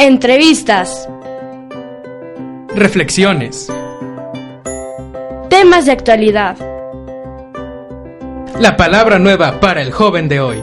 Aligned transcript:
Entrevistas. 0.00 1.08
Reflexiones. 2.68 3.66
Temas 5.50 5.86
de 5.86 5.92
actualidad. 5.92 6.56
La 8.60 8.76
palabra 8.76 9.18
nueva 9.18 9.58
para 9.58 9.82
el 9.82 9.90
joven 9.90 10.28
de 10.28 10.40
hoy. 10.40 10.62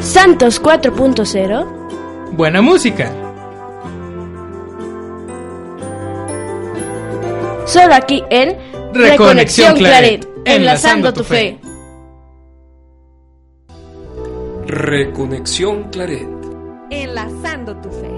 Santos 0.00 0.62
4.0. 0.62 2.32
Buena 2.32 2.62
música. 2.62 3.12
Solo 7.66 7.94
aquí 7.94 8.24
en 8.30 8.56
Reconexión 8.94 9.76
Claret, 9.76 10.26
enlazando 10.46 11.12
tu 11.12 11.22
fe. 11.22 11.58
Reconexión 14.66 15.90
Claret. 15.90 16.41
Enlazando 16.92 17.74
tu 17.76 17.88
fe. 17.90 18.12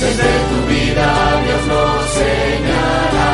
Desde 0.00 0.32
tu 0.50 0.58
vida 0.72 1.08
Dios 1.44 1.62
nos 1.72 2.06
señala 2.20 3.28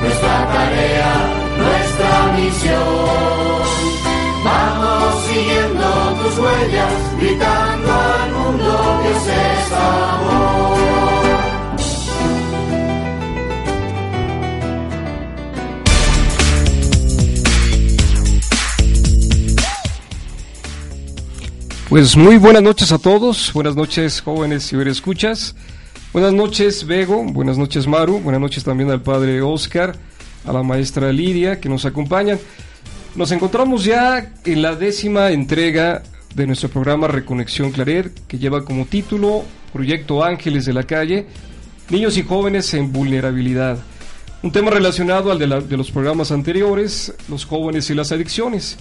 nuestra 0.00 0.36
tarea, 0.54 1.12
nuestra 1.58 2.12
misión. 2.36 3.62
Vamos 4.44 5.24
siguiendo 5.26 5.86
tus 6.22 6.38
huellas, 6.38 6.92
gritando 7.18 7.92
al 7.92 8.30
mundo 8.32 9.00
Dios 9.02 9.26
es 9.26 9.72
amor. 9.72 11.03
Pues 21.94 22.16
muy 22.16 22.38
buenas 22.38 22.60
noches 22.64 22.90
a 22.90 22.98
todos, 22.98 23.52
buenas 23.52 23.76
noches 23.76 24.20
jóvenes 24.20 24.72
y 24.72 24.76
escuchas, 24.80 25.54
buenas 26.12 26.32
noches 26.32 26.84
Bego, 26.88 27.22
buenas 27.22 27.56
noches 27.56 27.86
Maru, 27.86 28.18
buenas 28.18 28.40
noches 28.40 28.64
también 28.64 28.90
al 28.90 29.00
padre 29.00 29.40
Oscar, 29.42 29.94
a 30.44 30.52
la 30.52 30.64
maestra 30.64 31.12
Lidia 31.12 31.60
que 31.60 31.68
nos 31.68 31.84
acompañan. 31.84 32.40
Nos 33.14 33.30
encontramos 33.30 33.84
ya 33.84 34.32
en 34.44 34.60
la 34.62 34.74
décima 34.74 35.30
entrega 35.30 36.02
de 36.34 36.48
nuestro 36.48 36.68
programa 36.68 37.06
Reconexión 37.06 37.70
Claret, 37.70 38.26
que 38.26 38.38
lleva 38.40 38.64
como 38.64 38.86
título 38.86 39.44
Proyecto 39.72 40.24
Ángeles 40.24 40.64
de 40.64 40.72
la 40.72 40.82
Calle, 40.82 41.28
Niños 41.90 42.18
y 42.18 42.24
Jóvenes 42.24 42.74
en 42.74 42.92
Vulnerabilidad. 42.92 43.78
Un 44.42 44.50
tema 44.50 44.72
relacionado 44.72 45.30
al 45.30 45.38
de, 45.38 45.46
la- 45.46 45.60
de 45.60 45.76
los 45.76 45.92
programas 45.92 46.32
anteriores, 46.32 47.14
los 47.28 47.44
jóvenes 47.46 47.88
y 47.88 47.94
las 47.94 48.10
adicciones. 48.10 48.78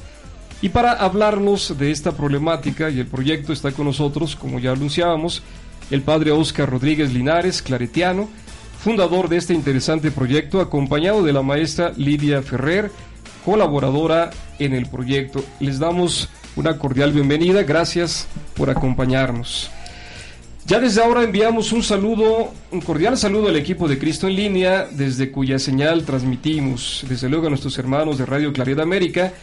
Y 0.64 0.70
para 0.70 0.94
hablarnos 0.94 1.78
de 1.78 1.92
esta 1.92 2.14
problemática 2.14 2.90
y 2.90 2.98
el 2.98 3.06
proyecto 3.06 3.52
está 3.52 3.74
con 3.74 3.86
nosotros, 3.86 4.38
como 4.38 4.60
ya 4.60 4.72
anunciábamos, 4.72 5.44
el 5.92 6.04
padre 6.04 6.32
Oscar 6.32 6.70
Rodríguez 6.70 7.12
Linares, 7.12 7.62
claretiano, 7.62 8.30
fundador 8.80 9.28
de 9.28 9.36
este 9.36 9.54
interesante 9.54 10.10
proyecto, 10.10 10.62
acompañado 10.62 11.22
de 11.22 11.34
la 11.34 11.42
maestra 11.42 11.92
Lidia 11.98 12.42
Ferrer, 12.42 12.92
colaboradora 13.44 14.30
en 14.58 14.74
el 14.74 14.86
proyecto. 14.86 15.44
Les 15.60 15.80
damos 15.80 16.30
una 16.56 16.78
cordial 16.80 17.12
bienvenida, 17.12 17.64
gracias 17.64 18.30
por 18.54 18.70
acompañarnos. 18.70 19.70
Ya 20.66 20.80
desde 20.80 21.04
ahora 21.04 21.24
enviamos 21.24 21.74
un 21.74 21.84
saludo, 21.84 22.54
un 22.72 22.80
cordial 22.80 23.18
saludo 23.18 23.50
al 23.50 23.58
equipo 23.58 23.90
de 23.90 24.00
Cristo 24.00 24.30
en 24.30 24.38
línea, 24.38 24.88
desde 24.90 25.30
cuya 25.30 25.60
señal 25.60 26.06
transmitimos, 26.06 27.04
desde 27.10 27.28
luego 27.28 27.48
a 27.48 27.50
nuestros 27.50 27.78
hermanos 27.78 28.18
de 28.18 28.26
Radio 28.26 28.54
Claridad 28.54 28.84
América, 28.84 29.34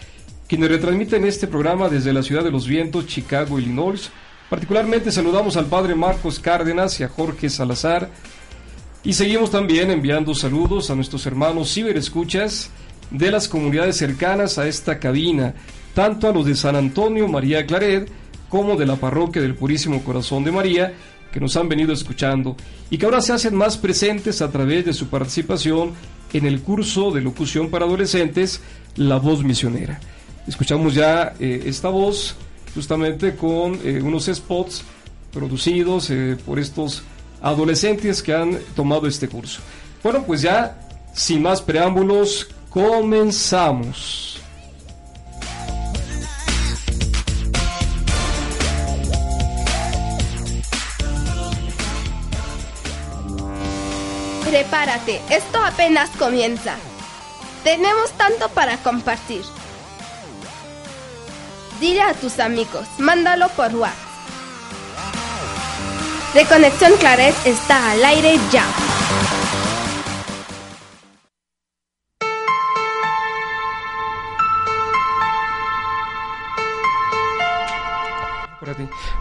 quienes 0.51 0.69
retransmiten 0.69 1.25
este 1.27 1.47
programa 1.47 1.89
desde 1.89 2.13
la 2.13 2.25
ciudad 2.25 2.43
de 2.43 2.51
los 2.51 2.67
vientos, 2.67 3.07
Chicago, 3.07 3.61
Illinois. 3.61 4.11
Particularmente 4.49 5.13
saludamos 5.13 5.57
al 5.57 5.67
padre 5.67 5.95
Marcos 5.95 6.41
Cárdenas 6.41 6.99
y 6.99 7.05
a 7.05 7.09
Jorge 7.09 7.49
Salazar. 7.49 8.11
Y 9.05 9.13
seguimos 9.13 9.53
también 9.53 9.93
enviando 9.93 10.35
saludos 10.35 10.91
a 10.91 10.97
nuestros 10.97 11.25
hermanos 11.25 11.73
ciberescuchas 11.73 12.69
de 13.13 13.31
las 13.31 13.47
comunidades 13.47 13.97
cercanas 13.97 14.59
a 14.59 14.67
esta 14.67 14.99
cabina, 14.99 15.55
tanto 15.95 16.27
a 16.27 16.33
los 16.33 16.45
de 16.45 16.57
San 16.57 16.75
Antonio 16.75 17.29
María 17.29 17.65
Claret 17.65 18.11
como 18.49 18.75
de 18.75 18.87
la 18.87 18.97
parroquia 18.97 19.41
del 19.41 19.55
Purísimo 19.55 20.03
Corazón 20.03 20.43
de 20.43 20.51
María, 20.51 20.95
que 21.31 21.39
nos 21.39 21.57
han 21.57 21.69
venido 21.69 21.93
escuchando 21.93 22.57
y 22.91 22.99
que 22.99 23.05
ahora 23.05 23.21
se 23.21 23.33
hacen 23.33 23.55
más 23.55 23.79
presentes 23.79 24.43
a 24.43 24.51
través 24.51 24.85
de 24.85 24.95
su 24.95 25.07
participación 25.11 25.93
en 26.33 26.45
el 26.45 26.61
curso 26.61 27.13
de 27.13 27.21
locución 27.21 27.71
para 27.71 27.85
adolescentes, 27.85 28.61
La 28.97 29.19
Voz 29.19 29.45
Misionera. 29.45 30.01
Escuchamos 30.51 30.95
ya 30.95 31.33
eh, 31.39 31.63
esta 31.67 31.91
voz 31.91 32.35
justamente 32.75 33.37
con 33.37 33.79
eh, 33.85 34.03
unos 34.03 34.25
spots 34.27 34.83
producidos 35.33 36.11
eh, 36.11 36.37
por 36.45 36.59
estos 36.59 37.05
adolescentes 37.41 38.21
que 38.21 38.35
han 38.35 38.59
tomado 38.75 39.07
este 39.07 39.29
curso. 39.29 39.61
Bueno, 40.03 40.25
pues 40.25 40.43
ya, 40.43 40.77
sin 41.15 41.43
más 41.43 41.63
preámbulos, 41.63 42.49
comenzamos. 42.69 44.41
Prepárate, 54.49 55.21
esto 55.31 55.65
apenas 55.65 56.11
comienza. 56.19 56.75
Tenemos 57.63 58.11
tanto 58.19 58.49
para 58.49 58.77
compartir. 58.79 59.43
Dile 61.81 62.03
a 62.03 62.13
tus 62.13 62.39
amigos, 62.39 62.87
mándalo 62.99 63.49
por 63.57 63.75
WhatsApp. 63.75 64.11
Reconexión 66.35 66.93
Claret 67.01 67.35
está 67.47 67.93
al 67.93 68.05
aire 68.05 68.39
ya. 68.53 68.67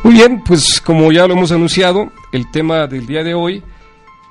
Muy 0.04 0.14
bien, 0.14 0.44
pues 0.44 0.82
como 0.82 1.12
ya 1.12 1.28
lo 1.28 1.34
hemos 1.34 1.52
anunciado, 1.52 2.12
el 2.34 2.52
tema 2.52 2.88
del 2.88 3.06
día 3.06 3.24
de 3.24 3.34
hoy 3.34 3.64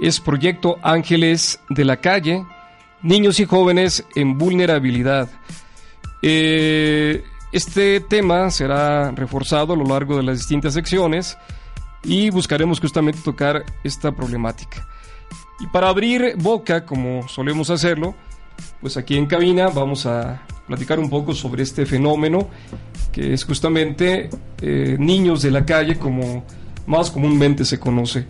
es 0.01 0.21
Proyecto 0.21 0.79
Ángeles 0.83 1.61
de 1.71 1.85
la 1.85 1.97
Calle, 1.97 2.45
Niños 3.03 3.41
y 3.41 3.47
Jóvenes 3.47 4.05
en 4.15 4.37
Vulnerabilidad. 4.37 5.29
Eh, 6.23 7.25
este 7.53 8.01
tema 8.01 8.51
será 8.51 9.11
reforzado 9.13 9.73
a 9.73 9.77
lo 9.77 9.85
largo 9.85 10.17
de 10.17 10.23
las 10.23 10.39
distintas 10.39 10.75
secciones 10.75 11.39
y 12.05 12.31
buscaremos 12.31 12.81
justamente 12.81 13.21
tocar 13.25 13.65
esta 13.85 14.13
problemática. 14.13 14.87
Y 15.61 15.67
para 15.69 15.89
abrir 15.89 16.35
boca, 16.37 16.85
como 16.85 17.27
solemos 17.29 17.71
hacerlo, 17.71 18.15
pues 18.81 18.97
aquí 18.97 19.17
en 19.17 19.27
cabina 19.27 19.69
vamos 19.69 20.07
a 20.07 20.43
platicar 20.67 20.99
un 20.99 21.11
poco 21.11 21.35
sobre 21.35 21.63
este 21.63 21.87
fenómeno 21.87 22.49
que 23.11 23.33
es 23.33 23.45
justamente 23.45 24.29
eh, 24.61 24.97
niños 24.99 25.43
de 25.43 25.51
la 25.51 25.65
calle, 25.65 25.99
como 25.99 26.45
más 26.87 27.11
comúnmente 27.11 27.65
se 27.65 27.79
conoce. 27.79 28.27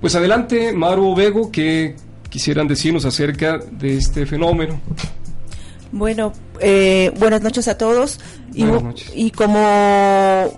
Pues 0.00 0.14
adelante, 0.14 0.72
Maru 0.72 1.14
Vego, 1.14 1.50
que 1.50 1.96
quisieran 2.28 2.68
decirnos 2.68 3.04
acerca 3.04 3.58
de 3.58 3.96
este 3.96 4.26
fenómeno. 4.26 4.80
Bueno, 5.92 6.32
eh, 6.60 7.12
buenas 7.18 7.42
noches 7.42 7.68
a 7.68 7.76
todos. 7.76 8.20
Y, 8.52 8.62
Buenas 8.62 8.82
noches. 8.82 9.12
y 9.14 9.30
como 9.30 10.48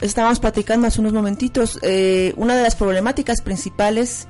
estábamos 0.00 0.40
platicando 0.40 0.86
hace 0.86 1.00
unos 1.00 1.12
momentitos, 1.12 1.78
eh, 1.82 2.34
una 2.36 2.56
de 2.56 2.62
las 2.62 2.76
problemáticas 2.76 3.40
principales 3.40 4.26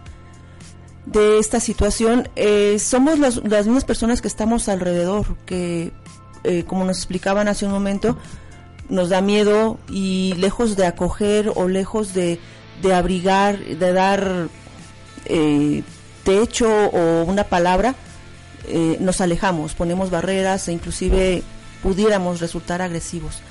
de 1.06 1.38
esta 1.38 1.58
situación 1.60 2.28
eh, 2.36 2.78
somos 2.78 3.18
las, 3.18 3.36
las 3.44 3.66
mismas 3.66 3.84
personas 3.84 4.20
que 4.20 4.28
estamos 4.28 4.68
alrededor, 4.68 5.36
que 5.46 5.92
eh, 6.44 6.64
como 6.64 6.84
nos 6.84 6.98
explicaban 6.98 7.48
hace 7.48 7.66
un 7.66 7.72
momento, 7.72 8.16
nos 8.88 9.08
da 9.08 9.20
miedo 9.20 9.78
y 9.88 10.34
lejos 10.34 10.76
de 10.76 10.86
acoger 10.86 11.52
o 11.54 11.68
lejos 11.68 12.14
de, 12.14 12.38
de 12.82 12.94
abrigar, 12.94 13.58
de 13.58 13.92
dar 13.92 14.48
eh, 15.26 15.82
techo 16.24 16.68
o 16.68 17.24
una 17.24 17.44
palabra, 17.44 17.94
eh, 18.68 18.96
nos 19.00 19.20
alejamos, 19.20 19.74
ponemos 19.74 20.10
barreras 20.10 20.68
e 20.68 20.72
inclusive 20.72 21.42
pudiéramos 21.82 22.40
resultar 22.40 22.82
agresivos. 22.82 23.42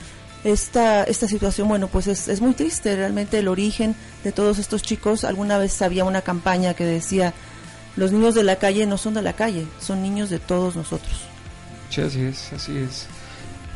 esta, 0.44 1.04
esta 1.04 1.28
situación, 1.28 1.68
bueno, 1.68 1.88
pues 1.88 2.08
es, 2.08 2.28
es 2.28 2.42
muy 2.42 2.54
triste. 2.54 2.96
Realmente 2.96 3.40
el 3.40 3.48
origen 3.48 3.96
de 4.24 4.32
todos 4.32 4.58
estos 4.58 4.82
chicos, 4.82 5.24
alguna 5.24 5.58
vez 5.58 5.82
había 5.82 6.06
una 6.06 6.22
campaña 6.22 6.74
que 6.74 6.86
decía, 6.86 7.34
los 7.96 8.12
niños 8.12 8.36
de 8.36 8.44
la 8.44 8.56
calle 8.56 8.86
no 8.86 8.98
son 8.98 9.14
de 9.14 9.22
la 9.22 9.34
calle, 9.34 9.68
son 9.80 10.02
niños 10.02 10.30
de 10.30 10.40
todos 10.40 10.76
nosotros. 10.76 11.14
Sí, 11.90 12.02
así 12.02 12.22
es, 12.22 12.54
así 12.54 12.78
es. 12.78 13.08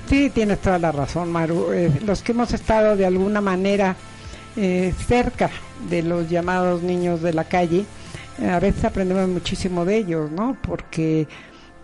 Sí, 0.09 0.29
tienes 0.29 0.61
toda 0.61 0.79
la 0.79 0.91
razón, 0.91 1.31
Maru. 1.31 1.71
Eh, 1.73 1.91
los 2.05 2.21
que 2.21 2.31
hemos 2.31 2.53
estado 2.53 2.95
de 2.95 3.05
alguna 3.05 3.41
manera 3.41 3.95
eh, 4.55 4.93
cerca 5.07 5.49
de 5.89 6.01
los 6.01 6.29
llamados 6.29 6.81
niños 6.81 7.21
de 7.21 7.33
la 7.33 7.43
calle, 7.43 7.79
eh, 7.79 7.85
a 8.41 8.59
veces 8.59 8.83
aprendemos 8.85 9.27
muchísimo 9.29 9.85
de 9.85 9.97
ellos, 9.97 10.31
¿no? 10.31 10.57
Porque 10.61 11.27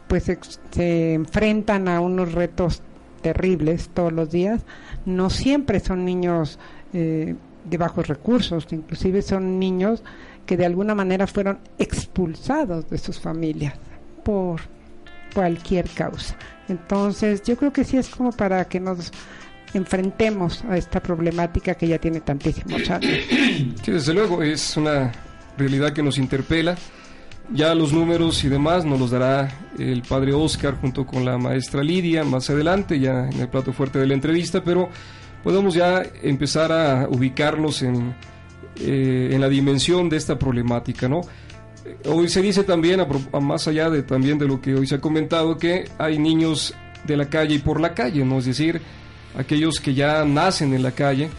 pues 0.08 0.32
se 0.72 1.14
enfrentan 1.14 1.88
a 1.88 2.02
unos 2.02 2.34
retos 2.34 2.82
terribles 3.22 3.90
todos 3.94 4.12
los 4.12 4.32
días. 4.32 4.62
No 5.06 5.30
siempre 5.30 5.80
son 5.80 6.04
niños 6.06 6.60
de 6.92 7.78
bajos 7.78 8.08
recursos, 8.08 8.68
inclusive 8.72 9.22
son 9.22 9.60
niños 9.60 10.04
que 10.46 10.58
de 10.58 10.66
alguna 10.66 10.96
manera 10.96 11.28
fueron 11.28 11.60
expulsados 11.78 12.90
de 12.90 12.98
sus 12.98 13.20
familias 13.20 13.76
por 14.24 14.60
cualquier 15.34 15.90
causa. 15.90 16.36
Entonces, 16.68 17.44
yo 17.44 17.56
creo 17.56 17.72
que 17.72 17.84
sí 17.84 17.98
es 17.98 18.10
como 18.10 18.32
para 18.32 18.66
que 18.66 18.80
nos 18.80 19.12
enfrentemos 19.74 20.66
a 20.66 20.76
esta 20.76 21.00
problemática 21.00 21.76
que 21.76 21.88
ya 21.88 21.98
tiene 21.98 22.20
tantísimos 22.20 22.90
años. 22.90 23.14
Sí, 23.30 23.92
desde 23.92 24.14
luego, 24.14 24.44
es 24.44 24.76
una 24.76 25.12
realidad 25.62 25.94
que 25.94 26.04
nos 26.04 26.18
interpela. 26.18 26.76
Ya 27.54 27.76
los 27.76 27.92
números 27.92 28.44
y 28.44 28.50
demás 28.50 28.86
nos 28.86 29.00
los 29.00 29.12
dará 29.12 29.50
el 29.78 30.04
padre 30.04 30.34
Oscar 30.34 30.76
junto 30.80 31.06
con 31.06 31.26
la 31.26 31.38
maestra 31.38 31.84
Lidia 31.84 32.24
más 32.24 32.50
adelante, 32.50 33.00
ya 33.00 33.28
en 33.30 33.42
el 33.42 33.50
plato 33.50 33.74
fuerte 33.74 34.00
de 34.00 34.08
la 34.08 34.14
entrevista, 34.14 34.64
pero 34.64 34.90
podemos 35.44 35.74
ya 35.74 36.02
empezar 36.24 36.72
a 36.72 37.08
ubicarnos 37.10 37.82
en, 37.82 38.16
eh, 38.78 39.30
en 39.32 39.42
la 39.42 39.50
dimensión 39.50 40.08
de 40.08 40.18
esta 40.18 40.40
problemática, 40.40 41.10
¿no? 41.10 41.22
Hoy 42.06 42.30
se 42.30 42.42
dice 42.42 42.64
también, 42.64 43.06
más 43.42 43.68
allá 43.68 43.90
de 43.90 44.04
también 44.04 44.38
de 44.38 44.48
lo 44.48 44.62
que 44.62 44.76
hoy 44.76 44.88
se 44.88 44.96
ha 44.96 45.02
comentado, 45.02 45.58
que 45.58 45.90
hay 45.98 46.20
niños 46.20 46.74
de 47.06 47.18
la 47.18 47.26
calle 47.26 47.56
y 47.56 47.60
por 47.60 47.82
la 47.82 47.94
calle, 47.94 48.24
¿no? 48.24 48.38
Es 48.38 48.46
decir, 48.46 48.82
aquellos 49.38 49.80
que 49.80 49.94
ya 49.94 50.24
nacen 50.26 50.74
en 50.74 50.84
la 50.84 50.92
calle, 50.92 51.30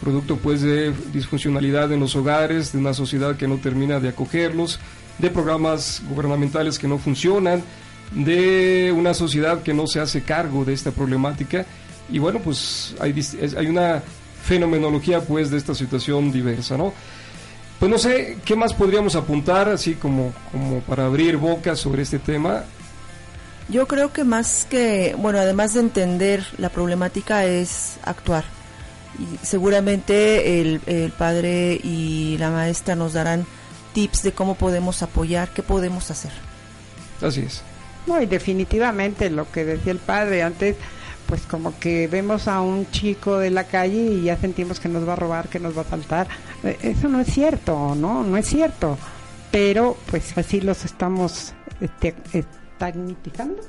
producto 0.00 0.36
pues 0.36 0.60
de 0.62 0.92
disfuncionalidad 1.12 1.92
en 1.92 2.00
los 2.00 2.16
hogares, 2.16 2.72
de 2.72 2.78
una 2.78 2.94
sociedad 2.94 3.36
que 3.36 3.48
no 3.48 3.56
termina 3.56 4.00
de 4.00 4.08
acogerlos, 4.08 4.78
de 5.18 5.30
programas 5.30 6.02
gubernamentales 6.08 6.78
que 6.78 6.88
no 6.88 6.98
funcionan, 6.98 7.62
de 8.12 8.92
una 8.96 9.14
sociedad 9.14 9.62
que 9.62 9.74
no 9.74 9.86
se 9.86 10.00
hace 10.00 10.22
cargo 10.22 10.64
de 10.64 10.72
esta 10.72 10.90
problemática 10.90 11.66
y 12.10 12.18
bueno, 12.18 12.40
pues 12.40 12.94
hay, 13.00 13.14
hay 13.56 13.66
una 13.66 14.02
fenomenología 14.44 15.20
pues 15.20 15.50
de 15.50 15.56
esta 15.56 15.74
situación 15.74 16.30
diversa, 16.30 16.76
¿no? 16.76 16.92
Pues 17.78 17.90
no 17.90 17.98
sé, 17.98 18.38
¿qué 18.44 18.56
más 18.56 18.72
podríamos 18.72 19.16
apuntar 19.16 19.68
así 19.68 19.94
como, 19.94 20.32
como 20.52 20.80
para 20.80 21.06
abrir 21.06 21.36
boca 21.36 21.74
sobre 21.74 22.02
este 22.02 22.18
tema? 22.18 22.64
Yo 23.68 23.88
creo 23.88 24.12
que 24.12 24.24
más 24.24 24.66
que, 24.68 25.16
bueno, 25.18 25.38
además 25.38 25.74
de 25.74 25.80
entender 25.80 26.46
la 26.58 26.68
problemática 26.68 27.46
es 27.46 27.96
actuar. 28.04 28.44
Y 29.18 29.46
seguramente 29.46 30.60
el, 30.60 30.80
el 30.86 31.12
padre 31.12 31.80
y 31.82 32.36
la 32.38 32.50
maestra 32.50 32.94
nos 32.94 33.12
darán 33.12 33.46
tips 33.92 34.22
de 34.22 34.32
cómo 34.32 34.56
podemos 34.56 35.02
apoyar, 35.02 35.50
qué 35.50 35.62
podemos 35.62 36.10
hacer. 36.10 36.32
Así 37.22 37.40
es. 37.40 37.62
No, 38.06 38.20
y 38.20 38.26
definitivamente 38.26 39.30
lo 39.30 39.50
que 39.50 39.64
decía 39.64 39.92
el 39.92 39.98
padre 39.98 40.42
antes, 40.42 40.76
pues 41.26 41.42
como 41.42 41.78
que 41.78 42.06
vemos 42.06 42.48
a 42.48 42.60
un 42.60 42.90
chico 42.90 43.38
de 43.38 43.50
la 43.50 43.64
calle 43.64 43.96
y 43.96 44.22
ya 44.24 44.36
sentimos 44.36 44.78
que 44.78 44.88
nos 44.88 45.08
va 45.08 45.14
a 45.14 45.16
robar, 45.16 45.48
que 45.48 45.58
nos 45.58 45.76
va 45.76 45.82
a 45.82 45.86
saltar. 45.86 46.28
Eh, 46.62 46.76
eso 46.82 47.08
no 47.08 47.20
es 47.20 47.28
cierto, 47.28 47.94
¿no? 47.94 48.22
No 48.22 48.36
es 48.36 48.46
cierto. 48.46 48.98
Pero 49.50 49.96
pues 50.10 50.36
así 50.36 50.60
los 50.60 50.84
estamos 50.84 51.54
este, 51.80 52.14
estagnitizando. 52.32 53.62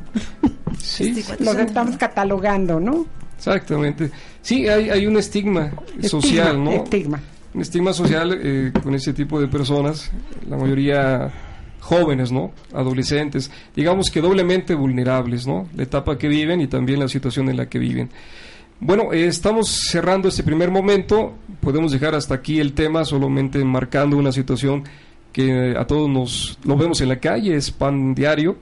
Sí, 0.80 1.24
los 1.40 1.56
estamos 1.56 1.96
catalogando, 1.96 2.80
¿no? 2.80 3.06
Exactamente. 3.46 4.10
Sí, 4.42 4.68
hay, 4.68 4.90
hay 4.90 5.06
un 5.06 5.18
estigma, 5.18 5.72
social, 6.02 6.64
¿no? 6.64 6.72
Estigma. 6.72 7.22
Un 7.54 7.62
estigma 7.62 7.94
social 7.94 8.40
eh, 8.42 8.72
con 8.82 8.96
ese 8.96 9.14
tipo 9.14 9.40
de 9.40 9.48
personas. 9.48 10.12
La 10.50 10.58
mayoría 10.58 11.32
jóvenes, 11.80 12.32
¿no? 12.32 12.52
Adolescentes, 12.74 13.52
digamos 13.76 14.10
que 14.10 14.20
doblemente 14.20 14.74
vulnerables, 14.74 15.46
¿no? 15.46 15.70
La 15.76 15.84
etapa 15.84 16.18
que 16.18 16.28
viven 16.28 16.60
y 16.60 16.68
también 16.68 17.00
la 17.00 17.08
situación 17.08 17.48
en 17.50 17.58
la 17.58 17.68
que 17.68 17.78
viven. 17.78 18.10
Bueno, 18.80 19.14
eh, 19.14 19.28
estamos 19.28 19.70
cerrando 19.90 20.28
este 20.28 20.44
primer 20.44 20.72
momento, 20.72 21.36
podemos 21.62 21.92
dejar 21.92 22.16
hasta 22.16 22.34
aquí 22.34 22.60
el 22.60 22.74
tema, 22.74 23.06
solamente 23.06 23.64
marcando 23.64 24.18
una 24.18 24.32
situación 24.32 24.84
que 25.32 25.76
a 25.78 25.86
todos 25.86 26.10
nos 26.10 26.58
lo 26.64 26.76
vemos 26.76 27.02
en 27.02 27.10
la 27.10 27.20
calle, 27.20 27.56
es 27.56 27.70
pan 27.70 28.16
diario 28.16 28.58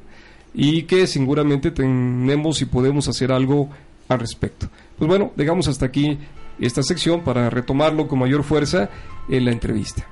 y 0.54 0.84
que 0.84 1.08
seguramente 1.08 1.72
tenemos 1.72 2.62
y 2.62 2.66
podemos 2.66 3.08
hacer 3.08 3.32
algo 3.32 3.70
al 4.08 4.20
respecto. 4.20 4.68
Pues 4.98 5.08
bueno, 5.08 5.32
dejamos 5.36 5.68
hasta 5.68 5.86
aquí 5.86 6.18
esta 6.60 6.84
sección 6.84 7.22
para 7.22 7.50
retomarlo 7.50 8.08
con 8.08 8.20
mayor 8.20 8.44
fuerza 8.44 8.90
en 9.30 9.46
la 9.46 9.52
entrevista. 9.52 10.08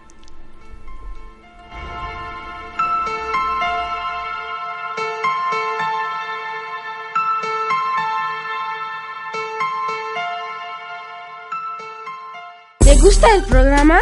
gusta 13.02 13.36
el 13.36 13.44
programa? 13.44 14.00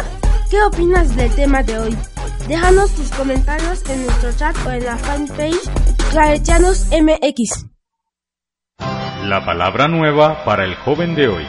¿Qué 0.50 0.62
opinas 0.62 1.16
del 1.16 1.34
tema 1.34 1.62
de 1.62 1.78
hoy? 1.78 1.96
Déjanos 2.48 2.90
tus 2.92 3.10
comentarios 3.10 3.82
en 3.88 4.04
nuestro 4.04 4.32
chat 4.32 4.54
o 4.66 4.70
en 4.70 4.84
la 4.84 4.98
fanpage 4.98 5.60
Claretianos 6.10 6.86
MX. 6.90 7.79
La 9.24 9.44
palabra 9.44 9.86
nueva 9.86 10.44
para 10.44 10.64
el 10.64 10.74
joven 10.74 11.14
de 11.14 11.28
hoy. 11.28 11.44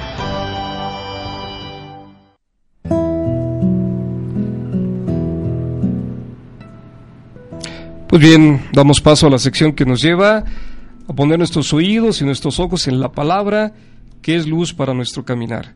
Pues 8.07 8.21
bien, 8.21 8.61
damos 8.73 8.99
paso 8.99 9.27
a 9.27 9.29
la 9.29 9.37
sección 9.37 9.71
que 9.71 9.85
nos 9.85 10.01
lleva 10.01 10.43
a 11.07 11.13
poner 11.13 11.37
nuestros 11.37 11.73
oídos 11.73 12.21
y 12.21 12.25
nuestros 12.25 12.59
ojos 12.59 12.87
en 12.89 12.99
la 12.99 13.13
palabra 13.13 13.73
que 14.21 14.35
es 14.35 14.47
luz 14.47 14.73
para 14.73 14.93
nuestro 14.93 15.23
caminar. 15.23 15.73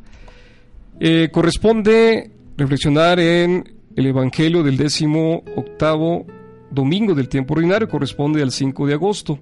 Eh, 1.00 1.30
corresponde 1.32 2.30
reflexionar 2.58 3.22
en 3.22 3.74
el 3.96 4.06
Evangelio 4.06 4.64
del 4.64 4.76
décimo 4.76 5.44
octavo 5.56 6.26
domingo 6.70 7.16
del 7.16 7.30
tiempo 7.30 7.54
ordinario, 7.54 7.88
corresponde 7.88 8.42
al 8.42 8.52
5 8.52 8.86
de 8.86 8.94
agosto. 8.94 9.40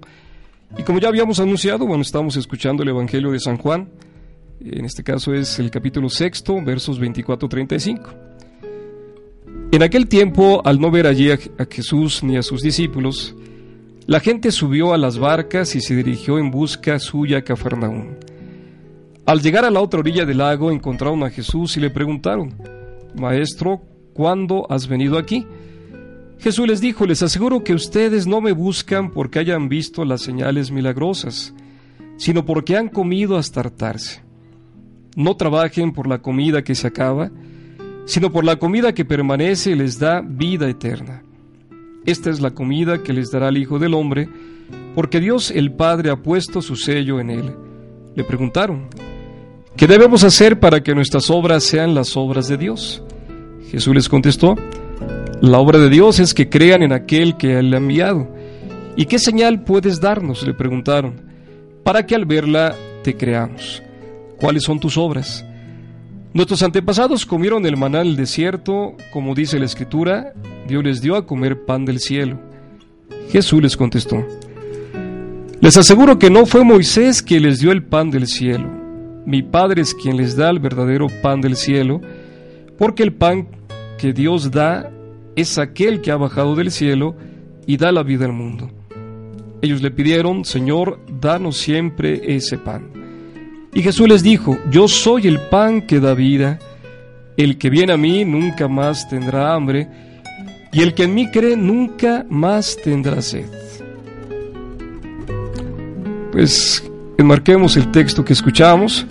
Y 0.76 0.82
como 0.82 0.98
ya 0.98 1.08
habíamos 1.08 1.38
anunciado, 1.40 1.86
bueno, 1.86 2.02
estamos 2.02 2.36
escuchando 2.36 2.82
el 2.82 2.88
Evangelio 2.88 3.30
de 3.30 3.40
San 3.40 3.56
Juan, 3.58 3.88
en 4.60 4.84
este 4.84 5.02
caso 5.02 5.32
es 5.32 5.58
el 5.58 5.70
capítulo 5.70 6.08
sexto, 6.08 6.60
versos 6.62 7.00
24-35. 7.00 8.00
En 9.72 9.82
aquel 9.82 10.08
tiempo, 10.08 10.62
al 10.64 10.80
no 10.80 10.90
ver 10.90 11.06
allí 11.06 11.30
a 11.30 11.38
Jesús 11.70 12.22
ni 12.22 12.36
a 12.36 12.42
sus 12.42 12.62
discípulos, 12.62 13.34
la 14.06 14.20
gente 14.20 14.52
subió 14.52 14.92
a 14.92 14.98
las 14.98 15.18
barcas 15.18 15.74
y 15.76 15.80
se 15.80 15.96
dirigió 15.96 16.38
en 16.38 16.50
busca 16.50 16.98
suya 16.98 17.38
a 17.38 17.42
Cafarnaún. 17.42 18.16
Al 19.26 19.40
llegar 19.40 19.64
a 19.64 19.70
la 19.70 19.80
otra 19.80 20.00
orilla 20.00 20.26
del 20.26 20.38
lago 20.38 20.70
encontraron 20.70 21.22
a 21.22 21.30
Jesús 21.30 21.76
y 21.76 21.80
le 21.80 21.88
preguntaron, 21.88 22.54
Maestro, 23.14 23.80
¿cuándo 24.12 24.66
has 24.68 24.86
venido 24.86 25.16
aquí? 25.18 25.46
Jesús 26.38 26.66
les 26.66 26.80
dijo, 26.80 27.06
les 27.06 27.22
aseguro 27.22 27.64
que 27.64 27.74
ustedes 27.74 28.26
no 28.26 28.40
me 28.40 28.52
buscan 28.52 29.10
porque 29.10 29.38
hayan 29.38 29.68
visto 29.68 30.04
las 30.04 30.22
señales 30.22 30.70
milagrosas, 30.70 31.54
sino 32.16 32.44
porque 32.44 32.76
han 32.76 32.88
comido 32.88 33.36
hasta 33.36 33.60
hartarse. 33.60 34.22
No 35.16 35.36
trabajen 35.36 35.92
por 35.92 36.06
la 36.06 36.18
comida 36.18 36.62
que 36.62 36.74
se 36.74 36.86
acaba, 36.86 37.30
sino 38.04 38.30
por 38.30 38.44
la 38.44 38.56
comida 38.56 38.92
que 38.92 39.04
permanece 39.04 39.70
y 39.70 39.74
les 39.76 39.98
da 39.98 40.20
vida 40.20 40.68
eterna. 40.68 41.22
Esta 42.04 42.30
es 42.30 42.40
la 42.40 42.50
comida 42.50 43.02
que 43.02 43.12
les 43.12 43.30
dará 43.30 43.48
el 43.48 43.56
Hijo 43.56 43.78
del 43.78 43.94
Hombre, 43.94 44.28
porque 44.94 45.20
Dios 45.20 45.50
el 45.50 45.72
Padre 45.72 46.10
ha 46.10 46.22
puesto 46.22 46.60
su 46.60 46.76
sello 46.76 47.20
en 47.20 47.30
él. 47.30 47.54
Le 48.14 48.24
preguntaron, 48.24 48.88
¿Qué 49.76 49.88
debemos 49.88 50.22
hacer 50.22 50.60
para 50.60 50.84
que 50.84 50.94
nuestras 50.94 51.30
obras 51.30 51.64
sean 51.64 51.96
las 51.96 52.16
obras 52.16 52.46
de 52.46 52.56
Dios? 52.56 53.02
Jesús 53.72 53.92
les 53.92 54.08
contestó, 54.08 54.54
la 55.48 55.58
obra 55.58 55.78
de 55.78 55.90
Dios 55.90 56.20
es 56.20 56.34
que 56.34 56.48
crean 56.48 56.82
en 56.82 56.92
aquel 56.92 57.36
que 57.36 57.58
Él 57.58 57.72
ha 57.74 57.78
enviado. 57.78 58.28
¿Y 58.96 59.06
qué 59.06 59.18
señal 59.18 59.64
puedes 59.64 60.00
darnos? 60.00 60.46
le 60.46 60.54
preguntaron, 60.54 61.14
para 61.82 62.06
que 62.06 62.14
al 62.14 62.24
verla 62.24 62.74
te 63.02 63.16
creamos. 63.16 63.82
¿Cuáles 64.38 64.62
son 64.62 64.80
tus 64.80 64.96
obras? 64.96 65.44
Nuestros 66.32 66.62
antepasados 66.62 67.26
comieron 67.26 67.64
el 67.66 67.76
maná 67.76 68.00
en 68.00 68.08
el 68.08 68.16
desierto, 68.16 68.96
como 69.12 69.34
dice 69.34 69.58
la 69.58 69.66
Escritura, 69.66 70.32
Dios 70.66 70.82
les 70.82 71.00
dio 71.00 71.16
a 71.16 71.26
comer 71.26 71.64
pan 71.64 71.84
del 71.84 72.00
cielo. 72.00 72.38
Jesús 73.30 73.62
les 73.62 73.76
contestó, 73.76 74.24
les 75.60 75.76
aseguro 75.76 76.18
que 76.18 76.30
no 76.30 76.46
fue 76.46 76.64
Moisés 76.64 77.22
que 77.22 77.40
les 77.40 77.58
dio 77.60 77.72
el 77.72 77.84
pan 77.84 78.10
del 78.10 78.26
cielo 78.26 78.84
mi 79.26 79.42
Padre 79.42 79.82
es 79.82 79.94
quien 79.94 80.16
les 80.16 80.36
da 80.36 80.50
el 80.50 80.58
verdadero 80.58 81.06
pan 81.22 81.40
del 81.40 81.56
cielo, 81.56 82.00
porque 82.76 83.02
el 83.02 83.14
pan 83.14 83.48
que 83.98 84.12
Dios 84.12 84.50
da 84.50 84.90
es 85.36 85.58
aquel 85.58 86.00
que 86.00 86.10
ha 86.10 86.16
bajado 86.16 86.54
del 86.54 86.70
cielo 86.70 87.16
y 87.66 87.76
da 87.76 87.92
la 87.92 88.02
vida 88.02 88.26
al 88.26 88.32
mundo. 88.32 88.70
Ellos 89.62 89.82
le 89.82 89.90
pidieron, 89.90 90.44
Señor, 90.44 91.00
danos 91.20 91.56
siempre 91.56 92.36
ese 92.36 92.58
pan. 92.58 92.90
Y 93.72 93.82
Jesús 93.82 94.08
les 94.08 94.22
dijo, 94.22 94.58
yo 94.70 94.88
soy 94.88 95.26
el 95.26 95.40
pan 95.48 95.82
que 95.82 95.98
da 96.00 96.14
vida, 96.14 96.58
el 97.36 97.58
que 97.58 97.70
viene 97.70 97.92
a 97.92 97.96
mí 97.96 98.24
nunca 98.24 98.68
más 98.68 99.08
tendrá 99.08 99.54
hambre, 99.54 99.88
y 100.72 100.82
el 100.82 100.94
que 100.94 101.04
en 101.04 101.14
mí 101.14 101.30
cree 101.30 101.56
nunca 101.56 102.26
más 102.28 102.76
tendrá 102.82 103.22
sed. 103.22 103.46
Pues 106.30 106.84
enmarquemos 107.16 107.76
el 107.76 107.90
texto 107.90 108.24
que 108.24 108.32
escuchamos. 108.32 109.06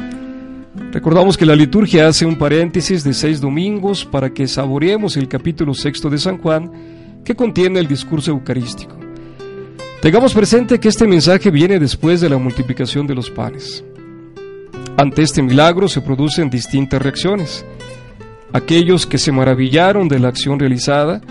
Recordamos 0.94 1.38
que 1.38 1.48
la 1.48 1.56
liturgia 1.56 2.08
hace 2.08 2.24
un 2.24 2.36
paréntesis 2.36 3.04
de 3.04 3.16
seis 3.16 3.42
domingos 3.42 4.06
para 4.06 4.32
que 4.32 4.48
saboreemos 4.48 5.18
el 5.18 5.28
capítulo 5.28 5.74
sexto 5.74 6.08
de 6.08 6.20
San 6.20 6.38
Juan 6.38 6.72
que 7.26 7.34
contiene 7.34 7.80
el 7.80 7.88
discurso 7.88 8.30
eucarístico. 8.30 8.96
Tengamos 10.04 10.36
presente 10.36 10.80
que 10.80 10.90
este 10.90 11.08
mensaje 11.08 11.50
viene 11.50 11.80
después 11.80 12.22
de 12.22 12.30
la 12.30 12.38
multiplicación 12.38 13.08
de 13.08 13.16
los 13.16 13.32
panes. 13.32 13.84
Ante 14.96 15.24
este 15.24 15.42
milagro 15.42 15.88
se 15.88 16.00
producen 16.00 16.52
distintas 16.52 17.02
reacciones. 17.02 17.66
Aquellos 18.52 19.08
que 19.08 19.18
se 19.18 19.32
maravillaron 19.32 20.08
de 20.08 20.20
la 20.20 20.28
acción 20.28 20.60
realizada, 20.60 21.22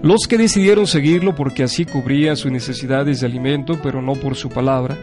los 0.00 0.26
que 0.26 0.38
decidieron 0.38 0.86
seguirlo 0.86 1.34
porque 1.34 1.62
así 1.62 1.84
cubría 1.84 2.36
sus 2.36 2.50
necesidades 2.50 3.20
de 3.20 3.26
alimento, 3.26 3.78
pero 3.82 4.00
no 4.00 4.14
por 4.14 4.34
su 4.34 4.48
palabra. 4.48 4.96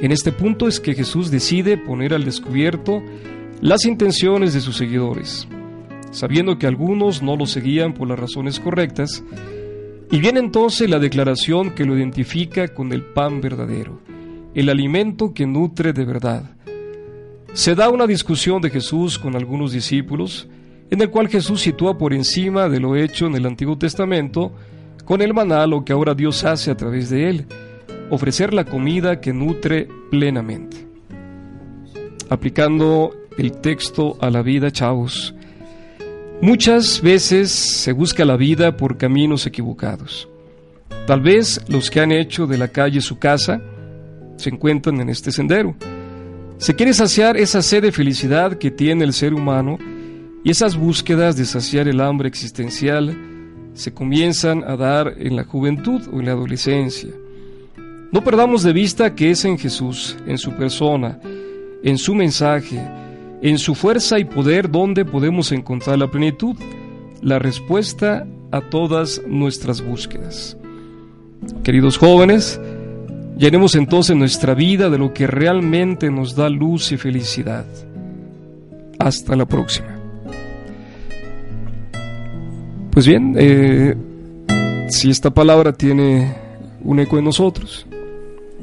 En 0.00 0.12
este 0.12 0.32
punto 0.32 0.68
es 0.68 0.80
que 0.80 0.94
Jesús 0.94 1.30
decide 1.30 1.78
poner 1.78 2.14
al 2.14 2.24
descubierto 2.24 3.02
las 3.60 3.84
intenciones 3.84 4.52
de 4.52 4.60
sus 4.60 4.76
seguidores, 4.76 5.48
sabiendo 6.10 6.58
que 6.58 6.66
algunos 6.66 7.22
no 7.22 7.36
lo 7.36 7.46
seguían 7.46 7.94
por 7.94 8.08
las 8.08 8.18
razones 8.18 8.60
correctas, 8.60 9.24
y 10.10 10.18
viene 10.18 10.40
entonces 10.40 10.90
la 10.90 10.98
declaración 10.98 11.70
que 11.70 11.84
lo 11.84 11.96
identifica 11.96 12.68
con 12.68 12.92
el 12.92 13.02
pan 13.02 13.40
verdadero, 13.40 14.00
el 14.54 14.68
alimento 14.68 15.32
que 15.32 15.46
nutre 15.46 15.92
de 15.92 16.04
verdad. 16.04 16.50
Se 17.52 17.74
da 17.74 17.88
una 17.88 18.06
discusión 18.06 18.60
de 18.60 18.70
Jesús 18.70 19.18
con 19.18 19.36
algunos 19.36 19.72
discípulos, 19.72 20.48
en 20.90 21.00
el 21.00 21.10
cual 21.10 21.28
Jesús 21.28 21.62
sitúa 21.62 21.96
por 21.96 22.12
encima 22.12 22.68
de 22.68 22.80
lo 22.80 22.96
hecho 22.96 23.26
en 23.26 23.34
el 23.36 23.46
Antiguo 23.46 23.78
Testamento 23.78 24.52
con 25.04 25.22
el 25.22 25.34
maná 25.34 25.66
lo 25.66 25.84
que 25.84 25.92
ahora 25.92 26.14
Dios 26.14 26.44
hace 26.44 26.70
a 26.70 26.76
través 26.76 27.10
de 27.10 27.28
él, 27.28 27.46
ofrecer 28.10 28.52
la 28.54 28.64
comida 28.64 29.20
que 29.20 29.32
nutre 29.32 29.88
plenamente. 30.10 30.86
Aplicando 32.28 33.14
el 33.36 33.52
texto 33.52 34.16
a 34.20 34.30
la 34.30 34.42
vida, 34.42 34.70
chavos, 34.70 35.34
muchas 36.40 37.00
veces 37.02 37.50
se 37.50 37.92
busca 37.92 38.24
la 38.24 38.36
vida 38.36 38.76
por 38.76 38.96
caminos 38.96 39.46
equivocados. 39.46 40.28
Tal 41.06 41.20
vez 41.20 41.60
los 41.68 41.90
que 41.90 42.00
han 42.00 42.12
hecho 42.12 42.46
de 42.46 42.58
la 42.58 42.68
calle 42.68 43.00
su 43.00 43.18
casa 43.18 43.60
se 44.36 44.50
encuentran 44.50 45.00
en 45.00 45.10
este 45.10 45.32
sendero. 45.32 45.74
Se 46.58 46.74
quiere 46.74 46.94
saciar 46.94 47.36
esa 47.36 47.62
sed 47.62 47.82
de 47.82 47.92
felicidad 47.92 48.56
que 48.56 48.70
tiene 48.70 49.04
el 49.04 49.12
ser 49.12 49.34
humano 49.34 49.78
y 50.44 50.50
esas 50.50 50.76
búsquedas 50.76 51.36
de 51.36 51.44
saciar 51.44 51.88
el 51.88 52.00
hambre 52.00 52.28
existencial 52.28 53.16
se 53.74 53.92
comienzan 53.92 54.62
a 54.64 54.76
dar 54.76 55.14
en 55.18 55.36
la 55.36 55.44
juventud 55.44 56.02
o 56.12 56.20
en 56.20 56.26
la 56.26 56.32
adolescencia. 56.32 57.10
No 58.14 58.22
perdamos 58.22 58.62
de 58.62 58.72
vista 58.72 59.12
que 59.16 59.32
es 59.32 59.44
en 59.44 59.58
Jesús, 59.58 60.16
en 60.28 60.38
su 60.38 60.52
persona, 60.52 61.18
en 61.82 61.98
su 61.98 62.14
mensaje, 62.14 62.80
en 63.42 63.58
su 63.58 63.74
fuerza 63.74 64.20
y 64.20 64.24
poder 64.24 64.70
donde 64.70 65.04
podemos 65.04 65.50
encontrar 65.50 65.98
la 65.98 66.08
plenitud, 66.08 66.54
la 67.22 67.40
respuesta 67.40 68.24
a 68.52 68.60
todas 68.60 69.20
nuestras 69.26 69.84
búsquedas. 69.84 70.56
Queridos 71.64 71.98
jóvenes, 71.98 72.60
llenemos 73.36 73.74
entonces 73.74 74.14
nuestra 74.14 74.54
vida 74.54 74.90
de 74.90 74.98
lo 74.98 75.12
que 75.12 75.26
realmente 75.26 76.08
nos 76.08 76.36
da 76.36 76.48
luz 76.48 76.92
y 76.92 76.96
felicidad. 76.96 77.66
Hasta 78.96 79.34
la 79.34 79.44
próxima. 79.44 79.98
Pues 82.92 83.08
bien, 83.08 83.34
eh, 83.36 83.96
si 84.88 85.10
esta 85.10 85.34
palabra 85.34 85.72
tiene 85.72 86.32
un 86.84 87.00
eco 87.00 87.18
en 87.18 87.24
nosotros. 87.24 87.88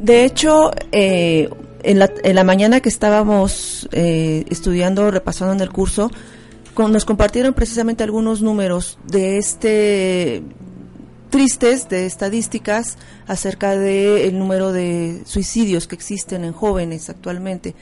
De 0.01 0.25
hecho, 0.25 0.72
eh, 0.91 1.48
en, 1.84 2.00
la, 2.00 2.12
en, 2.24 2.36
la, 2.36 2.43
mañana 2.43 2.79
que 2.79 2.89
estábamos 2.89 3.88
eh, 3.91 4.46
estudiando, 4.50 5.12
repasando 5.12 5.53
en 5.53 5.60
el 5.60 5.70
curso, 5.70 6.10
con, 6.74 6.91
nos 6.91 7.05
compartieron 7.05 7.53
precisamente 7.53 8.03
algunos 8.03 8.41
números 8.41 8.98
de 9.05 9.38
este 9.38 10.41
tristes 11.29 11.88
de 11.88 12.08
estadísticas 12.08 12.98
acerca 13.27 13.77
del 13.77 14.39
número 14.39 14.72
de 14.72 15.22
suicidios 15.25 15.88
que 15.88 15.96
existen 15.96 16.46
en 16.46 16.51
jóvenes 16.51 17.12
actualmente. 17.12 17.75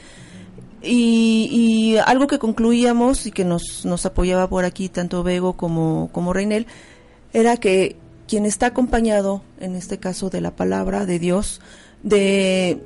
Y, 0.82 1.96
algo 2.06 2.28
que 2.28 2.38
concluíamos 2.38 3.28
y 3.28 3.32
que 3.32 3.46
nos, 3.46 3.86
nos 3.86 4.06
apoyaba 4.06 4.50
por 4.50 4.66
aquí 4.66 4.90
tanto 4.90 5.24
Bego 5.24 5.54
como, 5.54 6.10
como 6.12 6.34
Reinel 6.34 6.68
era 7.32 7.56
que 7.56 7.96
quien 8.28 8.46
está 8.46 8.68
acompañado, 8.68 9.42
en 9.60 9.76
este 9.76 10.00
caso 10.00 10.30
de 10.30 10.42
la 10.42 10.52
palabra 10.52 11.06
de 11.06 11.18
Dios, 11.18 11.62
de 12.04 12.82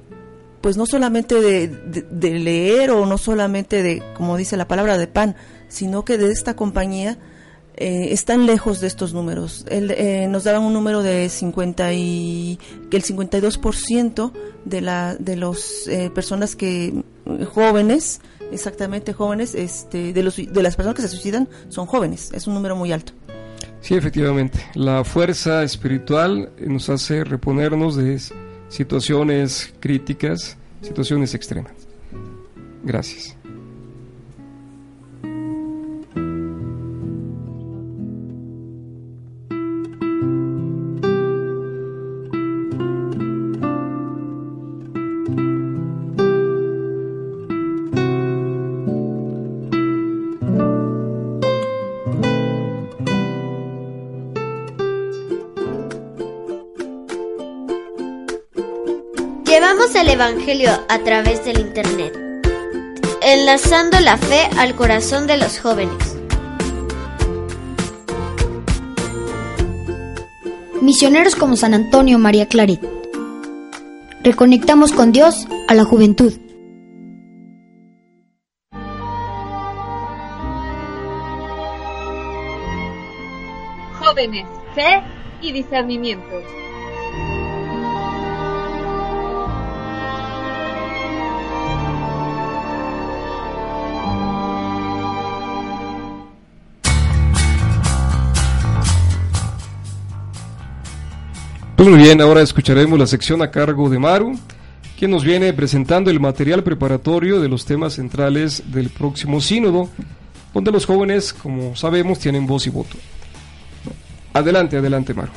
pues 0.64 0.78
no 0.78 0.86
solamente 0.86 1.42
de, 1.42 2.40
leer 2.40 2.92
o 2.92 3.06
no 3.06 3.18
solamente 3.18 3.84
de, 3.84 4.02
como 4.16 4.38
dice 4.38 4.56
la 4.56 4.66
palabra, 4.66 4.98
de 4.98 5.08
pan, 5.08 5.36
sino 5.68 6.06
que 6.06 6.18
de 6.18 6.32
esta 6.32 6.56
compañía 6.56 7.18
eh, 7.76 8.08
están 8.12 8.46
lejos 8.46 8.80
de 8.80 8.88
estos 8.88 9.14
números. 9.14 9.66
Eh, 9.70 10.26
nos 10.30 10.46
daban 10.46 10.64
un 10.64 10.72
número 10.72 11.04
de 11.04 11.28
50 11.28 11.94
y 11.96 12.60
que 12.90 12.96
el 12.96 13.04
52% 13.04 14.32
de 14.64 14.80
la 14.80 15.16
de 15.16 15.36
las 15.36 15.86
eh, 15.90 16.10
personas 16.16 16.56
que 16.56 17.04
jóvenes, 17.54 18.22
exactamente 18.50 19.12
jóvenes, 19.12 19.56
este, 19.56 20.14
de 20.14 20.24
los 20.24 20.38
de 20.38 20.64
las 20.64 20.78
personas 20.78 20.96
que 20.96 21.02
se 21.02 21.10
suicidan 21.10 21.50
son 21.68 21.88
jóvenes. 21.88 22.32
Es 22.34 22.48
un 22.48 22.54
número 22.54 22.78
muy 22.78 22.94
alto. 22.94 23.12
Sí, 23.82 23.96
efectivamente. 23.96 24.66
La 24.76 25.04
fuerza 25.04 25.62
espiritual 25.62 26.54
nos 26.58 26.90
hace 26.90 27.26
reponernos 27.26 27.98
de 27.98 28.14
situaciones 28.74 29.72
críticas, 29.80 30.58
situaciones 30.82 31.36
extremas. 31.36 31.74
Gracias. 32.84 33.38
Evangelio 60.24 60.72
a 60.88 61.00
través 61.00 61.44
del 61.44 61.60
Internet, 61.60 62.18
enlazando 63.22 64.00
la 64.00 64.16
fe 64.16 64.48
al 64.58 64.74
corazón 64.74 65.28
de 65.28 65.36
los 65.36 65.60
jóvenes. 65.60 66.18
Misioneros 70.80 71.36
como 71.36 71.58
San 71.58 71.74
Antonio 71.74 72.20
María 72.20 72.48
Claret. 72.48 72.80
Reconectamos 74.24 74.94
con 74.94 75.12
Dios 75.12 75.46
a 75.68 75.74
la 75.74 75.84
juventud. 75.84 76.32
Jóvenes, 84.00 84.48
fe 84.74 85.04
y 85.42 85.52
discernimiento. 85.52 86.63
Muy 101.90 101.98
bien, 101.98 102.22
ahora 102.22 102.42
escucharemos 102.42 102.98
la 102.98 103.08
sección 103.08 103.42
a 103.42 103.52
cargo 103.52 103.90
de 103.90 104.00
Maru, 104.00 104.40
quien 104.98 105.12
nos 105.12 105.24
viene 105.24 105.52
presentando 105.54 106.10
el 106.10 106.20
material 106.20 106.64
preparatorio 106.64 107.42
de 107.42 107.50
los 107.50 107.66
temas 107.66 107.96
centrales 107.96 108.64
del 108.68 108.90
próximo 108.90 109.42
sínodo, 109.42 109.90
donde 110.54 110.72
los 110.72 110.86
jóvenes, 110.86 111.34
como 111.34 111.76
sabemos, 111.76 112.20
tienen 112.20 112.48
voz 112.48 112.68
y 112.68 112.70
voto. 112.70 112.96
Adelante, 114.34 114.78
adelante, 114.78 115.14
Maru. 115.14 115.32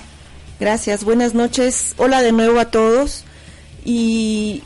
Gracias, 0.61 1.05
buenas 1.05 1.35
noches. 1.35 1.95
Hola 1.97 2.23
de 2.23 2.33
nuevo 2.33 2.61
a 2.61 2.67
todos. 2.67 3.25
Y 3.85 4.63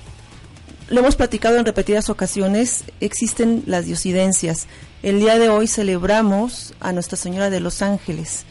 lo 0.90 1.00
hemos 1.00 1.16
platicado 1.16 1.56
en 1.56 1.64
repetidas 1.64 2.10
ocasiones, 2.10 2.84
existen 3.00 3.62
las 3.66 3.87
diosidencias. 3.87 4.66
El 5.02 5.20
día 5.20 5.38
de 5.38 5.49
hoy 5.49 5.66
celebramos 5.66 6.75
a 6.80 6.92
Nuestra 6.92 7.16
Señora 7.16 7.49
de 7.49 7.60
los 7.60 7.80
Ángeles 7.80 8.44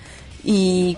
y, 0.44 0.98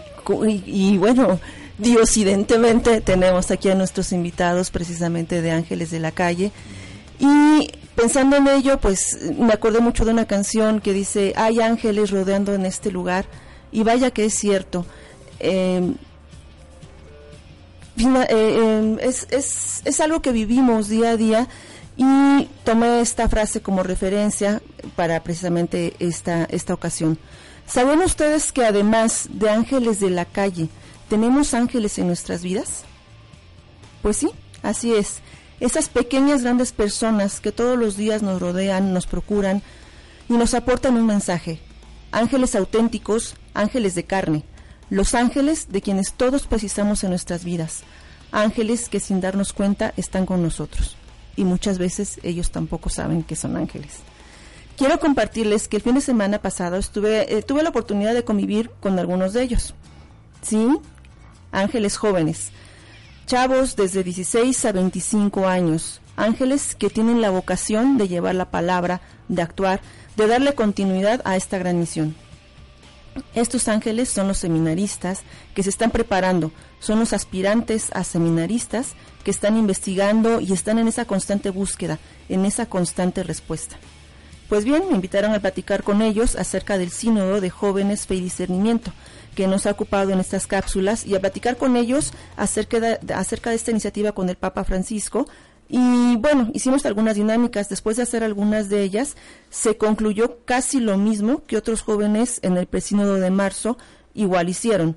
y, 0.66 0.98
bueno, 0.98 1.40
diosidentemente 1.82 3.02
tenemos 3.02 3.50
aquí 3.52 3.70
a 3.70 3.76
nuestros 3.76 4.12
invitados 4.12 4.70
precisamente 4.70 5.42
de 5.42 5.52
Ángeles 5.52 5.92
de 5.92 6.00
la 6.00 6.12
Calle. 6.12 6.52
Y 7.20 7.72
pensando 7.96 8.38
en 8.38 8.48
ello, 8.48 8.80
pues 8.80 9.18
me 9.38 9.54
acordé 9.54 9.80
mucho 9.80 10.06
de 10.06 10.12
una 10.12 10.26
canción 10.26 10.80
que 10.80 10.94
dice, 10.94 11.34
hay 11.36 11.60
ángeles 11.60 12.12
rodeando 12.12 12.54
en 12.54 12.66
este 12.66 12.92
lugar 12.92 13.26
y 13.72 13.84
vaya 13.84 14.12
que 14.12 14.26
es 14.26 14.36
cierto. 14.36 14.86
Em, 15.40 15.96
eh, 17.98 18.98
es, 19.02 19.28
es, 19.32 19.82
es 19.84 20.00
algo 20.00 20.22
que 20.22 20.32
vivimos 20.32 20.88
día 20.88 21.12
a 21.12 21.18
día 21.18 21.48
y 21.98 22.48
tomé 22.64 23.02
esta 23.02 23.28
frase 23.28 23.62
como 23.62 23.84
referencia 23.84 24.62
para 24.96 25.22
precisamente 25.24 25.94
esta, 26.00 26.46
esta 26.46 26.74
ocasión. 26.74 27.18
¿Saben 27.66 28.00
ustedes 28.00 28.52
que 28.52 28.66
además 28.66 29.28
de 29.32 29.50
ángeles 29.50 30.00
de 30.00 30.10
la 30.10 30.26
calle, 30.26 30.70
tenemos 31.12 31.54
ángeles 31.54 32.00
en 32.00 32.08
nuestras 32.08 32.42
vidas? 32.42 32.86
Pues 34.02 34.16
sí, 34.16 34.30
así 34.64 34.94
es. 34.94 35.20
Esas 35.60 35.90
pequeñas 35.90 36.42
grandes 36.42 36.72
personas 36.72 37.42
que 37.42 37.52
todos 37.52 37.78
los 37.78 37.98
días 37.98 38.24
nos 38.24 38.40
rodean, 38.42 38.94
nos 38.94 39.08
procuran 39.08 39.62
y 40.30 40.36
nos 40.36 40.54
aportan 40.54 40.96
un 40.96 41.06
mensaje. 41.06 41.60
Ángeles 42.14 42.56
auténticos, 42.56 43.36
ángeles 43.54 43.94
de 43.94 44.06
carne, 44.06 44.46
los 44.90 45.14
ángeles 45.14 45.68
de 45.70 45.82
quienes 45.82 46.14
todos 46.14 46.48
precisamos 46.48 47.04
en 47.04 47.10
nuestras 47.10 47.44
vidas, 47.44 47.84
ángeles 48.32 48.88
que 48.88 49.02
sin 49.02 49.20
darnos 49.20 49.52
cuenta 49.52 49.94
están 49.98 50.26
con 50.26 50.42
nosotros 50.42 50.96
y 51.36 51.44
muchas 51.44 51.78
veces 51.78 52.22
ellos 52.24 52.52
tampoco 52.52 52.88
saben 52.88 53.24
que 53.24 53.36
son 53.36 53.58
ángeles. 53.58 53.98
Quiero 54.78 54.98
compartirles 55.02 55.68
que 55.68 55.76
el 55.76 55.84
fin 55.84 55.96
de 55.96 56.02
semana 56.02 56.42
pasado 56.42 56.78
eh, 56.78 57.44
tuve 57.46 57.64
la 57.64 57.70
oportunidad 57.70 58.14
de 58.14 58.24
convivir 58.24 58.72
con 58.80 58.98
algunos 58.98 59.34
de 59.34 59.44
ellos. 59.44 59.76
¿Sí? 60.42 60.80
Ángeles 61.52 61.98
jóvenes, 61.98 62.52
chavos 63.26 63.76
desde 63.76 64.04
16 64.04 64.66
a 64.66 64.72
25 64.72 65.48
años, 65.48 66.02
ángeles 66.16 66.76
que 66.76 66.90
tienen 66.90 67.22
la 67.22 67.30
vocación 67.30 67.98
de 67.98 68.08
llevar 68.08 68.36
la 68.36 68.52
palabra, 68.52 69.02
de 69.28 69.42
actuar, 69.42 69.82
de 70.16 70.28
darle 70.28 70.56
continuidad 70.56 71.22
a 71.26 71.36
esta 71.36 71.58
gran 71.58 71.80
misión. 71.80 72.16
Estos 73.36 73.68
ángeles 73.68 74.10
son 74.10 74.30
los 74.30 74.38
seminaristas 74.38 75.22
que 75.54 75.64
se 75.64 75.70
están 75.70 75.92
preparando, 75.92 76.52
son 76.80 77.00
los 77.00 77.12
aspirantes 77.12 77.90
a 77.94 78.04
seminaristas 78.04 78.94
que 79.24 79.32
están 79.32 79.58
investigando 79.58 80.40
y 80.40 80.54
están 80.54 80.80
en 80.80 80.88
esa 80.88 81.06
constante 81.06 81.50
búsqueda, 81.50 82.00
en 82.30 82.46
esa 82.46 82.68
constante 82.68 83.24
respuesta. 83.24 83.78
Pues 84.48 84.66
bien, 84.66 84.84
me 84.90 84.96
invitaron 84.96 85.34
a 85.34 85.40
platicar 85.40 85.84
con 85.84 86.02
ellos 86.02 86.36
acerca 86.36 86.78
del 86.78 86.92
Sínodo 86.92 87.40
de 87.40 87.50
Jóvenes 87.50 88.06
Fe 88.06 88.16
y 88.16 88.22
Discernimiento, 88.22 88.92
que 89.42 89.48
nos 89.48 89.66
ha 89.66 89.72
ocupado 89.72 90.12
en 90.12 90.20
estas 90.20 90.46
cápsulas, 90.46 91.04
y 91.04 91.16
a 91.16 91.20
platicar 91.20 91.58
con 91.58 91.76
ellos 91.76 92.14
acerca 92.38 92.80
de, 92.80 93.00
acerca 93.16 93.50
de 93.50 93.56
esta 93.56 93.72
iniciativa 93.72 94.12
con 94.12 94.30
el 94.30 94.36
Papa 94.36 94.64
Francisco, 94.64 95.28
y 95.68 96.16
bueno, 96.18 96.52
hicimos 96.54 96.86
algunas 96.86 97.16
dinámicas. 97.16 97.68
Después 97.68 97.98
de 97.98 98.04
hacer 98.04 98.24
algunas 98.24 98.70
de 98.70 98.84
ellas, 98.84 99.16
se 99.50 99.78
concluyó 99.78 100.46
casi 100.46 100.80
lo 100.80 100.96
mismo 100.96 101.44
que 101.46 101.58
otros 101.58 101.82
jóvenes 101.82 102.40
en 102.44 102.56
el 102.56 102.68
presínodo 102.68 103.16
de 103.16 103.32
marzo 103.32 103.80
igual 104.14 104.48
hicieron. 104.48 104.96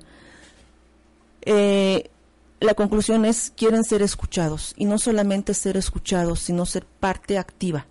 Eh, 1.41 2.11
la 2.59 2.75
conclusión 2.75 3.25
es, 3.25 3.51
quieren 3.57 3.83
ser 3.83 4.03
escuchados, 4.03 4.75
y 4.77 4.85
no 4.85 4.99
solamente 4.99 5.55
ser 5.55 5.75
escuchados, 5.75 6.39
sino 6.39 6.67
ser 6.67 6.85
parte 6.85 7.39
activa. 7.39 7.87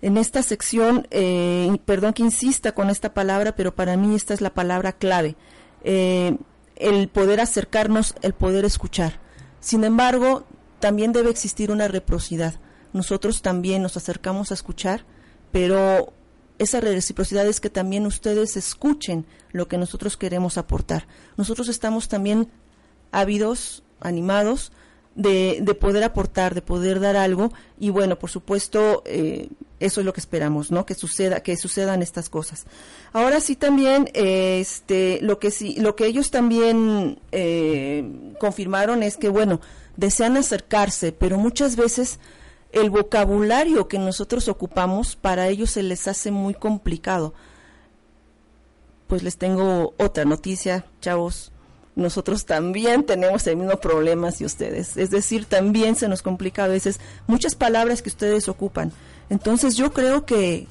En 0.00 0.16
esta 0.16 0.44
sección, 0.44 1.08
eh, 1.10 1.76
perdón 1.84 2.12
que 2.12 2.22
insista 2.22 2.70
con 2.70 2.88
esta 2.88 3.14
palabra, 3.14 3.56
pero 3.56 3.74
para 3.74 3.96
mí 3.96 4.14
esta 4.14 4.32
es 4.32 4.40
la 4.40 4.54
palabra 4.54 4.92
clave, 4.92 5.34
eh, 5.84 6.36
el 6.76 7.08
poder 7.08 7.40
acercarnos, 7.40 8.14
el 8.22 8.32
poder 8.32 8.64
escuchar. 8.64 9.20
Sin 9.60 9.84
embargo, 9.84 10.44
también 10.80 11.12
debe 11.12 11.30
existir 11.30 11.70
una 11.70 11.88
reciprocidad. 11.88 12.54
Nosotros 12.92 13.42
también 13.42 13.82
nos 13.82 13.96
acercamos 13.96 14.50
a 14.50 14.54
escuchar, 14.54 15.04
pero 15.50 16.12
esa 16.58 16.80
reciprocidad 16.80 17.46
es 17.46 17.60
que 17.60 17.70
también 17.70 18.06
ustedes 18.06 18.56
escuchen 18.56 19.26
lo 19.52 19.68
que 19.68 19.78
nosotros 19.78 20.16
queremos 20.16 20.58
aportar. 20.58 21.06
Nosotros 21.36 21.68
estamos 21.68 22.08
también 22.08 22.48
ávidos, 23.10 23.82
animados 24.00 24.72
de, 25.14 25.58
de 25.60 25.74
poder 25.74 26.04
aportar, 26.04 26.54
de 26.54 26.62
poder 26.62 27.00
dar 27.00 27.16
algo 27.16 27.52
y 27.78 27.90
bueno, 27.90 28.18
por 28.18 28.30
supuesto, 28.30 29.02
eh, 29.06 29.48
eso 29.80 30.00
es 30.00 30.06
lo 30.06 30.12
que 30.12 30.20
esperamos, 30.20 30.70
¿no? 30.70 30.86
Que 30.86 30.94
suceda, 30.94 31.40
que 31.40 31.56
sucedan 31.56 32.02
estas 32.02 32.28
cosas. 32.28 32.64
Ahora 33.12 33.40
sí 33.40 33.56
también, 33.56 34.08
este, 34.14 35.18
lo 35.22 35.38
que 35.38 35.50
sí, 35.50 35.76
lo 35.78 35.96
que 35.96 36.06
ellos 36.06 36.30
también 36.30 37.20
eh, 37.32 38.04
confirmaron 38.38 39.02
es 39.02 39.16
que 39.16 39.28
bueno, 39.28 39.60
desean 39.96 40.36
acercarse, 40.36 41.12
pero 41.12 41.38
muchas 41.38 41.76
veces 41.76 42.18
el 42.72 42.88
vocabulario 42.90 43.88
que 43.88 43.98
nosotros 43.98 44.48
ocupamos 44.48 45.14
para 45.16 45.48
ellos 45.48 45.70
se 45.70 45.82
les 45.82 46.08
hace 46.08 46.30
muy 46.30 46.54
complicado. 46.54 47.34
Pues 49.08 49.22
les 49.22 49.36
tengo 49.36 49.92
otra 49.98 50.24
noticia, 50.24 50.86
chavos. 51.02 51.51
Nosotros 51.94 52.46
también 52.46 53.04
tenemos 53.04 53.46
el 53.46 53.56
mismo 53.56 53.76
problema 53.76 54.30
si 54.30 54.44
ustedes. 54.44 54.96
Es 54.96 55.10
decir, 55.10 55.44
también 55.44 55.94
se 55.94 56.08
nos 56.08 56.22
complica 56.22 56.64
a 56.64 56.68
veces 56.68 57.00
muchas 57.26 57.54
palabras 57.54 58.00
que 58.00 58.08
ustedes 58.08 58.48
ocupan. 58.48 58.92
Entonces 59.28 59.76
yo 59.76 59.92
creo 59.92 60.24
que 60.24 60.66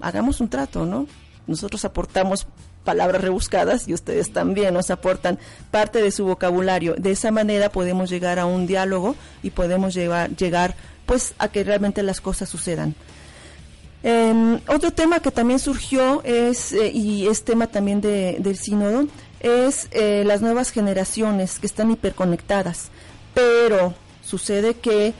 hagamos 0.00 0.40
un 0.40 0.48
trato, 0.48 0.84
¿no? 0.84 1.06
Nosotros 1.46 1.84
aportamos 1.84 2.46
palabras 2.84 3.22
rebuscadas 3.22 3.88
y 3.88 3.94
ustedes 3.94 4.32
también 4.32 4.74
nos 4.74 4.90
aportan 4.90 5.38
parte 5.70 6.02
de 6.02 6.10
su 6.10 6.24
vocabulario. 6.24 6.94
De 6.94 7.10
esa 7.10 7.30
manera 7.30 7.70
podemos 7.70 8.10
llegar 8.10 8.38
a 8.38 8.46
un 8.46 8.66
diálogo 8.66 9.16
y 9.42 9.50
podemos 9.50 9.94
llevar, 9.94 10.34
llegar 10.36 10.76
pues 11.06 11.34
a 11.38 11.48
que 11.48 11.64
realmente 11.64 12.02
las 12.02 12.20
cosas 12.20 12.48
sucedan. 12.48 12.94
Em, 14.02 14.60
otro 14.66 14.92
tema 14.92 15.20
que 15.20 15.30
también 15.30 15.58
surgió 15.58 16.22
es, 16.24 16.72
eh, 16.72 16.90
y 16.90 17.26
es 17.26 17.44
tema 17.44 17.66
también 17.66 18.00
de, 18.00 18.36
del 18.40 18.56
sínodo, 18.56 19.06
es 19.40 19.88
eh, 19.90 20.22
las 20.26 20.42
nuevas 20.42 20.70
generaciones 20.70 21.58
que 21.58 21.66
están 21.66 21.90
hiperconectadas. 21.90 22.90
Pero 23.34 23.94
sucede 24.22 24.74
que 24.74 25.14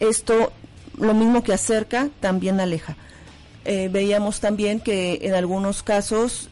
esto, 0.00 0.52
lo 0.96 1.14
mismo 1.14 1.42
que 1.42 1.52
acerca, 1.52 2.08
también 2.20 2.60
aleja. 2.60 2.96
Eh, 3.64 3.88
veíamos 3.92 4.40
también 4.40 4.80
que 4.80 5.18
en 5.22 5.34
algunos 5.34 5.82
casos 5.82 6.48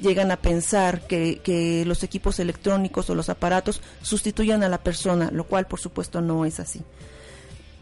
llegan 0.00 0.30
a 0.30 0.36
pensar 0.36 1.06
que, 1.06 1.40
que, 1.44 1.84
los 1.84 2.02
equipos 2.02 2.40
electrónicos 2.40 3.10
o 3.10 3.14
los 3.14 3.28
aparatos 3.28 3.82
sustituyan 4.00 4.62
a 4.62 4.68
la 4.68 4.78
persona, 4.78 5.30
lo 5.30 5.44
cual 5.44 5.66
por 5.66 5.78
supuesto 5.78 6.20
no 6.22 6.44
es 6.46 6.58
así. 6.60 6.80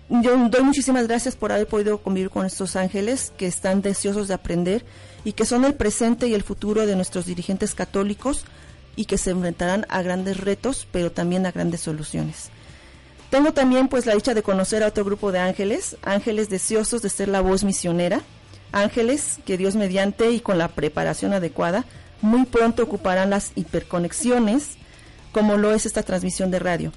Yo 0.08 0.36
doy 0.48 0.64
muchísimas 0.64 1.06
gracias 1.06 1.36
por 1.36 1.52
haber 1.52 1.68
podido 1.68 1.98
convivir 1.98 2.30
con 2.30 2.44
estos 2.44 2.74
ángeles 2.74 3.32
que 3.36 3.46
están 3.46 3.80
deseosos 3.80 4.26
de 4.26 4.34
aprender 4.34 4.84
y 5.24 5.33
que 5.33 5.44
son 5.44 5.64
el 5.64 5.74
presente 5.74 6.28
y 6.28 6.35
el 6.35 6.42
futuro 6.42 6.87
de 6.87 6.96
nuestros 6.96 7.26
dirigentes 7.26 7.74
católicos 7.74 8.44
y 8.96 9.04
que 9.04 9.18
se 9.18 9.30
enfrentarán 9.30 9.87
a 9.88 10.02
grandes 10.02 10.38
retos, 10.38 10.87
pero 10.90 11.12
también 11.12 11.46
a 11.46 11.52
grandes 11.52 11.80
soluciones. 11.80 12.50
Tengo 13.30 13.52
también 13.52 13.88
pues 13.88 14.06
la 14.06 14.14
dicha 14.14 14.35
de 14.35 14.42
conocer 14.42 14.83
a 14.83 14.88
otro 14.88 15.04
grupo 15.04 15.30
de 15.30 15.38
ángeles, 15.38 15.96
ángeles 16.02 16.50
deseosos 16.50 17.00
de 17.00 17.11
ser 17.11 17.28
la 17.28 17.40
voz 17.40 17.62
misionera, 17.62 18.22
ángeles 18.72 19.38
que 19.44 19.56
Dios 19.56 19.76
mediante 19.76 20.30
y 20.33 20.40
con 20.40 20.59
la 20.59 20.68
preparación 20.68 21.33
adecuada 21.33 21.85
muy 22.22 22.44
pronto 22.44 22.83
ocuparán 22.83 23.30
las 23.30 23.52
hiperconexiones, 23.54 24.76
como 25.33 25.56
lo 25.56 25.72
es 25.72 25.87
esta 25.87 26.02
transmisión 26.02 26.50
de 26.50 26.59
radio. 26.59 26.92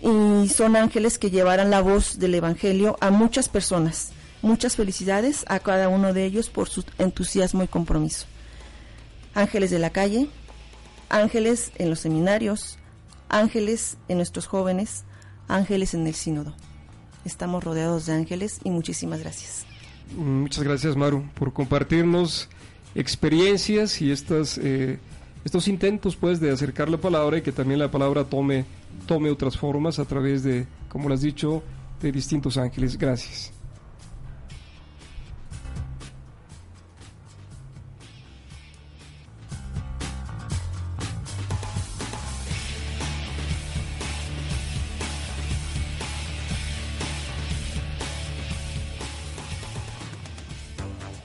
Y 0.00 0.48
son 0.48 0.76
ángeles 0.76 1.18
que 1.18 1.30
llevarán 1.30 1.70
la 1.70 1.80
voz 1.80 2.18
del 2.18 2.34
Evangelio 2.34 2.96
a 3.00 3.10
muchas 3.10 3.48
personas. 3.48 4.12
Muchas 4.42 4.74
felicidades 4.74 5.44
a 5.48 5.60
cada 5.60 5.88
uno 5.88 6.12
de 6.12 6.24
ellos 6.24 6.50
por 6.50 6.68
su 6.68 6.84
entusiasmo 6.98 7.62
y 7.62 7.68
compromiso. 7.68 8.26
Ángeles 9.34 9.70
de 9.70 9.78
la 9.78 9.90
calle, 9.90 10.28
ángeles 11.08 11.70
en 11.76 11.90
los 11.90 12.00
seminarios, 12.00 12.78
ángeles 13.28 13.96
en 14.08 14.16
nuestros 14.16 14.46
jóvenes, 14.46 15.04
ángeles 15.46 15.94
en 15.94 16.06
el 16.06 16.14
sínodo. 16.14 16.54
Estamos 17.24 17.62
rodeados 17.62 18.06
de 18.06 18.14
ángeles 18.14 18.60
y 18.64 18.70
muchísimas 18.70 19.20
gracias. 19.20 19.64
Muchas 20.16 20.64
gracias, 20.64 20.96
Maru, 20.96 21.24
por 21.34 21.52
compartirnos 21.52 22.48
experiencias 22.94 24.02
y 24.02 24.10
estas, 24.10 24.58
eh, 24.58 24.98
estos 25.44 25.68
intentos 25.68 26.16
pues 26.16 26.40
de 26.40 26.50
acercar 26.50 26.88
la 26.88 26.98
palabra 26.98 27.38
y 27.38 27.42
que 27.42 27.52
también 27.52 27.78
la 27.78 27.90
palabra 27.90 28.24
tome, 28.24 28.64
tome 29.06 29.30
otras 29.30 29.56
formas 29.56 29.98
a 29.98 30.04
través 30.04 30.42
de, 30.42 30.66
como 30.88 31.08
lo 31.08 31.14
has 31.14 31.22
dicho, 31.22 31.62
de 32.00 32.10
distintos 32.10 32.56
ángeles. 32.58 32.98
Gracias. 32.98 33.52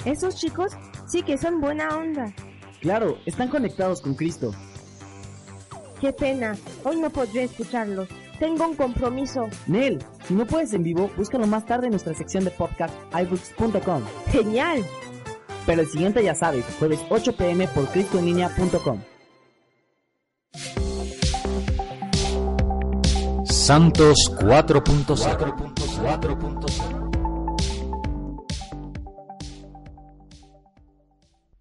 Esos 0.08 0.36
chicos 0.36 0.72
sí 1.06 1.22
que 1.22 1.38
son 1.38 1.60
buena 1.60 1.98
onda. 1.98 2.34
Claro, 2.80 3.18
están 3.26 3.50
conectados 3.50 4.00
con 4.00 4.16
Cristo. 4.16 4.54
Qué 6.00 6.14
pena, 6.14 6.56
hoy 6.86 6.96
no 6.96 7.10
podré 7.10 7.44
escucharlos. 7.44 8.08
Tengo 8.40 8.70
un 8.70 8.76
compromiso. 8.76 9.50
Nel, 9.66 10.02
si 10.26 10.34
no 10.34 10.46
puedes 10.46 10.72
en 10.72 10.84
vivo, 10.84 11.12
búscalo 11.18 11.46
más 11.46 11.66
tarde 11.66 11.88
en 11.88 11.92
nuestra 11.92 12.14
sección 12.14 12.46
de 12.46 12.52
podcast 12.52 12.94
iBooks.com. 13.12 14.02
Genial. 14.32 14.86
Pero 15.66 15.82
el 15.82 15.90
siguiente 15.90 16.24
ya 16.24 16.36
sabes, 16.36 16.64
jueves 16.80 17.02
8 17.10 17.36
pm 17.36 17.68
por 17.68 17.90
cristoenlinea.com. 17.90 19.02
Santos 23.44 24.32
4.0 24.40 27.07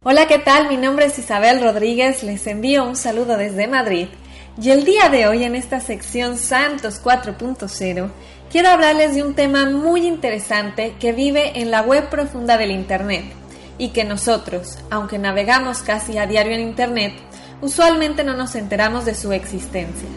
Hola, 0.08 0.28
¿qué 0.28 0.38
tal? 0.38 0.68
Mi 0.68 0.76
nombre 0.76 1.06
es 1.06 1.18
Isabel 1.18 1.60
Rodríguez, 1.60 2.22
les 2.22 2.46
envío 2.46 2.84
un 2.84 2.94
saludo 2.94 3.36
desde 3.36 3.66
Madrid 3.66 4.06
y 4.62 4.70
el 4.70 4.84
día 4.84 5.08
de 5.08 5.26
hoy 5.26 5.42
en 5.42 5.56
esta 5.56 5.80
sección 5.80 6.38
Santos 6.38 7.02
4.0 7.02 8.10
quiero 8.48 8.68
hablarles 8.68 9.16
de 9.16 9.24
un 9.24 9.34
tema 9.34 9.68
muy 9.68 10.06
interesante 10.06 10.94
que 11.00 11.10
vive 11.10 11.58
en 11.60 11.72
la 11.72 11.82
web 11.82 12.08
profunda 12.08 12.56
del 12.56 12.70
Internet 12.70 13.24
y 13.78 13.88
que 13.88 14.04
nosotros, 14.04 14.78
aunque 14.90 15.18
navegamos 15.18 15.82
casi 15.82 16.18
a 16.18 16.26
diario 16.28 16.52
en 16.52 16.60
Internet, 16.60 17.14
usualmente 17.60 18.22
no 18.22 18.36
nos 18.36 18.54
enteramos 18.54 19.06
de 19.06 19.16
su 19.16 19.32
existencia. 19.32 20.08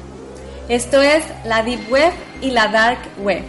Esto 0.67 1.01
es 1.01 1.23
la 1.45 1.63
Deep 1.63 1.91
Web 1.91 2.13
y 2.43 2.51
la 2.51 2.67
Dark 2.67 2.99
Web. 3.23 3.41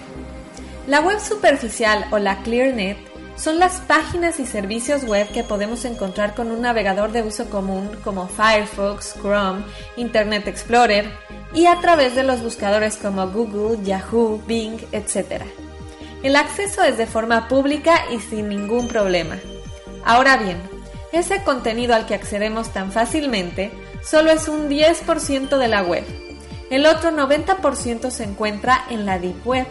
La 0.86 1.02
web 1.02 1.20
superficial 1.20 2.06
o 2.10 2.18
la 2.18 2.38
ClearNet 2.38 3.09
son 3.40 3.58
las 3.58 3.80
páginas 3.80 4.38
y 4.38 4.46
servicios 4.46 5.04
web 5.04 5.26
que 5.32 5.42
podemos 5.42 5.86
encontrar 5.86 6.34
con 6.34 6.50
un 6.50 6.60
navegador 6.60 7.10
de 7.10 7.22
uso 7.22 7.48
común 7.48 7.90
como 8.04 8.28
Firefox, 8.28 9.14
Chrome, 9.14 9.64
Internet 9.96 10.46
Explorer 10.46 11.10
y 11.54 11.64
a 11.64 11.80
través 11.80 12.14
de 12.14 12.22
los 12.22 12.42
buscadores 12.42 12.98
como 12.98 13.26
Google, 13.28 13.82
Yahoo, 13.82 14.42
Bing, 14.46 14.78
etc. 14.92 15.42
El 16.22 16.36
acceso 16.36 16.82
es 16.82 16.98
de 16.98 17.06
forma 17.06 17.48
pública 17.48 18.04
y 18.12 18.20
sin 18.20 18.50
ningún 18.50 18.88
problema. 18.88 19.38
Ahora 20.04 20.36
bien, 20.36 20.58
ese 21.12 21.42
contenido 21.42 21.94
al 21.94 22.04
que 22.04 22.14
accedemos 22.14 22.68
tan 22.74 22.92
fácilmente 22.92 23.72
solo 24.02 24.30
es 24.32 24.48
un 24.48 24.68
10% 24.68 25.56
de 25.56 25.68
la 25.68 25.82
web. 25.82 26.04
El 26.68 26.84
otro 26.84 27.10
90% 27.10 28.10
se 28.10 28.24
encuentra 28.24 28.84
en 28.90 29.06
la 29.06 29.18
Deep 29.18 29.46
Web 29.46 29.66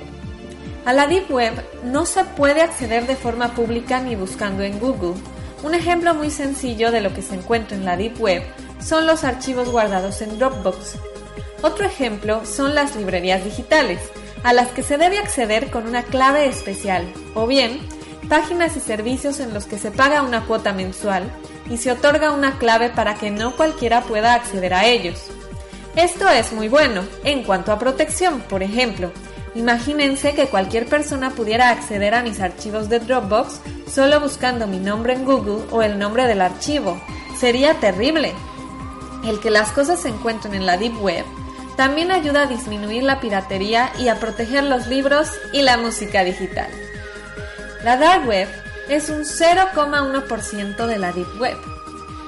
a 0.89 0.93
la 0.93 1.05
Deep 1.05 1.29
Web 1.29 1.53
no 1.83 2.07
se 2.07 2.25
puede 2.25 2.63
acceder 2.63 3.05
de 3.05 3.15
forma 3.15 3.53
pública 3.53 4.01
ni 4.01 4.15
buscando 4.15 4.63
en 4.63 4.79
Google. 4.79 5.21
Un 5.61 5.75
ejemplo 5.75 6.15
muy 6.15 6.31
sencillo 6.31 6.89
de 6.91 6.99
lo 6.99 7.13
que 7.13 7.21
se 7.21 7.35
encuentra 7.35 7.77
en 7.77 7.85
la 7.85 7.95
Deep 7.95 8.19
Web 8.19 8.41
son 8.83 9.05
los 9.05 9.23
archivos 9.23 9.69
guardados 9.69 10.23
en 10.23 10.39
Dropbox. 10.39 10.95
Otro 11.61 11.85
ejemplo 11.85 12.43
son 12.43 12.73
las 12.73 12.95
librerías 12.95 13.43
digitales, 13.43 13.99
a 14.41 14.51
las 14.51 14.69
que 14.69 14.81
se 14.81 14.97
debe 14.97 15.19
acceder 15.19 15.69
con 15.69 15.85
una 15.85 16.01
clave 16.01 16.47
especial, 16.47 17.05
o 17.35 17.45
bien 17.45 17.81
páginas 18.27 18.75
y 18.75 18.79
servicios 18.79 19.39
en 19.39 19.53
los 19.53 19.65
que 19.65 19.77
se 19.77 19.91
paga 19.91 20.23
una 20.23 20.45
cuota 20.45 20.73
mensual 20.73 21.29
y 21.69 21.77
se 21.77 21.91
otorga 21.91 22.31
una 22.31 22.57
clave 22.57 22.89
para 22.89 23.13
que 23.13 23.29
no 23.29 23.55
cualquiera 23.55 24.01
pueda 24.01 24.33
acceder 24.33 24.73
a 24.73 24.87
ellos. 24.87 25.21
Esto 25.95 26.27
es 26.29 26.51
muy 26.51 26.67
bueno 26.67 27.03
en 27.23 27.43
cuanto 27.43 27.71
a 27.71 27.77
protección, 27.77 28.41
por 28.41 28.63
ejemplo, 28.63 29.11
Imagínense 29.55 30.35
que 30.35 30.47
cualquier 30.47 30.85
persona 30.85 31.31
pudiera 31.31 31.69
acceder 31.69 32.13
a 32.13 32.21
mis 32.21 32.39
archivos 32.39 32.87
de 32.87 32.99
Dropbox 32.99 33.61
solo 33.91 34.19
buscando 34.19 34.67
mi 34.67 34.79
nombre 34.79 35.13
en 35.13 35.25
Google 35.25 35.65
o 35.71 35.81
el 35.81 35.97
nombre 35.97 36.27
del 36.27 36.41
archivo. 36.41 37.01
Sería 37.37 37.73
terrible. 37.75 38.33
El 39.25 39.39
que 39.39 39.49
las 39.49 39.71
cosas 39.71 39.99
se 40.01 40.09
encuentren 40.09 40.53
en 40.53 40.65
la 40.65 40.77
Deep 40.77 41.01
Web 41.01 41.25
también 41.75 42.11
ayuda 42.11 42.43
a 42.43 42.45
disminuir 42.45 43.03
la 43.03 43.21
piratería 43.21 43.91
y 43.97 44.09
a 44.09 44.19
proteger 44.19 44.65
los 44.65 44.87
libros 44.87 45.29
y 45.53 45.61
la 45.61 45.77
música 45.77 46.23
digital. 46.23 46.69
La 47.83 47.95
Dark 47.95 48.27
Web 48.27 48.49
es 48.89 49.09
un 49.09 49.21
0,1% 49.21 50.85
de 50.85 50.97
la 50.97 51.11
Deep 51.13 51.39
Web 51.39 51.57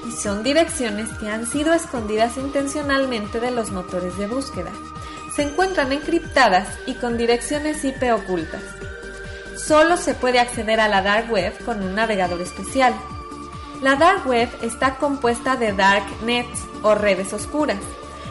y 0.08 0.12
son 0.12 0.42
direcciones 0.42 1.08
que 1.20 1.28
han 1.28 1.46
sido 1.46 1.72
escondidas 1.74 2.36
intencionalmente 2.38 3.40
de 3.40 3.50
los 3.50 3.70
motores 3.70 4.16
de 4.16 4.26
búsqueda 4.26 4.72
se 5.34 5.42
encuentran 5.42 5.92
encriptadas 5.92 6.68
y 6.86 6.94
con 6.94 7.16
direcciones 7.16 7.84
IP 7.84 8.12
ocultas. 8.12 8.62
Solo 9.56 9.96
se 9.96 10.14
puede 10.14 10.40
acceder 10.40 10.80
a 10.80 10.88
la 10.88 11.02
Dark 11.02 11.30
Web 11.30 11.64
con 11.64 11.82
un 11.82 11.94
navegador 11.94 12.40
especial. 12.40 12.94
La 13.80 13.96
Dark 13.96 14.26
Web 14.26 14.48
está 14.62 14.96
compuesta 14.96 15.56
de 15.56 15.72
Dark 15.72 16.04
Nets 16.24 16.64
o 16.82 16.94
redes 16.94 17.32
oscuras, 17.32 17.78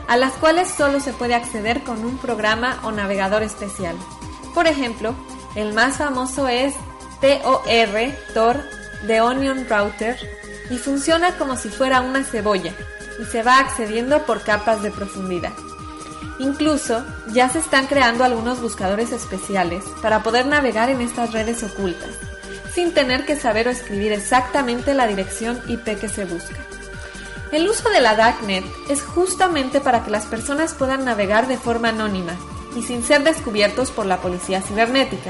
a 0.07 0.17
las 0.17 0.33
cuales 0.33 0.69
solo 0.69 0.99
se 0.99 1.13
puede 1.13 1.35
acceder 1.35 1.83
con 1.83 2.03
un 2.05 2.17
programa 2.17 2.79
o 2.83 2.91
navegador 2.91 3.43
especial. 3.43 3.95
Por 4.53 4.67
ejemplo, 4.67 5.15
el 5.55 5.73
más 5.73 5.97
famoso 5.97 6.47
es 6.47 6.73
TOR, 7.21 7.61
Tor 8.33 8.63
de 9.07 9.21
Onion 9.21 9.67
Router, 9.69 10.17
y 10.69 10.77
funciona 10.77 11.37
como 11.37 11.57
si 11.57 11.69
fuera 11.69 12.01
una 12.01 12.23
cebolla, 12.23 12.73
y 13.21 13.25
se 13.25 13.43
va 13.43 13.59
accediendo 13.59 14.25
por 14.25 14.43
capas 14.43 14.81
de 14.81 14.91
profundidad. 14.91 15.51
Incluso 16.41 17.05
ya 17.33 17.49
se 17.49 17.59
están 17.59 17.85
creando 17.85 18.23
algunos 18.23 18.61
buscadores 18.61 19.11
especiales 19.11 19.83
para 20.01 20.23
poder 20.23 20.47
navegar 20.47 20.89
en 20.89 20.99
estas 20.99 21.33
redes 21.33 21.61
ocultas, 21.61 22.09
sin 22.73 22.95
tener 22.95 23.25
que 23.25 23.35
saber 23.35 23.67
o 23.67 23.71
escribir 23.71 24.11
exactamente 24.11 24.95
la 24.95 25.05
dirección 25.05 25.61
IP 25.67 25.99
que 25.99 26.09
se 26.09 26.25
busca. 26.25 26.57
El 27.51 27.69
uso 27.69 27.87
de 27.91 28.01
la 28.01 28.15
Darknet 28.15 28.65
es 28.89 29.03
justamente 29.03 29.81
para 29.81 30.03
que 30.03 30.09
las 30.09 30.25
personas 30.25 30.73
puedan 30.73 31.05
navegar 31.05 31.47
de 31.47 31.57
forma 31.57 31.89
anónima 31.89 32.35
y 32.75 32.81
sin 32.81 33.03
ser 33.03 33.23
descubiertos 33.23 33.91
por 33.91 34.07
la 34.07 34.17
policía 34.17 34.61
cibernética. 34.61 35.29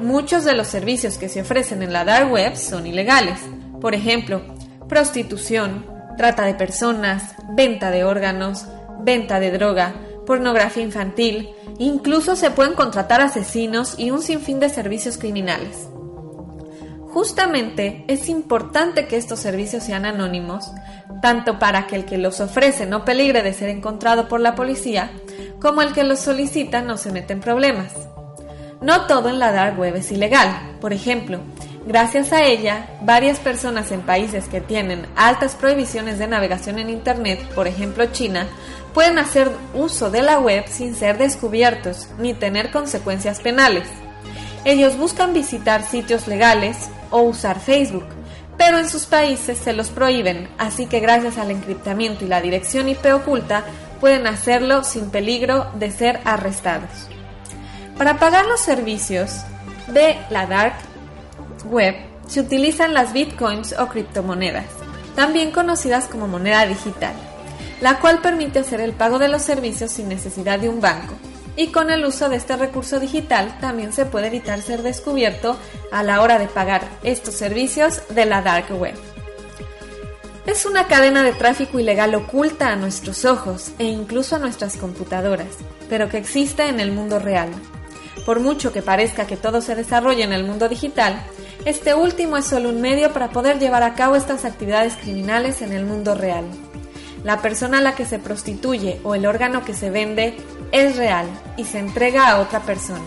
Muchos 0.00 0.44
de 0.44 0.54
los 0.54 0.66
servicios 0.66 1.16
que 1.16 1.30
se 1.30 1.40
ofrecen 1.40 1.82
en 1.82 1.94
la 1.94 2.04
Dark 2.04 2.30
Web 2.30 2.56
son 2.56 2.86
ilegales, 2.86 3.40
por 3.80 3.94
ejemplo, 3.94 4.42
prostitución, 4.86 5.86
trata 6.18 6.44
de 6.44 6.52
personas, 6.52 7.34
venta 7.54 7.90
de 7.90 8.04
órganos, 8.04 8.66
venta 9.00 9.40
de 9.40 9.50
droga, 9.50 9.94
pornografía 10.26 10.82
infantil, 10.82 11.48
incluso 11.78 12.36
se 12.36 12.50
pueden 12.50 12.74
contratar 12.74 13.22
asesinos 13.22 13.98
y 13.98 14.10
un 14.10 14.20
sinfín 14.20 14.60
de 14.60 14.68
servicios 14.68 15.16
criminales. 15.16 15.88
Justamente 17.16 18.04
es 18.08 18.28
importante 18.28 19.06
que 19.06 19.16
estos 19.16 19.40
servicios 19.40 19.82
sean 19.82 20.04
anónimos, 20.04 20.70
tanto 21.22 21.58
para 21.58 21.86
que 21.86 21.96
el 21.96 22.04
que 22.04 22.18
los 22.18 22.40
ofrece 22.40 22.84
no 22.84 23.06
peligre 23.06 23.42
de 23.42 23.54
ser 23.54 23.70
encontrado 23.70 24.28
por 24.28 24.40
la 24.40 24.54
policía, 24.54 25.12
como 25.58 25.80
el 25.80 25.94
que 25.94 26.04
los 26.04 26.18
solicita 26.18 26.82
no 26.82 26.98
se 26.98 27.12
mete 27.12 27.32
en 27.32 27.40
problemas. 27.40 27.94
No 28.82 29.06
todo 29.06 29.30
en 29.30 29.38
la 29.38 29.52
dark 29.52 29.78
web 29.78 29.96
es 29.96 30.12
ilegal. 30.12 30.76
Por 30.80 30.92
ejemplo, 30.92 31.40
gracias 31.86 32.32
a 32.32 32.44
ella, 32.44 32.90
varias 33.00 33.38
personas 33.38 33.90
en 33.92 34.02
países 34.02 34.48
que 34.48 34.60
tienen 34.60 35.06
altas 35.16 35.54
prohibiciones 35.54 36.18
de 36.18 36.26
navegación 36.26 36.78
en 36.78 36.90
Internet, 36.90 37.40
por 37.54 37.66
ejemplo 37.66 38.04
China, 38.12 38.46
pueden 38.96 39.18
hacer 39.18 39.50
uso 39.74 40.10
de 40.10 40.22
la 40.22 40.38
web 40.38 40.64
sin 40.68 40.94
ser 40.94 41.18
descubiertos 41.18 42.08
ni 42.16 42.32
tener 42.32 42.70
consecuencias 42.70 43.40
penales. 43.40 43.86
Ellos 44.64 44.96
buscan 44.96 45.34
visitar 45.34 45.82
sitios 45.82 46.26
legales 46.26 46.88
o 47.10 47.20
usar 47.20 47.60
Facebook, 47.60 48.06
pero 48.56 48.78
en 48.78 48.88
sus 48.88 49.04
países 49.04 49.58
se 49.58 49.74
los 49.74 49.90
prohíben, 49.90 50.48
así 50.56 50.86
que 50.86 51.00
gracias 51.00 51.36
al 51.36 51.50
encriptamiento 51.50 52.24
y 52.24 52.28
la 52.28 52.40
dirección 52.40 52.88
IP 52.88 53.04
oculta 53.12 53.64
pueden 54.00 54.26
hacerlo 54.26 54.82
sin 54.82 55.10
peligro 55.10 55.66
de 55.74 55.90
ser 55.90 56.20
arrestados. 56.24 56.88
Para 57.98 58.18
pagar 58.18 58.46
los 58.46 58.60
servicios 58.60 59.42
de 59.88 60.16
la 60.30 60.46
dark 60.46 60.76
web 61.66 61.96
se 62.28 62.40
utilizan 62.40 62.94
las 62.94 63.12
bitcoins 63.12 63.74
o 63.78 63.88
criptomonedas, 63.88 64.64
también 65.14 65.50
conocidas 65.50 66.06
como 66.06 66.26
moneda 66.28 66.64
digital 66.64 67.12
la 67.80 68.00
cual 68.00 68.20
permite 68.20 68.60
hacer 68.60 68.80
el 68.80 68.92
pago 68.92 69.18
de 69.18 69.28
los 69.28 69.42
servicios 69.42 69.90
sin 69.90 70.08
necesidad 70.08 70.58
de 70.58 70.68
un 70.68 70.80
banco. 70.80 71.14
Y 71.56 71.68
con 71.68 71.90
el 71.90 72.04
uso 72.04 72.28
de 72.28 72.36
este 72.36 72.56
recurso 72.56 73.00
digital 73.00 73.58
también 73.60 73.92
se 73.92 74.04
puede 74.04 74.26
evitar 74.26 74.60
ser 74.60 74.82
descubierto 74.82 75.56
a 75.90 76.02
la 76.02 76.20
hora 76.20 76.38
de 76.38 76.48
pagar 76.48 76.86
estos 77.02 77.34
servicios 77.34 78.02
de 78.10 78.26
la 78.26 78.42
dark 78.42 78.70
web. 78.78 78.94
Es 80.46 80.64
una 80.64 80.86
cadena 80.86 81.22
de 81.22 81.32
tráfico 81.32 81.80
ilegal 81.80 82.14
oculta 82.14 82.68
a 82.68 82.76
nuestros 82.76 83.24
ojos 83.24 83.72
e 83.78 83.84
incluso 83.84 84.36
a 84.36 84.38
nuestras 84.38 84.76
computadoras, 84.76 85.48
pero 85.88 86.08
que 86.08 86.18
existe 86.18 86.68
en 86.68 86.78
el 86.78 86.92
mundo 86.92 87.18
real. 87.18 87.48
Por 88.24 88.40
mucho 88.40 88.72
que 88.72 88.82
parezca 88.82 89.26
que 89.26 89.36
todo 89.36 89.60
se 89.60 89.74
desarrolla 89.74 90.24
en 90.24 90.32
el 90.32 90.44
mundo 90.44 90.68
digital, 90.68 91.20
este 91.64 91.94
último 91.94 92.36
es 92.36 92.44
solo 92.44 92.68
un 92.68 92.80
medio 92.80 93.12
para 93.12 93.30
poder 93.30 93.58
llevar 93.58 93.82
a 93.82 93.94
cabo 93.94 94.14
estas 94.14 94.44
actividades 94.44 94.94
criminales 94.94 95.62
en 95.62 95.72
el 95.72 95.84
mundo 95.84 96.14
real 96.14 96.44
la 97.26 97.42
persona 97.42 97.78
a 97.78 97.80
la 97.80 97.96
que 97.96 98.06
se 98.06 98.20
prostituye 98.20 99.00
o 99.02 99.16
el 99.16 99.26
órgano 99.26 99.64
que 99.64 99.74
se 99.74 99.90
vende 99.90 100.36
es 100.70 100.94
real 100.94 101.26
y 101.56 101.64
se 101.64 101.80
entrega 101.80 102.30
a 102.30 102.40
otra 102.40 102.60
persona. 102.60 103.04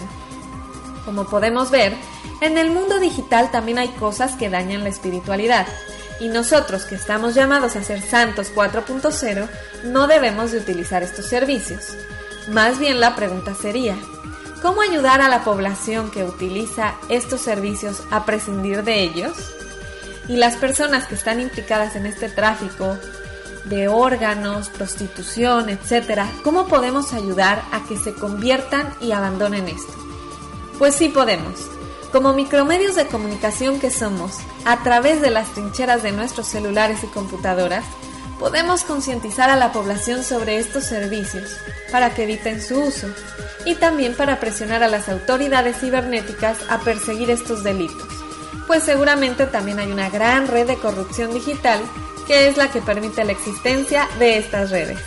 Como 1.06 1.24
podemos 1.26 1.72
ver, 1.72 1.96
En 2.42 2.58
el 2.58 2.72
mundo 2.72 3.00
digital 3.00 3.52
también 3.52 3.80
hay 3.80 3.90
cosas 3.90 4.36
que 4.36 4.50
dañan 4.50 4.84
la 4.84 4.90
espiritualidad. 4.90 5.68
Y 6.22 6.30
nosotros 6.30 6.86
que 6.86 6.96
estamos 6.96 7.36
llamados 7.36 7.76
a 7.76 7.84
ser 7.84 8.02
santos 8.02 8.52
4.0 8.56 9.48
no 9.86 10.08
debemos 10.08 10.52
de 10.52 10.60
utilizar 10.60 11.04
estos 11.04 11.26
servicios. 11.26 11.98
Más 12.50 12.80
bien 12.80 13.02
la 13.02 13.16
pregunta 13.16 13.56
sería, 13.56 13.98
¿cómo 14.62 14.82
ayudar 14.82 15.22
a 15.22 15.28
la 15.28 15.44
población 15.44 16.12
que 16.12 16.24
utiliza 16.24 16.96
estos 17.10 17.42
servicios 17.42 18.04
a 18.10 18.26
prescindir 18.26 18.84
de 18.84 19.02
ellos? 19.02 19.34
Y 20.30 20.38
las 20.38 20.56
personas 20.56 21.06
que 21.06 21.16
están 21.16 21.42
implicadas 21.42 21.98
en 21.98 22.06
este 22.06 22.30
tráfico 22.30 22.98
de 23.66 23.88
órganos, 23.88 24.70
prostitución, 24.70 25.70
etc., 25.70 26.22
¿cómo 26.44 26.68
podemos 26.68 27.14
ayudar 27.14 27.64
a 27.72 27.84
que 27.84 27.98
se 27.98 28.14
conviertan 28.14 28.94
y 29.02 29.12
abandonen 29.12 29.68
esto? 29.68 29.94
Pues 30.78 30.96
sí 30.96 31.10
podemos. 31.10 31.54
Como 32.12 32.34
micromedios 32.34 32.96
de 32.96 33.08
comunicación 33.08 33.80
que 33.80 33.92
somos, 33.92 34.38
a 34.66 34.82
través 34.82 35.22
de 35.22 35.30
las 35.30 35.50
trincheras 35.50 36.02
de 36.02 36.12
nuestros 36.12 36.48
celulares 36.48 37.04
y 37.04 37.08
computadoras, 37.08 37.86
podemos 38.40 38.84
concientizar 38.84 39.50
a 39.50 39.58
la 39.58 39.72
población 39.72 40.24
sobre 40.24 40.58
estos 40.58 40.86
servicios 40.86 41.58
para 41.92 42.16
que 42.16 42.24
eviten 42.24 42.62
su 42.62 42.80
uso 42.80 43.08
y 43.66 43.76
también 43.76 44.16
para 44.16 44.40
presionar 44.40 44.82
a 44.82 44.88
las 44.88 45.10
autoridades 45.10 45.78
cibernéticas 45.80 46.58
a 46.70 46.80
perseguir 46.80 47.30
estos 47.30 47.64
delitos, 47.64 48.08
pues 48.66 48.84
seguramente 48.84 49.46
también 49.46 49.80
hay 49.80 49.92
una 49.92 50.10
gran 50.10 50.48
red 50.48 50.68
de 50.68 50.78
corrupción 50.78 51.34
digital 51.34 51.82
que 52.30 52.48
es 52.48 52.58
la 52.58 52.70
que 52.70 52.80
permite 52.80 53.26
la 53.26 53.32
existencia 53.32 54.08
de 54.20 54.38
estas 54.38 54.70
redes. 54.70 55.00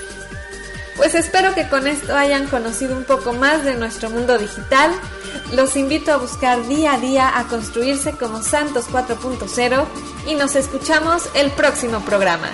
Pues 0.97 1.15
espero 1.15 1.55
que 1.55 1.69
con 1.69 1.87
esto 1.87 2.17
hayan 2.17 2.49
conocido 2.49 2.97
un 2.97 3.05
poco 3.05 3.33
más 3.33 3.65
de 3.65 3.77
nuestro 3.77 4.11
mundo 4.11 4.37
digital. 4.39 4.91
Los 5.55 5.77
invito 5.77 6.11
a 6.11 6.17
buscar 6.17 6.67
día 6.67 6.95
a 6.95 6.99
día 6.99 7.39
a 7.39 7.45
construirse 7.45 8.11
como 8.11 8.43
Santos 8.43 8.87
4.0 8.91 9.85
y 10.29 10.35
nos 10.35 10.57
escuchamos 10.57 11.31
el 11.37 11.53
próximo 11.53 12.01
programa. 12.01 12.49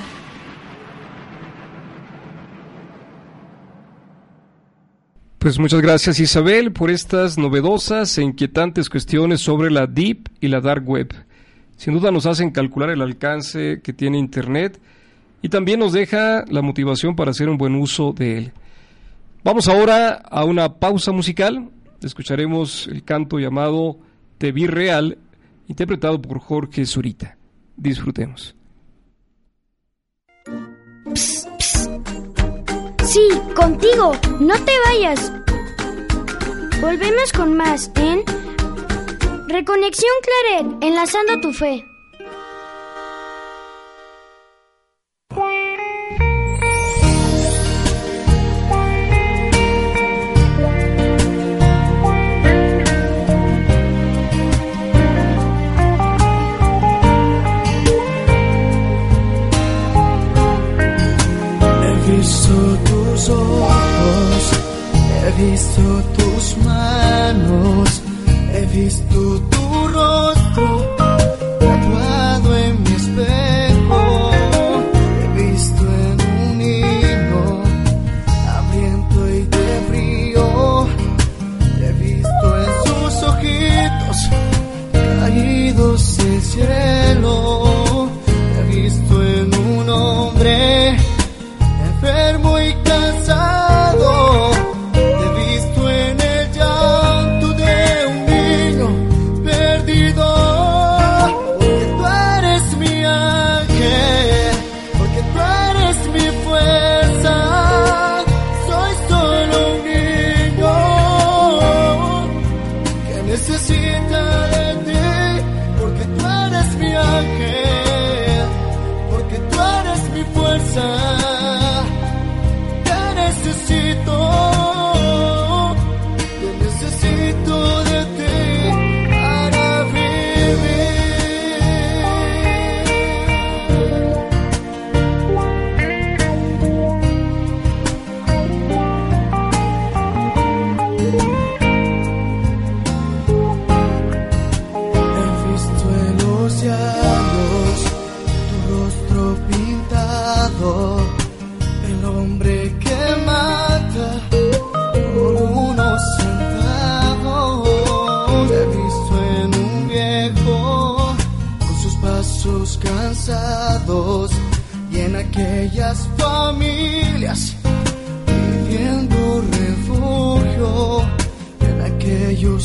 Pues 5.39 5.59
muchas 5.59 5.81
gracias 5.81 6.21
Isabel 6.21 6.75
por 6.75 6.91
estas 6.91 7.39
novedosas 7.39 8.19
e 8.19 8.23
inquietantes 8.23 8.91
cuestiones 8.91 9.41
sobre 9.41 9.71
la 9.71 9.87
Deep 9.87 10.29
y 10.43 10.49
la 10.49 10.61
Dark 10.61 10.87
Web. 10.87 11.15
Sin 11.79 11.95
duda 11.95 12.11
nos 12.11 12.27
hacen 12.27 12.51
calcular 12.51 12.91
el 12.91 13.01
alcance 13.01 13.81
que 13.83 13.93
tiene 13.93 14.19
Internet 14.19 14.81
y 15.43 15.49
también 15.49 15.79
nos 15.79 15.93
deja 15.93 16.45
la 16.49 16.61
motivación 16.61 17.15
para 17.15 17.31
hacer 17.31 17.49
un 17.49 17.57
buen 17.57 17.77
uso 17.77 18.13
de 18.13 18.39
él. 18.39 18.53
Vamos 19.45 19.69
ahora 19.69 20.15
a 20.15 20.45
una 20.45 20.75
pausa 20.75 21.13
musical. 21.13 21.71
Escucharemos 22.03 22.89
el 22.89 23.05
canto 23.05 23.39
llamado 23.39 23.97
Te 24.39 24.51
vi 24.51 24.67
real, 24.67 25.19
interpretado 25.69 26.21
por 26.21 26.41
Jorge 26.41 26.85
Zurita. 26.85 27.39
Disfrutemos. 27.77 28.57
Sí, 33.05 33.29
contigo. 33.55 34.13
No 34.41 34.55
te 34.65 34.73
vayas. 34.87 35.33
Volvemos 36.81 37.33
con 37.33 37.57
más 37.57 37.93
en 37.95 38.25
Reconexión 39.51 40.13
Claret, 40.23 40.77
enlazando 40.83 41.41
tu 41.41 41.55
fe. 41.55 41.87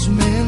Aquellos 0.04 0.43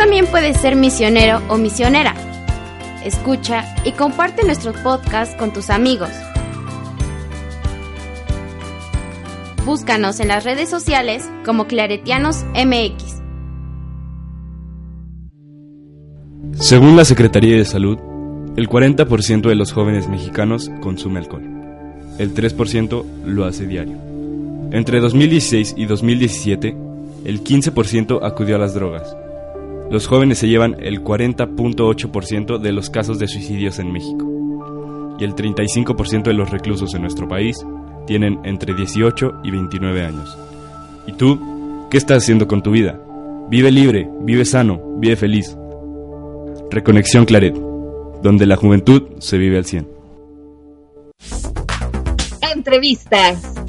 también 0.00 0.24
puedes 0.24 0.56
ser 0.56 0.76
misionero 0.76 1.42
o 1.50 1.58
misionera. 1.58 2.14
Escucha 3.04 3.66
y 3.84 3.92
comparte 3.92 4.46
nuestro 4.46 4.72
podcast 4.82 5.38
con 5.38 5.52
tus 5.52 5.68
amigos. 5.68 6.08
Búscanos 9.66 10.18
en 10.20 10.28
las 10.28 10.44
redes 10.44 10.70
sociales 10.70 11.28
como 11.44 11.66
Claretianos 11.66 12.46
MX. 12.54 13.20
Según 16.54 16.96
la 16.96 17.04
Secretaría 17.04 17.58
de 17.58 17.66
Salud, 17.66 17.98
el 18.56 18.70
40% 18.70 19.50
de 19.50 19.54
los 19.54 19.70
jóvenes 19.70 20.08
mexicanos 20.08 20.70
consume 20.80 21.18
alcohol. 21.18 21.44
El 22.18 22.32
3% 22.32 23.04
lo 23.26 23.44
hace 23.44 23.66
diario. 23.66 23.98
Entre 24.72 24.98
2016 24.98 25.74
y 25.76 25.84
2017, 25.84 26.74
el 27.26 27.44
15% 27.44 28.20
acudió 28.22 28.56
a 28.56 28.58
las 28.60 28.72
drogas. 28.72 29.14
Los 29.90 30.06
jóvenes 30.06 30.38
se 30.38 30.48
llevan 30.48 30.76
el 30.78 31.02
40.8% 31.02 32.58
de 32.58 32.72
los 32.72 32.90
casos 32.90 33.18
de 33.18 33.26
suicidios 33.26 33.80
en 33.80 33.92
México. 33.92 34.24
Y 35.18 35.24
el 35.24 35.34
35% 35.34 36.22
de 36.22 36.34
los 36.34 36.50
reclusos 36.50 36.94
en 36.94 37.02
nuestro 37.02 37.26
país 37.28 37.56
tienen 38.06 38.38
entre 38.44 38.72
18 38.72 39.40
y 39.42 39.50
29 39.50 40.04
años. 40.04 40.38
¿Y 41.08 41.12
tú? 41.12 41.88
¿Qué 41.90 41.98
estás 41.98 42.22
haciendo 42.22 42.46
con 42.46 42.62
tu 42.62 42.70
vida? 42.70 43.00
Vive 43.48 43.72
libre, 43.72 44.08
vive 44.20 44.44
sano, 44.44 44.80
vive 44.98 45.16
feliz. 45.16 45.56
Reconexión 46.70 47.24
Claret, 47.24 47.56
donde 48.22 48.46
la 48.46 48.54
juventud 48.54 49.02
se 49.18 49.38
vive 49.38 49.58
al 49.58 49.64
100. 49.64 49.88
Entrevistas. 52.54 53.59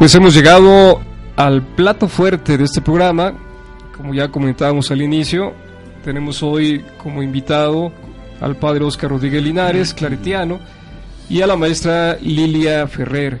Pues 0.00 0.14
hemos 0.14 0.32
llegado 0.32 0.98
al 1.36 1.60
plato 1.60 2.08
fuerte 2.08 2.56
de 2.56 2.64
este 2.64 2.80
programa. 2.80 3.34
Como 3.94 4.14
ya 4.14 4.28
comentábamos 4.30 4.90
al 4.90 5.02
inicio, 5.02 5.52
tenemos 6.02 6.42
hoy 6.42 6.82
como 6.96 7.22
invitado 7.22 7.92
al 8.40 8.56
padre 8.56 8.82
Oscar 8.82 9.10
Rodríguez 9.10 9.42
Linares, 9.42 9.92
claretiano, 9.92 10.58
y 11.28 11.42
a 11.42 11.46
la 11.46 11.54
maestra 11.54 12.16
Lilia 12.18 12.86
Ferrer. 12.86 13.40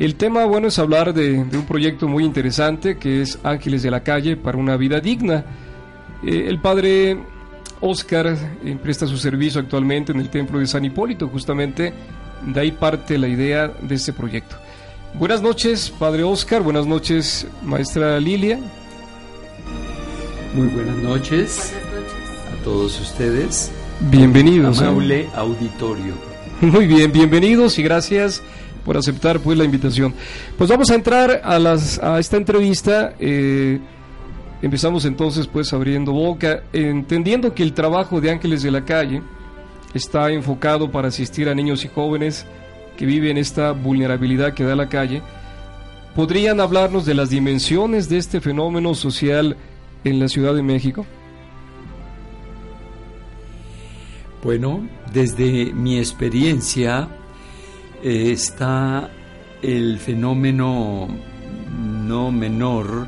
El 0.00 0.16
tema, 0.16 0.46
bueno, 0.46 0.66
es 0.66 0.80
hablar 0.80 1.14
de, 1.14 1.44
de 1.44 1.56
un 1.56 1.64
proyecto 1.64 2.08
muy 2.08 2.24
interesante 2.24 2.98
que 2.98 3.22
es 3.22 3.38
Ángeles 3.44 3.84
de 3.84 3.92
la 3.92 4.02
Calle 4.02 4.36
para 4.36 4.58
una 4.58 4.76
vida 4.76 4.98
digna. 4.98 5.44
Eh, 6.24 6.46
el 6.48 6.60
padre 6.60 7.18
Oscar 7.80 8.26
eh, 8.64 8.76
presta 8.82 9.06
su 9.06 9.16
servicio 9.16 9.60
actualmente 9.60 10.10
en 10.10 10.18
el 10.18 10.28
templo 10.28 10.58
de 10.58 10.66
San 10.66 10.84
Hipólito, 10.84 11.28
justamente 11.28 11.92
de 12.44 12.60
ahí 12.60 12.72
parte 12.72 13.16
la 13.16 13.28
idea 13.28 13.68
de 13.68 13.94
este 13.94 14.12
proyecto. 14.12 14.56
Buenas 15.18 15.42
noches, 15.42 15.90
Padre 15.90 16.22
Oscar. 16.22 16.62
Buenas 16.62 16.86
noches, 16.86 17.44
Maestra 17.64 18.20
Lilia. 18.20 18.60
Muy 20.54 20.68
buenas 20.68 20.96
noches, 20.98 21.72
a 22.52 22.62
todos 22.62 23.00
ustedes. 23.00 23.72
Bienvenidos. 24.12 24.80
Amable 24.80 25.28
auditorio. 25.34 26.14
Muy 26.60 26.86
bien, 26.86 27.10
bienvenidos 27.10 27.80
y 27.80 27.82
gracias 27.82 28.44
por 28.84 28.96
aceptar 28.96 29.40
pues 29.40 29.58
la 29.58 29.64
invitación. 29.64 30.14
Pues 30.56 30.70
vamos 30.70 30.88
a 30.92 30.94
entrar 30.94 31.40
a, 31.42 31.58
las, 31.58 31.98
a 31.98 32.20
esta 32.20 32.36
entrevista. 32.36 33.14
eh, 33.18 33.80
empezamos 34.62 35.04
entonces 35.04 35.48
pues 35.48 35.72
abriendo 35.72 36.12
boca, 36.12 36.62
entendiendo 36.72 37.54
que 37.54 37.64
el 37.64 37.72
trabajo 37.72 38.20
de 38.20 38.30
Ángeles 38.30 38.62
de 38.62 38.70
la 38.70 38.84
Calle 38.84 39.22
está 39.94 40.30
enfocado 40.30 40.92
para 40.92 41.08
asistir 41.08 41.48
a 41.48 41.56
niños 41.56 41.84
y 41.84 41.88
jóvenes 41.88 42.46
que 42.98 43.06
viven 43.06 43.38
esta 43.38 43.70
vulnerabilidad 43.70 44.54
que 44.54 44.64
da 44.64 44.74
la 44.74 44.88
calle. 44.88 45.22
¿Podrían 46.16 46.60
hablarnos 46.60 47.06
de 47.06 47.14
las 47.14 47.30
dimensiones 47.30 48.08
de 48.08 48.18
este 48.18 48.40
fenómeno 48.40 48.92
social 48.96 49.56
en 50.02 50.18
la 50.18 50.26
Ciudad 50.26 50.52
de 50.52 50.64
México? 50.64 51.06
Bueno, 54.42 54.88
desde 55.12 55.72
mi 55.72 55.98
experiencia 55.98 57.08
eh, 58.02 58.32
está 58.32 59.10
el 59.62 59.98
fenómeno 59.98 61.06
no 62.04 62.32
menor 62.32 63.06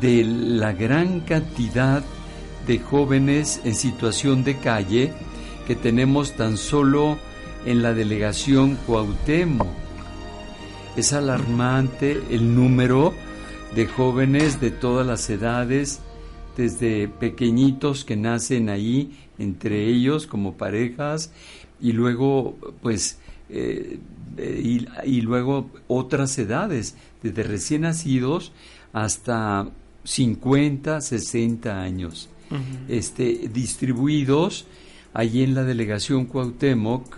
de 0.00 0.22
la 0.22 0.72
gran 0.72 1.20
cantidad 1.20 2.04
de 2.68 2.78
jóvenes 2.78 3.60
en 3.64 3.74
situación 3.74 4.44
de 4.44 4.58
calle 4.58 5.12
que 5.66 5.74
tenemos 5.74 6.36
tan 6.36 6.56
solo 6.56 7.18
en 7.66 7.82
la 7.82 7.94
delegación 7.94 8.76
Cuauhtémoc. 8.86 9.66
Es 10.96 11.12
alarmante 11.12 12.20
el 12.30 12.54
número 12.54 13.14
de 13.74 13.86
jóvenes 13.86 14.60
de 14.60 14.70
todas 14.70 15.06
las 15.06 15.28
edades, 15.30 16.00
desde 16.56 17.08
pequeñitos 17.08 18.04
que 18.04 18.16
nacen 18.16 18.68
ahí 18.68 19.18
entre 19.38 19.86
ellos 19.86 20.26
como 20.26 20.58
parejas 20.58 21.32
y 21.80 21.92
luego 21.92 22.56
pues 22.82 23.18
eh, 23.48 23.98
y, 24.38 24.86
y 25.04 25.20
luego 25.20 25.70
otras 25.88 26.38
edades, 26.38 26.96
desde 27.22 27.42
recién 27.42 27.82
nacidos 27.82 28.52
hasta 28.92 29.70
50, 30.04 31.00
60 31.00 31.80
años, 31.80 32.28
este, 32.88 33.48
distribuidos 33.52 34.66
allí 35.14 35.42
en 35.42 35.54
la 35.54 35.64
delegación 35.64 36.26
Cuauhtémoc, 36.26 37.16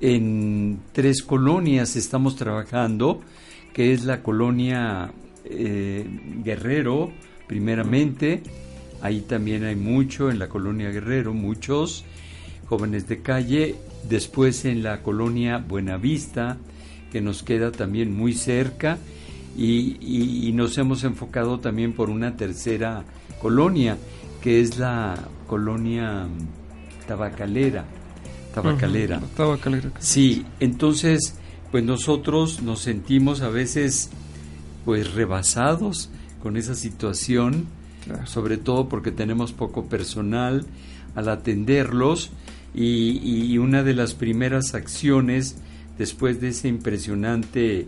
en 0.00 0.78
tres 0.92 1.22
colonias 1.22 1.96
estamos 1.96 2.36
trabajando, 2.36 3.20
que 3.72 3.92
es 3.92 4.04
la 4.04 4.22
colonia 4.22 5.12
eh, 5.44 6.06
Guerrero, 6.42 7.12
primeramente, 7.46 8.42
ahí 9.02 9.20
también 9.20 9.64
hay 9.64 9.76
mucho, 9.76 10.30
en 10.30 10.38
la 10.38 10.48
colonia 10.48 10.90
Guerrero, 10.90 11.34
muchos 11.34 12.04
jóvenes 12.66 13.08
de 13.08 13.20
calle, 13.20 13.76
después 14.08 14.64
en 14.64 14.82
la 14.82 15.02
colonia 15.02 15.58
Buenavista, 15.58 16.56
que 17.12 17.20
nos 17.20 17.42
queda 17.42 17.70
también 17.70 18.14
muy 18.14 18.32
cerca, 18.34 18.98
y, 19.56 20.50
nos 20.54 20.76
hemos 20.78 21.04
enfocado 21.04 21.60
también 21.60 21.92
por 21.92 22.10
una 22.10 22.36
tercera 22.36 23.04
colonia, 23.40 23.96
que 24.42 24.60
es 24.60 24.78
la 24.78 25.14
colonia 25.46 26.24
mm, 26.24 27.06
tabacalera. 28.54 29.20
Tabacalera. 29.36 29.90
Sí, 29.98 30.46
entonces, 30.60 31.36
pues 31.70 31.84
nosotros 31.84 32.62
nos 32.62 32.80
sentimos 32.80 33.42
a 33.42 33.48
veces 33.48 34.10
pues 34.84 35.14
rebasados 35.14 36.10
con 36.42 36.56
esa 36.56 36.74
situación, 36.74 37.66
sobre 38.24 38.58
todo 38.58 38.88
porque 38.88 39.10
tenemos 39.10 39.52
poco 39.52 39.86
personal 39.86 40.66
al 41.14 41.28
atenderlos 41.28 42.30
y, 42.74 43.18
y 43.52 43.58
una 43.58 43.82
de 43.82 43.94
las 43.94 44.14
primeras 44.14 44.74
acciones 44.74 45.56
después 45.98 46.40
de 46.40 46.48
esa 46.48 46.68
impresionante 46.68 47.86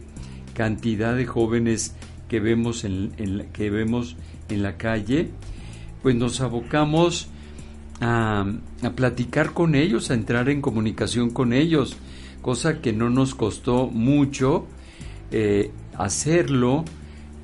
cantidad 0.55 1.15
de 1.15 1.27
jóvenes 1.27 1.95
que 2.29 2.41
vemos 2.41 2.85
en, 2.85 3.13
en 3.19 3.47
que 3.53 3.71
vemos 3.71 4.17
en 4.49 4.63
la 4.63 4.77
calle, 4.77 5.29
pues 6.03 6.17
nos 6.17 6.41
abocamos 6.41 7.29
a, 8.01 8.45
a 8.83 8.91
platicar 8.91 9.53
con 9.53 9.75
ellos, 9.75 10.11
a 10.11 10.15
entrar 10.15 10.49
en 10.49 10.61
comunicación 10.61 11.31
con 11.31 11.53
ellos, 11.53 11.97
cosa 12.43 12.81
que 12.81 12.93
no 12.93 13.11
nos 13.11 13.35
costó 13.35 13.87
mucho 13.89 14.67
eh, 15.31 15.71
hacerlo. 15.97 16.85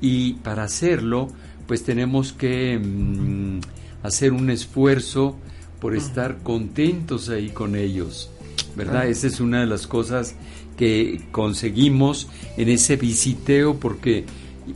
Y 0.01 0.33
para 0.33 0.63
hacerlo 0.63 1.29
pues 1.67 1.83
tenemos 1.83 2.33
que 2.33 2.77
mm, 2.77 3.59
hacer 4.03 4.33
un 4.33 4.49
esfuerzo 4.49 5.35
por 5.79 5.95
estar 5.95 6.37
contentos 6.43 7.29
ahí 7.29 7.49
con 7.49 7.75
ellos, 7.75 8.29
¿verdad? 8.75 9.07
Esa 9.07 9.27
es 9.27 9.39
una 9.39 9.61
de 9.61 9.65
las 9.65 9.85
cosas 9.85 10.35
que 10.77 11.21
conseguimos 11.31 12.27
en 12.57 12.69
ese 12.69 12.95
visiteo 12.95 13.79
porque 13.79 14.25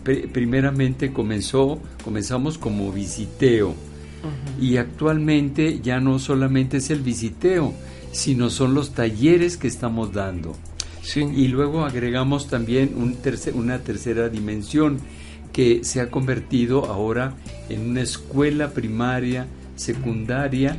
primeramente 0.04 1.14
comenzó, 1.14 1.80
comenzamos 2.04 2.58
como 2.58 2.92
visiteo 2.92 3.74
y 4.60 4.78
actualmente 4.78 5.80
ya 5.82 6.00
no 6.00 6.20
solamente 6.20 6.78
es 6.78 6.90
el 6.90 7.02
visiteo, 7.02 7.74
sino 8.12 8.50
son 8.50 8.74
los 8.74 8.92
talleres 8.92 9.58
que 9.58 9.68
estamos 9.68 10.14
dando. 10.14 10.56
Y 11.16 11.48
luego 11.48 11.86
agregamos 11.86 12.48
también 12.48 12.94
un 12.98 13.18
una 13.54 13.80
tercera 13.80 14.30
dimensión 14.30 15.00
que 15.54 15.84
se 15.84 16.02
ha 16.02 16.12
convertido 16.12 16.86
ahora 16.86 17.34
en 17.70 17.90
una 17.90 18.02
escuela 18.02 18.72
primaria, 18.72 19.48
secundaria, 19.76 20.78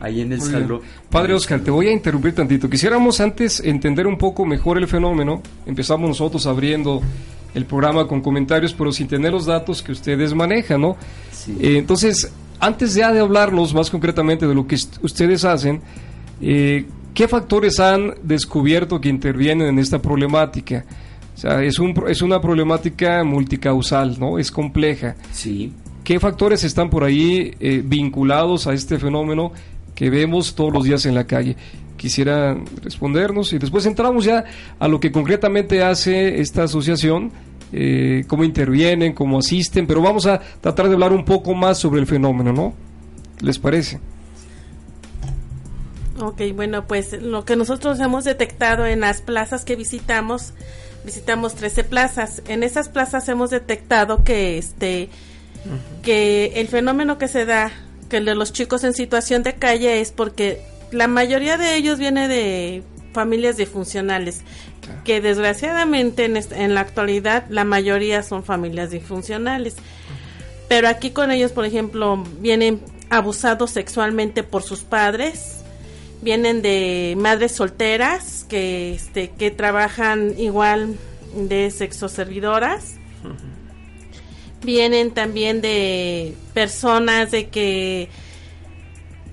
ahí 0.00 0.20
en 0.20 0.32
el 0.32 0.40
salón. 0.40 0.80
Padre 1.08 1.34
Oscar, 1.34 1.60
te 1.60 1.70
voy 1.70 1.88
a 1.88 1.92
interrumpir 1.92 2.34
tantito. 2.34 2.68
Quisiéramos 2.68 3.20
antes 3.20 3.60
entender 3.60 4.06
un 4.06 4.18
poco 4.18 4.44
mejor 4.44 4.78
el 4.78 4.86
fenómeno. 4.86 5.42
Empezamos 5.64 6.08
nosotros 6.08 6.46
abriendo 6.46 7.00
el 7.54 7.64
programa 7.64 8.06
con 8.06 8.20
comentarios, 8.20 8.74
pero 8.74 8.92
sin 8.92 9.08
tener 9.08 9.32
los 9.32 9.46
datos 9.46 9.82
que 9.82 9.92
ustedes 9.92 10.34
manejan, 10.34 10.80
¿no? 10.80 10.96
Eh, 11.60 11.78
entonces, 11.78 12.30
antes 12.60 12.94
ya 12.94 13.12
de 13.12 13.20
hablarnos 13.20 13.74
más 13.74 13.90
concretamente 13.90 14.46
de 14.46 14.54
lo 14.54 14.66
que 14.66 14.76
ustedes 15.02 15.44
hacen, 15.44 15.80
eh, 16.40 16.86
¿qué 17.14 17.28
factores 17.28 17.80
han 17.80 18.14
descubierto 18.22 19.00
que 19.00 19.08
intervienen 19.08 19.68
en 19.68 19.78
esta 19.78 20.00
problemática? 20.00 20.84
O 21.34 21.40
sea, 21.40 21.62
es, 21.62 21.78
un, 21.78 21.94
es 22.08 22.20
una 22.20 22.40
problemática 22.40 23.22
multicausal, 23.22 24.18
¿no? 24.18 24.38
Es 24.38 24.50
compleja. 24.50 25.14
Sí. 25.32 25.72
¿Qué 26.02 26.18
factores 26.18 26.64
están 26.64 26.90
por 26.90 27.04
ahí 27.04 27.54
eh, 27.60 27.82
vinculados 27.84 28.66
a 28.66 28.72
este 28.72 28.98
fenómeno 28.98 29.52
que 29.94 30.10
vemos 30.10 30.54
todos 30.54 30.72
los 30.72 30.84
días 30.84 31.06
en 31.06 31.14
la 31.14 31.28
calle? 31.28 31.56
Quisiera 31.96 32.56
respondernos 32.82 33.52
y 33.52 33.58
después 33.58 33.86
entramos 33.86 34.24
ya 34.24 34.44
a 34.78 34.88
lo 34.88 34.98
que 34.98 35.12
concretamente 35.12 35.82
hace 35.82 36.40
esta 36.40 36.64
asociación, 36.64 37.30
eh, 37.72 38.24
cómo 38.26 38.44
intervienen, 38.44 39.12
cómo 39.12 39.38
asisten, 39.38 39.86
pero 39.86 40.02
vamos 40.02 40.26
a 40.26 40.40
tratar 40.60 40.88
de 40.88 40.94
hablar 40.94 41.12
un 41.12 41.24
poco 41.24 41.54
más 41.54 41.78
sobre 41.78 42.00
el 42.00 42.06
fenómeno, 42.06 42.52
¿no? 42.52 42.74
¿Les 43.40 43.58
parece? 43.58 44.00
Ok, 46.20 46.42
bueno, 46.54 46.86
pues 46.86 47.22
lo 47.22 47.44
que 47.44 47.54
nosotros 47.54 48.00
hemos 48.00 48.24
detectado 48.24 48.86
en 48.86 49.00
las 49.00 49.22
plazas 49.22 49.64
que 49.64 49.76
visitamos 49.76 50.52
visitamos 51.04 51.54
13 51.54 51.84
plazas. 51.84 52.42
En 52.48 52.62
esas 52.62 52.88
plazas 52.88 53.28
hemos 53.28 53.50
detectado 53.50 54.24
que 54.24 54.58
este 54.58 55.08
que 56.02 56.52
el 56.56 56.68
fenómeno 56.68 57.18
que 57.18 57.28
se 57.28 57.44
da, 57.44 57.72
que 58.08 58.18
el 58.18 58.24
de 58.24 58.34
los 58.34 58.52
chicos 58.52 58.84
en 58.84 58.94
situación 58.94 59.42
de 59.42 59.54
calle 59.54 60.00
es 60.00 60.12
porque 60.12 60.62
la 60.90 61.08
mayoría 61.08 61.58
de 61.58 61.76
ellos 61.76 61.98
viene 61.98 62.28
de 62.28 62.82
familias 63.12 63.56
disfuncionales, 63.56 64.42
que 65.04 65.20
desgraciadamente 65.20 66.24
en, 66.24 66.36
en, 66.36 66.74
la 66.74 66.80
actualidad 66.80 67.46
la 67.48 67.64
mayoría 67.64 68.22
son 68.22 68.44
familias 68.44 68.90
disfuncionales. 68.90 69.76
Pero 70.68 70.88
aquí 70.88 71.10
con 71.10 71.30
ellos, 71.30 71.52
por 71.52 71.64
ejemplo, 71.64 72.22
vienen 72.40 72.80
abusados 73.10 73.70
sexualmente 73.70 74.42
por 74.42 74.62
sus 74.62 74.82
padres, 74.82 75.62
vienen 76.20 76.62
de 76.62 77.14
madres 77.16 77.52
solteras 77.52 78.44
que 78.48 78.92
este 78.94 79.30
que 79.30 79.50
trabajan 79.50 80.34
igual 80.38 80.96
de 81.34 81.70
sexoservidoras 81.70 82.98
vienen 84.62 85.12
también 85.12 85.60
de 85.60 86.34
personas 86.54 87.30
de 87.30 87.48
que 87.48 88.08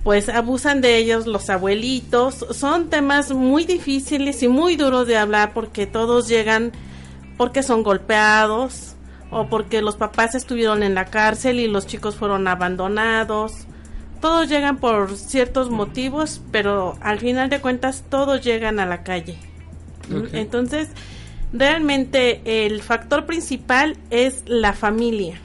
pues 0.06 0.30
abusan 0.30 0.80
de 0.80 0.98
ellos 0.98 1.28
los 1.28 1.50
abuelitos 1.50 2.46
son 2.52 2.90
temas 2.90 3.34
muy 3.34 3.66
difíciles 3.66 4.42
y 4.44 4.48
muy 4.48 4.78
duros 4.78 5.08
de 5.08 5.18
hablar 5.18 5.52
porque 5.54 5.88
todos 5.88 6.30
llegan 6.30 6.72
porque 7.38 7.64
son 7.64 7.84
golpeados 7.84 8.96
o 9.32 9.48
porque 9.48 9.82
los 9.82 9.98
papás 9.98 10.36
estuvieron 10.36 10.84
en 10.84 10.94
la 10.94 11.06
cárcel 11.06 11.60
y 11.60 11.68
los 11.68 11.88
chicos 11.88 12.16
fueron 12.16 12.48
abandonados 12.48 13.66
todos 14.22 14.50
llegan 14.50 14.78
por 14.78 15.16
ciertos 15.18 15.70
motivos, 15.70 16.42
pero 16.52 16.98
al 17.02 17.20
final 17.20 17.48
de 17.50 17.62
cuentas 17.62 18.04
todos 18.10 18.44
llegan 18.44 18.80
a 18.80 18.88
la 18.88 19.04
calle. 19.04 19.38
Entonces, 20.34 20.90
realmente 21.54 22.42
el 22.66 22.82
factor 22.82 23.28
principal 23.28 23.98
es 24.10 24.42
la 24.48 24.74
familia. 24.74 25.40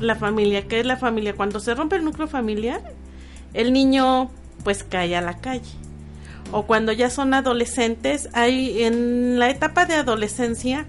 La 0.00 0.14
familia, 0.14 0.68
¿qué 0.68 0.78
es 0.78 0.86
la 0.86 0.96
familia? 0.96 1.34
Cuando 1.34 1.58
se 1.58 1.74
rompe 1.74 1.96
el 1.96 2.04
núcleo 2.04 2.28
familiar, 2.28 2.80
el 3.54 3.72
niño 3.72 4.30
pues 4.64 4.84
cae 4.84 5.16
a 5.16 5.20
la 5.20 5.38
calle. 5.38 5.70
O 6.52 6.66
cuando 6.66 6.92
ya 6.92 7.10
son 7.10 7.32
adolescentes, 7.32 8.28
hay 8.32 8.82
en 8.82 9.38
la 9.38 9.50
etapa 9.50 9.86
de 9.86 9.94
adolescencia 9.94 10.86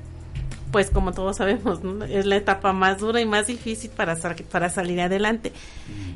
pues 0.71 0.89
como 0.89 1.11
todos 1.11 1.37
sabemos, 1.37 1.79
es 2.09 2.25
la 2.25 2.37
etapa 2.37 2.73
más 2.73 2.99
dura 2.99 3.21
y 3.21 3.25
más 3.25 3.47
difícil 3.47 3.91
para, 3.91 4.15
para 4.51 4.69
salir 4.69 5.01
adelante. 5.01 5.51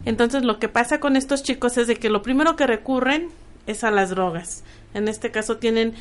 Entonces 0.05 0.43
lo 0.43 0.59
que 0.59 0.69
pasa 0.69 0.99
con 0.99 1.15
estos 1.15 1.43
chicos 1.43 1.77
es 1.77 1.87
de 1.87 1.95
que 1.97 2.09
lo 2.09 2.21
primero 2.21 2.55
que 2.55 2.65
recurren 2.65 3.29
es 3.67 3.83
a 3.83 3.91
las 3.91 4.09
drogas. 4.09 4.63
En 4.93 5.07
este 5.07 5.29
caso 5.31 5.57
tienen 5.57 5.93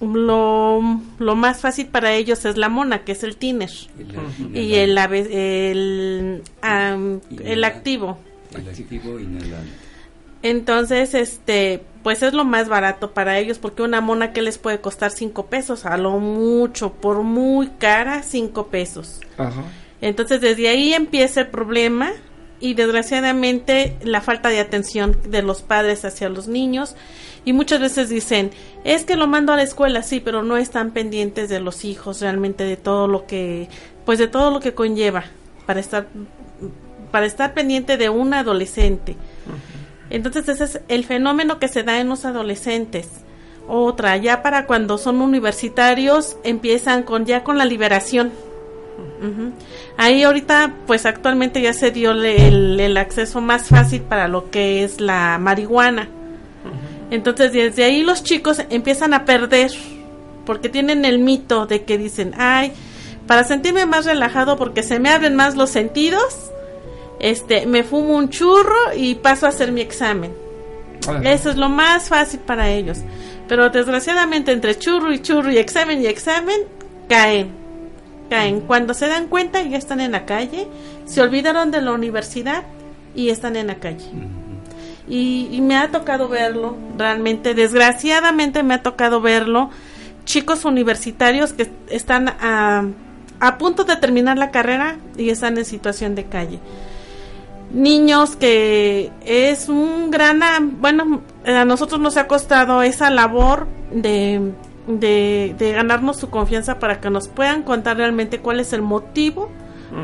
lo, 0.00 0.80
lo, 1.18 1.36
más 1.36 1.60
fácil 1.60 1.86
para 1.86 2.14
ellos 2.14 2.44
es 2.44 2.56
la 2.56 2.68
mona, 2.68 3.04
que 3.04 3.12
es 3.12 3.22
el 3.22 3.36
tiner, 3.36 3.70
y 4.52 4.74
el, 4.74 4.98
el, 4.98 6.42
el 7.44 7.64
activo. 7.64 8.18
El 8.58 8.68
activo 8.68 9.18
inhalante. 9.18 9.92
Entonces, 10.42 11.14
este, 11.14 11.84
pues 12.02 12.22
es 12.22 12.34
lo 12.34 12.44
más 12.44 12.68
barato 12.68 13.12
para 13.12 13.38
ellos, 13.38 13.58
porque 13.58 13.82
una 13.82 14.00
mona 14.00 14.32
que 14.32 14.42
les 14.42 14.58
puede 14.58 14.80
costar 14.80 15.12
cinco 15.12 15.46
pesos, 15.46 15.86
a 15.86 15.96
lo 15.96 16.18
mucho, 16.18 16.92
por 16.92 17.22
muy 17.22 17.68
cara, 17.78 18.22
cinco 18.22 18.66
pesos. 18.66 19.20
Entonces, 20.00 20.40
desde 20.40 20.68
ahí 20.68 20.94
empieza 20.94 21.42
el 21.42 21.46
problema 21.46 22.12
y 22.58 22.74
desgraciadamente 22.74 23.96
la 24.02 24.20
falta 24.20 24.48
de 24.48 24.60
atención 24.60 25.16
de 25.28 25.42
los 25.42 25.62
padres 25.62 26.04
hacia 26.04 26.28
los 26.28 26.48
niños. 26.48 26.96
Y 27.44 27.52
muchas 27.52 27.80
veces 27.80 28.08
dicen, 28.08 28.50
es 28.84 29.04
que 29.04 29.16
lo 29.16 29.28
mando 29.28 29.52
a 29.52 29.56
la 29.56 29.62
escuela, 29.62 30.02
sí, 30.02 30.20
pero 30.20 30.42
no 30.42 30.56
están 30.56 30.90
pendientes 30.90 31.48
de 31.48 31.60
los 31.60 31.84
hijos, 31.84 32.20
realmente 32.20 32.64
de 32.64 32.76
todo 32.76 33.06
lo 33.06 33.26
que, 33.26 33.68
pues 34.04 34.18
de 34.18 34.28
todo 34.28 34.50
lo 34.50 34.60
que 34.60 34.74
conlleva 34.74 35.24
para 35.66 35.80
estar, 35.80 36.06
para 37.12 37.26
estar 37.26 37.54
pendiente 37.54 37.96
de 37.96 38.08
un 38.08 38.34
adolescente. 38.34 39.16
Entonces 40.10 40.48
ese 40.48 40.64
es 40.64 40.80
el 40.88 41.04
fenómeno 41.04 41.58
que 41.58 41.68
se 41.68 41.84
da 41.84 42.00
en 42.00 42.08
los 42.08 42.24
adolescentes. 42.24 43.08
Otra, 43.68 44.16
ya 44.16 44.42
para 44.42 44.66
cuando 44.66 44.98
son 44.98 45.20
universitarios 45.20 46.36
empiezan 46.42 47.04
con 47.04 47.24
ya 47.24 47.44
con 47.44 47.58
la 47.58 47.64
liberación. 47.64 48.32
Ahí 49.96 50.24
ahorita, 50.24 50.74
pues 50.86 51.06
actualmente 51.06 51.62
ya 51.62 51.72
se 51.72 51.92
dio 51.92 52.10
el, 52.10 52.80
el, 52.80 52.96
acceso 52.96 53.40
más 53.40 53.68
fácil 53.68 54.02
para 54.02 54.26
lo 54.26 54.50
que 54.50 54.82
es 54.82 55.00
la 55.00 55.38
marihuana. 55.38 56.08
Entonces 57.10 57.52
desde 57.52 57.84
ahí 57.84 58.02
los 58.02 58.24
chicos 58.24 58.62
empiezan 58.68 59.14
a 59.14 59.24
perder, 59.24 59.70
porque 60.44 60.68
tienen 60.68 61.04
el 61.04 61.18
mito 61.20 61.66
de 61.66 61.84
que 61.84 61.98
dicen, 61.98 62.34
ay, 62.36 62.72
para 63.26 63.44
sentirme 63.44 63.86
más 63.86 64.04
relajado 64.04 64.56
porque 64.56 64.82
se 64.82 64.98
me 64.98 65.08
abren 65.08 65.36
más 65.36 65.56
los 65.56 65.70
sentidos, 65.70 66.50
este, 67.22 67.66
me 67.66 67.84
fumo 67.84 68.16
un 68.16 68.28
churro 68.28 68.92
y 68.94 69.14
paso 69.14 69.46
a 69.46 69.50
hacer 69.50 69.72
mi 69.72 69.80
examen. 69.80 70.34
Eso 71.24 71.50
es 71.50 71.56
lo 71.56 71.68
más 71.68 72.08
fácil 72.08 72.40
para 72.40 72.68
ellos. 72.68 72.98
Pero 73.48 73.70
desgraciadamente 73.70 74.52
entre 74.52 74.78
churro 74.78 75.12
y 75.12 75.22
churro 75.22 75.50
y 75.50 75.58
examen 75.58 76.02
y 76.02 76.06
examen, 76.06 76.56
caen. 77.08 77.52
Caen. 78.28 78.60
Cuando 78.62 78.92
se 78.92 79.06
dan 79.06 79.28
cuenta 79.28 79.62
ya 79.62 79.78
están 79.78 80.00
en 80.00 80.12
la 80.12 80.26
calle, 80.26 80.66
se 81.04 81.22
olvidaron 81.22 81.70
de 81.70 81.80
la 81.80 81.92
universidad 81.92 82.64
y 83.14 83.30
están 83.30 83.56
en 83.56 83.68
la 83.68 83.76
calle. 83.76 84.04
Y, 85.08 85.60
me 85.60 85.76
ha 85.76 85.90
tocado 85.90 86.28
verlo, 86.28 86.76
realmente, 86.96 87.54
desgraciadamente 87.54 88.62
me 88.62 88.74
ha 88.74 88.82
tocado 88.82 89.20
verlo. 89.20 89.70
Chicos 90.24 90.64
universitarios 90.64 91.52
que 91.52 91.70
están 91.88 92.28
a, 92.28 92.84
a 93.40 93.58
punto 93.58 93.84
de 93.84 93.96
terminar 93.96 94.38
la 94.38 94.50
carrera 94.50 94.96
y 95.16 95.30
están 95.30 95.58
en 95.58 95.64
situación 95.64 96.14
de 96.14 96.24
calle 96.24 96.60
niños 97.72 98.36
que 98.36 99.10
es 99.24 99.68
un 99.68 100.10
gran, 100.10 100.40
bueno, 100.80 101.22
a 101.44 101.64
nosotros 101.64 102.00
nos 102.00 102.16
ha 102.16 102.26
costado 102.26 102.82
esa 102.82 103.10
labor 103.10 103.66
de, 103.92 104.52
de, 104.86 105.72
ganarnos 105.74 106.18
su 106.18 106.30
confianza 106.30 106.78
para 106.78 107.00
que 107.00 107.10
nos 107.10 107.28
puedan 107.28 107.62
contar 107.62 107.96
realmente 107.96 108.40
cuál 108.40 108.60
es 108.60 108.72
el 108.72 108.82
motivo 108.82 109.50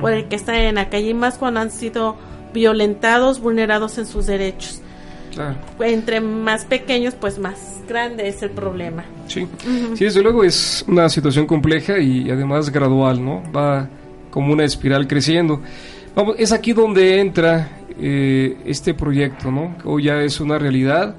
por 0.00 0.12
el 0.12 0.28
que 0.28 0.36
están 0.36 0.56
en 0.56 0.74
la 0.74 0.90
calle 0.90 1.10
y 1.10 1.14
más 1.14 1.38
cuando 1.38 1.60
han 1.60 1.70
sido 1.70 2.16
violentados, 2.52 3.40
vulnerados 3.40 3.96
en 3.98 4.06
sus 4.06 4.26
derechos. 4.26 4.82
Entre 5.80 6.20
más 6.20 6.64
pequeños, 6.64 7.14
pues 7.14 7.38
más 7.38 7.80
grande 7.88 8.28
es 8.28 8.42
el 8.42 8.50
problema. 8.50 9.04
Sí. 9.28 9.46
sí, 9.94 10.04
desde 10.04 10.22
luego 10.22 10.42
es 10.44 10.84
una 10.88 11.08
situación 11.08 11.46
compleja 11.46 11.98
y 11.98 12.30
además 12.30 12.70
gradual, 12.70 13.24
¿no? 13.24 13.42
Va 13.52 13.88
como 14.30 14.52
una 14.52 14.64
espiral 14.64 15.06
creciendo 15.06 15.62
es 16.36 16.52
aquí 16.52 16.72
donde 16.72 17.20
entra 17.20 17.68
eh, 18.00 18.56
este 18.64 18.94
proyecto, 18.94 19.50
¿no? 19.50 19.76
Hoy 19.84 20.04
ya 20.04 20.20
es 20.22 20.40
una 20.40 20.58
realidad. 20.58 21.14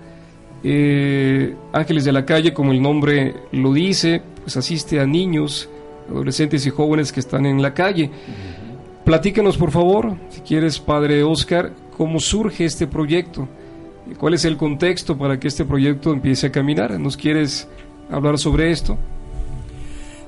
Eh, 0.63 1.55
Ángeles 1.71 2.03
de 2.03 2.11
la 2.11 2.25
Calle, 2.25 2.53
como 2.53 2.71
el 2.71 2.81
nombre 2.81 3.33
lo 3.51 3.71
dice, 3.73 4.21
pues 4.43 4.57
asiste 4.57 4.99
a 4.99 5.05
niños, 5.05 5.69
adolescentes 6.09 6.65
y 6.65 6.69
jóvenes 6.69 7.11
que 7.11 7.21
están 7.21 7.45
en 7.45 7.61
la 7.61 7.73
calle. 7.73 8.09
Platícanos, 9.05 9.57
por 9.57 9.71
favor, 9.71 10.15
si 10.29 10.41
quieres, 10.41 10.79
padre 10.79 11.23
Oscar, 11.23 11.71
cómo 11.95 12.19
surge 12.19 12.65
este 12.65 12.85
proyecto. 12.85 13.47
¿Cuál 14.17 14.33
es 14.33 14.43
el 14.43 14.57
contexto 14.57 15.17
para 15.17 15.39
que 15.39 15.47
este 15.47 15.65
proyecto 15.65 16.11
empiece 16.11 16.47
a 16.47 16.51
caminar? 16.51 16.99
¿Nos 16.99 17.15
quieres 17.15 17.67
hablar 18.11 18.37
sobre 18.37 18.71
esto? 18.71 18.97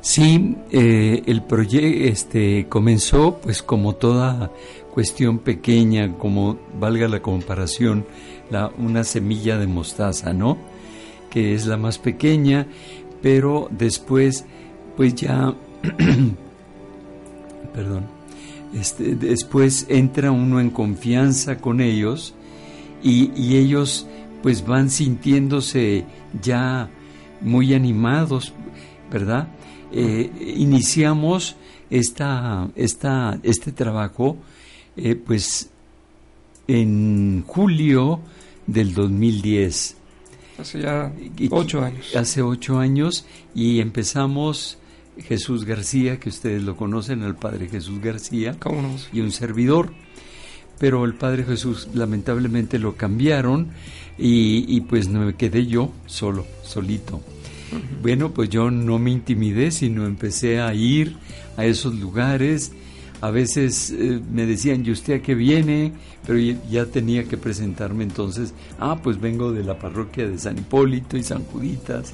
Sí, 0.02 0.56
eh, 0.72 1.22
el 1.28 1.44
proyecto 1.44 2.10
este, 2.12 2.66
comenzó 2.68 3.38
pues 3.38 3.62
como 3.62 3.94
toda 3.94 4.52
cuestión 4.92 5.38
pequeña, 5.38 6.18
como 6.18 6.58
valga 6.80 7.08
la 7.08 7.22
comparación, 7.22 8.06
la, 8.50 8.72
una 8.80 9.04
semilla 9.04 9.60
de 9.60 9.68
mostaza, 9.68 10.34
¿no? 10.34 10.58
Que 11.30 11.54
es 11.54 11.68
la 11.68 11.78
más 11.78 12.00
pequeña, 12.00 12.66
pero 13.22 13.70
después 13.70 14.46
pues 14.98 15.14
ya, 15.14 15.54
perdón, 17.74 18.06
este, 18.74 19.16
después 19.16 19.86
entra 19.88 20.32
uno 20.32 20.60
en 20.60 20.72
confianza 20.72 21.60
con 21.60 21.80
ellos 21.80 22.34
y, 23.04 23.32
y 23.40 23.58
ellos 23.58 24.08
pues 24.42 24.66
van 24.66 24.90
sintiéndose 24.90 26.06
ya 26.42 26.90
muy 27.40 27.76
animados, 27.76 28.52
¿verdad? 29.12 29.48
Eh, 29.94 30.56
iniciamos 30.58 31.56
esta, 31.90 32.70
esta, 32.76 33.40
este 33.44 33.72
trabajo 33.72 34.38
eh, 34.96 35.16
pues 35.16 35.70
en 36.68 37.44
julio 37.46 38.22
del 38.68 38.94
2010. 38.94 39.98
Hace 40.58 40.82
ya 40.82 41.12
ocho 41.50 41.84
años. 41.84 42.16
Hace 42.16 42.42
ocho 42.42 42.80
años 42.80 43.26
y 43.54 43.80
empezamos 43.80 44.78
Jesús 45.18 45.66
García, 45.66 46.20
que 46.20 46.30
ustedes 46.30 46.64
lo 46.64 46.78
conocen, 46.78 47.24
el 47.24 47.36
Padre 47.36 47.68
Jesús 47.68 48.00
García, 48.00 48.56
y 49.12 49.20
un 49.20 49.32
servidor. 49.32 49.94
Pero 50.80 51.06
el 51.06 51.14
Padre 51.14 51.44
Jesús 51.44 51.90
lamentablemente 51.94 52.80
lo 52.80 52.96
cambiaron 52.96 53.70
y, 54.18 54.66
y 54.68 54.82
pues 54.82 55.10
me 55.10 55.36
quedé 55.36 55.66
yo 55.66 55.92
solo, 56.06 56.46
solito. 56.64 57.22
Bueno, 58.02 58.32
pues 58.32 58.50
yo 58.50 58.72
no 58.72 59.00
me 59.00 59.12
intimidé, 59.12 59.72
sino 59.72 60.06
empecé 60.06 60.60
a 60.60 60.74
ir 60.74 61.16
a 61.58 61.66
esos 61.66 61.96
lugares. 61.96 62.72
A 63.22 63.30
veces 63.30 63.92
eh, 63.92 64.20
me 64.32 64.46
decían, 64.46 64.84
¿y 64.86 64.92
usted 64.92 65.16
a 65.16 65.22
qué 65.22 65.36
viene? 65.36 65.94
Pero 66.26 66.40
ya 66.70 66.86
tenía 66.86 67.26
que 67.26 67.38
presentarme 67.38 68.04
entonces. 68.04 68.54
Ah, 68.80 69.00
pues 69.02 69.22
vengo 69.22 69.52
de 69.52 69.64
la 69.64 69.78
parroquia 69.78 70.28
de 70.28 70.38
San 70.40 70.58
Hipólito 70.58 71.18
y 71.18 71.24
San 71.24 71.44
Juditas. 71.44 72.14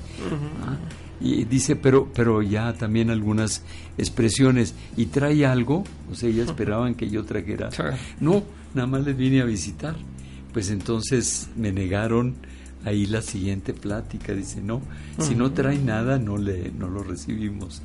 Ah, 0.64 0.78
y 1.20 1.46
dice, 1.46 1.76
pero, 1.76 2.10
pero 2.14 2.42
ya 2.42 2.74
también 2.74 3.10
algunas 3.10 3.64
expresiones. 3.98 4.76
¿Y 4.98 5.08
trae 5.08 5.46
algo? 5.46 5.84
O 6.12 6.16
sea, 6.16 6.30
ya 6.30 6.44
esperaban 6.44 6.96
que 6.96 7.10
yo 7.10 7.24
trajera. 7.24 7.70
No, 8.20 8.44
nada 8.74 8.88
más 8.88 9.06
les 9.06 9.18
vine 9.18 9.42
a 9.42 9.46
visitar. 9.46 9.96
Pues 10.54 10.70
entonces 10.70 11.50
me 11.56 11.72
negaron 11.72 12.36
ahí 12.88 13.06
la 13.06 13.22
siguiente 13.22 13.74
plática 13.74 14.34
dice 14.34 14.62
no 14.62 14.82
si 15.20 15.36
no 15.36 15.52
trae 15.52 15.78
nada 15.78 16.18
no 16.18 16.38
le 16.38 16.72
no 16.78 16.88
lo 16.88 17.04
recibimos 17.04 17.82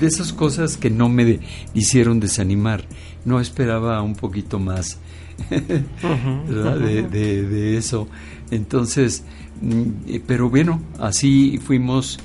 de 0.00 0.06
esas 0.06 0.32
cosas 0.32 0.76
que 0.76 0.90
no 0.90 1.08
me 1.08 1.40
hicieron 1.74 2.20
desanimar 2.20 2.84
no 3.24 3.40
esperaba 3.40 4.00
un 4.02 4.14
poquito 4.14 4.58
más 4.58 4.98
de, 5.50 7.02
de, 7.02 7.76
eso. 7.76 8.08
Entonces 8.50 9.24
mm, 9.60 10.20
pero 10.26 10.48
bueno 10.48 10.80
así 10.98 11.58
fuimos 11.58 12.18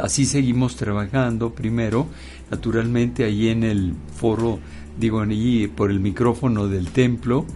así 0.00 0.26
seguimos 0.26 0.76
trabajando 0.76 1.54
primero 1.54 2.06
naturalmente 2.50 3.24
ahí 3.24 3.48
en 3.48 3.64
el 3.64 3.94
foro 4.14 4.60
digo 4.98 5.20
allí 5.20 5.66
por 5.66 5.90
el 5.90 6.00
micrófono 6.00 6.68
del 6.68 6.88
templo 6.88 7.46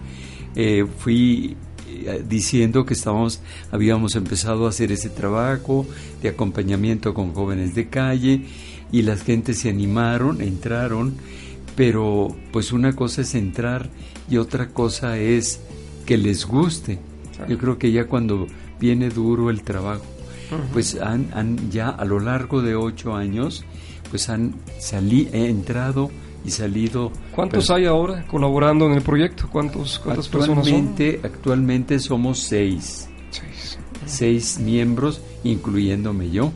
eh, 0.56 0.86
fui 0.98 1.56
eh, 2.04 2.24
diciendo 2.28 2.84
que 2.84 2.94
estábamos, 2.94 3.40
habíamos 3.70 4.16
empezado 4.16 4.66
a 4.66 4.70
hacer 4.70 4.92
ese 4.92 5.08
trabajo 5.08 5.86
de 6.22 6.28
acompañamiento 6.28 7.14
con 7.14 7.32
jóvenes 7.32 7.74
de 7.74 7.88
calle 7.88 8.42
y 8.92 9.02
las 9.02 9.22
gentes 9.22 9.60
se 9.60 9.70
animaron, 9.70 10.40
entraron, 10.40 11.14
pero 11.74 12.34
pues 12.52 12.72
una 12.72 12.94
cosa 12.94 13.22
es 13.22 13.34
entrar 13.34 13.88
y 14.30 14.36
otra 14.36 14.68
cosa 14.68 15.18
es 15.18 15.60
que 16.04 16.16
les 16.16 16.46
guste. 16.46 16.98
Yo 17.48 17.58
creo 17.58 17.78
que 17.78 17.92
ya 17.92 18.06
cuando 18.06 18.46
viene 18.80 19.10
duro 19.10 19.50
el 19.50 19.62
trabajo, 19.62 20.04
pues 20.72 20.94
han, 20.94 21.28
han, 21.34 21.70
ya 21.70 21.88
a 21.88 22.04
lo 22.04 22.20
largo 22.20 22.62
de 22.62 22.76
ocho 22.76 23.14
años, 23.14 23.64
pues 24.10 24.28
han 24.28 24.54
salí, 24.78 25.28
entrado 25.32 26.10
y 26.46 26.50
salido. 26.50 27.10
¿Cuántos 27.34 27.70
hay 27.70 27.86
ahora 27.86 28.24
colaborando 28.26 28.86
en 28.86 28.92
el 28.92 29.02
proyecto? 29.02 29.48
¿Cuántos, 29.50 29.98
¿Cuántas 29.98 30.28
personas 30.28 30.66
son? 30.66 30.96
Actualmente 31.22 31.98
somos 31.98 32.38
seis. 32.38 33.08
Seis. 34.06 34.58
miembros, 34.58 35.20
incluyéndome 35.42 36.30
yo. 36.30 36.52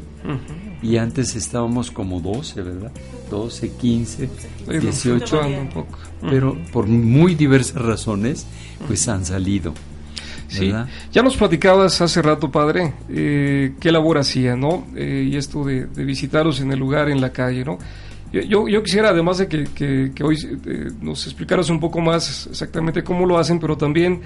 Y 0.82 0.96
antes 0.96 1.34
estábamos 1.34 1.90
como 1.90 2.20
12, 2.20 2.62
¿verdad? 2.62 2.92
12, 3.30 3.72
15, 3.72 4.28
18. 4.80 5.40
Pero 6.22 6.56
por 6.72 6.86
muy 6.86 7.34
diversas 7.34 7.82
razones, 7.82 8.46
pues 8.86 9.08
han 9.08 9.24
salido. 9.24 9.74
Sí, 10.48 10.72
ya 11.12 11.22
nos 11.22 11.36
platicabas 11.36 12.00
hace 12.00 12.22
rato, 12.22 12.50
padre, 12.50 12.92
eh, 13.08 13.74
qué 13.78 13.92
labor 13.92 14.18
hacía, 14.18 14.56
¿no? 14.56 14.84
Eh, 14.96 15.28
y 15.30 15.36
esto 15.36 15.64
de, 15.64 15.86
de 15.86 16.04
visitaros 16.04 16.60
en 16.60 16.72
el 16.72 16.78
lugar, 16.80 17.08
en 17.08 17.20
la 17.20 17.30
calle, 17.30 17.64
¿no? 17.64 17.78
Yo, 18.32 18.68
yo, 18.68 18.82
quisiera, 18.82 19.10
además 19.10 19.38
de 19.38 19.48
que, 19.48 20.12
que, 20.14 20.22
hoy 20.22 20.36
eh, 20.66 20.90
nos 21.00 21.26
explicaras 21.26 21.68
un 21.68 21.80
poco 21.80 22.00
más 22.00 22.46
exactamente 22.46 23.02
cómo 23.02 23.26
lo 23.26 23.38
hacen, 23.38 23.58
pero 23.58 23.76
también 23.76 24.20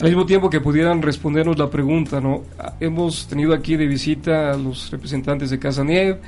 al 0.00 0.08
mismo 0.08 0.24
tiempo 0.24 0.48
que 0.48 0.60
pudieran 0.60 1.02
respondernos 1.02 1.58
la 1.58 1.68
pregunta, 1.68 2.20
¿no? 2.20 2.44
Hemos 2.80 3.26
tenido 3.26 3.52
aquí 3.52 3.76
de 3.76 3.86
visita 3.86 4.52
a 4.52 4.56
los 4.56 4.90
representantes 4.90 5.50
de 5.50 5.58
Casa 5.58 5.84
Nieve, 5.84 6.20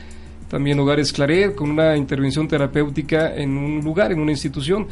también 0.49 0.79
Hogares 0.81 1.13
Claret, 1.13 1.55
con 1.55 1.71
una 1.71 1.97
intervención 1.97 2.49
terapéutica 2.49 3.35
en 3.35 3.57
un 3.57 3.81
lugar, 3.81 4.13
en 4.13 4.21
una 4.21 4.33
institución. 4.33 4.87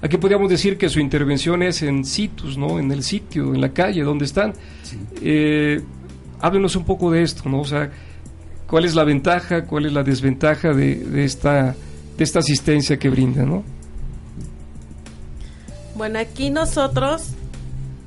Aquí 0.00 0.16
podríamos 0.16 0.50
decir 0.50 0.76
que 0.76 0.88
su 0.88 0.98
intervención 0.98 1.62
es 1.62 1.82
en 1.82 2.04
situs, 2.04 2.58
¿no? 2.58 2.80
En 2.80 2.90
el 2.90 3.02
sitio, 3.02 3.54
en 3.54 3.60
la 3.60 3.68
calle, 3.68 4.02
donde 4.02 4.24
están. 4.24 4.54
Eh, 5.20 5.80
háblenos 6.40 6.74
un 6.76 6.84
poco 6.84 7.10
de 7.10 7.22
esto, 7.22 7.48
¿no? 7.48 7.60
O 7.60 7.64
sea, 7.64 7.90
cuál 8.66 8.84
es 8.84 8.94
la 8.94 9.04
ventaja, 9.04 9.64
cuál 9.64 9.86
es 9.86 9.92
la 9.92 10.02
desventaja 10.02 10.72
de, 10.72 11.24
esta, 11.24 11.74
esta 12.18 12.38
asistencia 12.38 12.98
que 12.98 13.08
brinda, 13.08 13.44
¿no? 13.44 13.64
Bueno, 15.94 16.18
aquí 16.18 16.50
nosotros, 16.50 17.28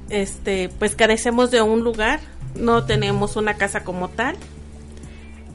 este, 0.09 0.69
pues 0.77 0.95
carecemos 0.95 1.51
de 1.51 1.61
un 1.61 1.83
lugar, 1.83 2.19
no 2.55 2.83
tenemos 2.83 3.35
una 3.35 3.53
casa 3.55 3.83
como 3.83 4.09
tal, 4.09 4.35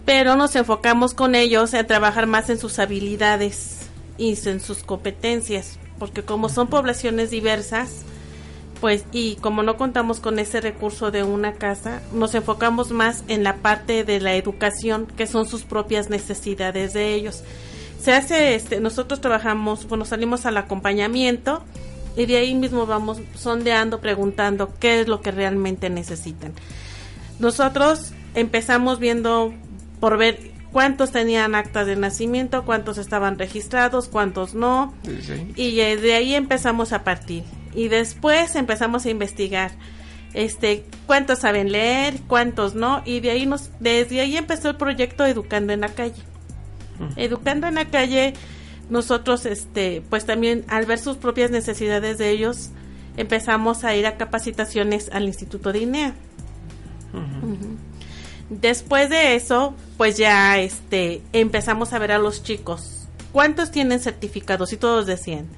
pero 0.05 0.35
nos 0.37 0.57
enfocamos 0.57 1.15
con 1.15 1.35
ellos 1.35 1.75
a 1.75 1.85
trabajar 1.85 2.27
más 2.27 2.49
en 2.51 2.59
sus 2.59 2.79
habilidades 2.79 3.81
y 4.19 4.37
en 4.49 4.61
sus 4.61 4.83
competencias, 4.83 5.79
porque 5.99 6.23
como 6.23 6.49
son 6.49 6.69
poblaciones 6.69 7.31
diversas, 7.31 8.03
pues 8.83 9.05
y 9.12 9.37
como 9.37 9.62
no 9.62 9.76
contamos 9.76 10.18
con 10.18 10.41
ese 10.41 10.61
recurso 10.61 11.12
de 11.12 11.22
una 11.22 11.53
casa, 11.53 12.03
nos 12.12 12.35
enfocamos 12.35 12.91
más 12.91 13.22
en 13.28 13.45
la 13.45 13.59
parte 13.59 14.03
de 14.03 14.20
la 14.20 14.35
educación, 14.35 15.07
que 15.07 15.28
son 15.28 15.47
sus 15.47 15.62
propias 15.62 16.11
necesidades 16.11 16.93
de 16.93 17.14
ellos. 17.14 17.45
Se 18.01 18.12
hace 18.12 18.57
este 18.57 18.80
nosotros 18.80 19.20
trabajamos, 19.20 19.87
bueno, 19.87 20.05
salimos 20.05 20.47
al 20.47 20.57
acompañamiento 20.57 21.62
y 22.16 22.26
de 22.26 22.39
ahí 22.39 22.57
mismo 22.57 22.85
vamos 22.85 23.20
sondeando, 23.37 24.01
preguntando 24.01 24.74
qué 24.80 25.03
es 25.03 25.07
lo 25.07 25.20
que 25.20 25.30
realmente 25.30 25.89
necesitan. 25.89 26.53
Nosotros 27.39 28.12
empezamos 28.35 28.99
viendo 28.99 29.55
por 30.01 30.18
ver 30.18 30.51
cuántos 30.72 31.12
tenían 31.12 31.55
actas 31.55 31.87
de 31.87 31.95
nacimiento, 31.95 32.64
cuántos 32.64 32.99
estaban 32.99 33.39
registrados, 33.39 34.09
cuántos 34.09 34.55
no. 34.55 34.93
Y 35.55 35.76
de 35.76 36.14
ahí 36.14 36.35
empezamos 36.35 36.93
a 36.93 37.05
partir 37.05 37.45
y 37.75 37.89
después 37.89 38.55
empezamos 38.57 39.07
a 39.07 39.11
investigar 39.11 39.73
este 40.35 40.85
cuántos 41.07 41.41
saben 41.41 41.73
leer, 41.73 42.20
cuántos 42.27 42.75
no 42.75 43.03
y 43.05 43.20
de 43.20 43.31
ahí 43.31 43.47
nos 43.47 43.70
desde 43.81 44.20
ahí 44.20 44.37
empezó 44.37 44.70
el 44.70 44.77
proyecto 44.77 45.27
Educando 45.27 45.73
en 45.73 45.81
la 45.81 45.89
calle. 45.89 46.23
Educando 47.16 47.66
en 47.66 47.75
la 47.75 47.87
calle 47.87 48.35
nosotros 48.89 49.47
este 49.47 50.03
pues 50.09 50.25
también 50.25 50.64
al 50.68 50.87
ver 50.87 50.99
sus 50.99 51.16
propias 51.16 51.51
necesidades 51.51 52.18
de 52.18 52.31
ellos 52.31 52.70
empezamos 53.16 53.85
a 53.85 53.95
ir 53.95 54.07
a 54.07 54.16
capacitaciones 54.16 55.11
al 55.12 55.25
Instituto 55.25 55.73
de 55.73 55.81
INEA. 55.81 56.14
Después 58.49 59.09
de 59.09 59.35
eso, 59.35 59.75
pues 59.97 60.16
ya 60.18 60.59
este 60.59 61.23
empezamos 61.33 61.93
a 61.93 61.99
ver 61.99 62.12
a 62.12 62.18
los 62.18 62.43
chicos. 62.43 63.09
¿Cuántos 63.33 63.70
tienen 63.70 64.01
certificados? 64.01 64.73
Y 64.75 64.77
todos 64.77 65.07
decían, 65.07 65.49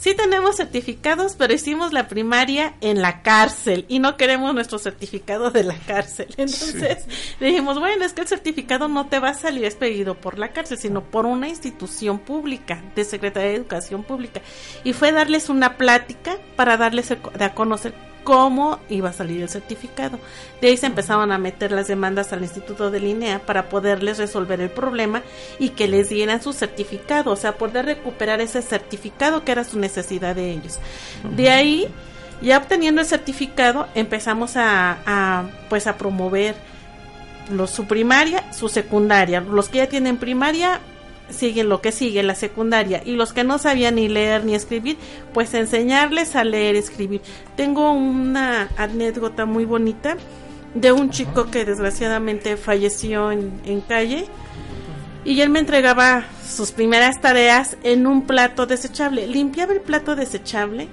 sí 0.00 0.14
tenemos 0.14 0.56
certificados, 0.56 1.36
pero 1.36 1.52
hicimos 1.52 1.92
la 1.92 2.08
primaria 2.08 2.74
en 2.80 3.02
la 3.02 3.22
cárcel 3.22 3.84
y 3.86 3.98
no 3.98 4.16
queremos 4.16 4.54
nuestro 4.54 4.78
certificado 4.78 5.50
de 5.50 5.62
la 5.64 5.74
cárcel. 5.74 6.28
Entonces 6.36 7.04
dijimos, 7.38 7.78
bueno, 7.78 8.04
es 8.04 8.14
que 8.14 8.22
el 8.22 8.28
certificado 8.28 8.88
no 8.88 9.08
te 9.08 9.18
va 9.18 9.30
a 9.30 9.34
salir 9.34 9.64
expedido 9.64 10.14
por 10.14 10.38
la 10.38 10.52
cárcel, 10.52 10.78
sino 10.78 11.04
por 11.04 11.26
una 11.26 11.48
institución 11.48 12.18
pública, 12.18 12.82
de 12.94 13.04
Secretaría 13.04 13.50
de 13.50 13.56
Educación 13.56 14.02
Pública. 14.02 14.40
Y 14.84 14.94
fue 14.94 15.12
darles 15.12 15.50
una 15.50 15.76
plática 15.76 16.38
para 16.56 16.78
darles 16.78 17.10
a 17.10 17.54
conocer 17.54 18.09
cómo 18.24 18.78
iba 18.88 19.10
a 19.10 19.12
salir 19.12 19.42
el 19.42 19.48
certificado. 19.48 20.18
De 20.60 20.68
ahí 20.68 20.76
se 20.76 20.86
empezaron 20.86 21.32
a 21.32 21.38
meter 21.38 21.72
las 21.72 21.88
demandas 21.88 22.32
al 22.32 22.42
Instituto 22.42 22.90
de 22.90 23.00
Linea 23.00 23.40
para 23.40 23.68
poderles 23.68 24.18
resolver 24.18 24.60
el 24.60 24.70
problema 24.70 25.22
y 25.58 25.70
que 25.70 25.88
les 25.88 26.08
dieran 26.08 26.42
su 26.42 26.52
certificado, 26.52 27.32
o 27.32 27.36
sea, 27.36 27.56
poder 27.56 27.86
recuperar 27.86 28.40
ese 28.40 28.62
certificado 28.62 29.44
que 29.44 29.52
era 29.52 29.64
su 29.64 29.78
necesidad 29.78 30.34
de 30.34 30.50
ellos. 30.52 30.78
De 31.36 31.50
ahí, 31.50 31.88
ya 32.42 32.58
obteniendo 32.58 33.00
el 33.00 33.06
certificado, 33.06 33.88
empezamos 33.94 34.52
a, 34.56 35.48
pues 35.68 35.86
a 35.86 35.96
promover 35.96 36.54
los, 37.50 37.70
su 37.70 37.86
primaria, 37.86 38.52
su 38.52 38.68
secundaria. 38.68 39.40
Los 39.40 39.68
que 39.68 39.78
ya 39.78 39.88
tienen 39.88 40.16
primaria, 40.16 40.80
siguen 41.30 41.68
lo 41.68 41.80
que 41.80 41.92
sigue, 41.92 42.22
la 42.22 42.34
secundaria, 42.34 43.02
y 43.04 43.12
los 43.12 43.32
que 43.32 43.44
no 43.44 43.58
sabían 43.58 43.96
ni 43.96 44.08
leer 44.08 44.44
ni 44.44 44.54
escribir, 44.54 44.96
pues 45.32 45.54
enseñarles 45.54 46.36
a 46.36 46.44
leer, 46.44 46.74
y 46.74 46.78
escribir. 46.78 47.20
Tengo 47.56 47.92
una 47.92 48.68
anécdota 48.76 49.46
muy 49.46 49.64
bonita 49.64 50.16
de 50.74 50.92
un 50.92 51.10
chico 51.10 51.50
que 51.50 51.64
desgraciadamente 51.64 52.56
falleció 52.56 53.32
en, 53.32 53.80
calle 53.88 54.26
y 55.24 55.40
él 55.40 55.50
me 55.50 55.58
entregaba 55.58 56.24
sus 56.46 56.70
primeras 56.70 57.20
tareas 57.20 57.76
en 57.82 58.06
un 58.06 58.22
plato 58.22 58.66
desechable. 58.66 59.26
Limpiaba 59.26 59.72
el 59.72 59.80
plato 59.80 60.16
desechable 60.16 60.88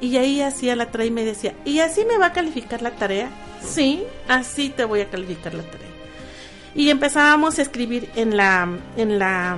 y 0.00 0.16
ahí 0.16 0.40
hacía 0.40 0.74
la 0.76 0.90
tarea 0.90 1.06
y 1.06 1.10
me 1.10 1.24
decía, 1.24 1.54
¿y 1.64 1.80
así 1.80 2.04
me 2.04 2.18
va 2.18 2.26
a 2.26 2.32
calificar 2.32 2.82
la 2.82 2.90
tarea? 2.92 3.30
Sí, 3.62 4.02
así 4.28 4.70
te 4.70 4.84
voy 4.84 5.00
a 5.00 5.10
calificar 5.10 5.54
la 5.54 5.62
tarea 5.62 5.89
y 6.74 6.90
empezábamos 6.90 7.58
a 7.58 7.62
escribir 7.62 8.08
en 8.16 8.36
la 8.36 8.68
en 8.96 9.18
la 9.18 9.56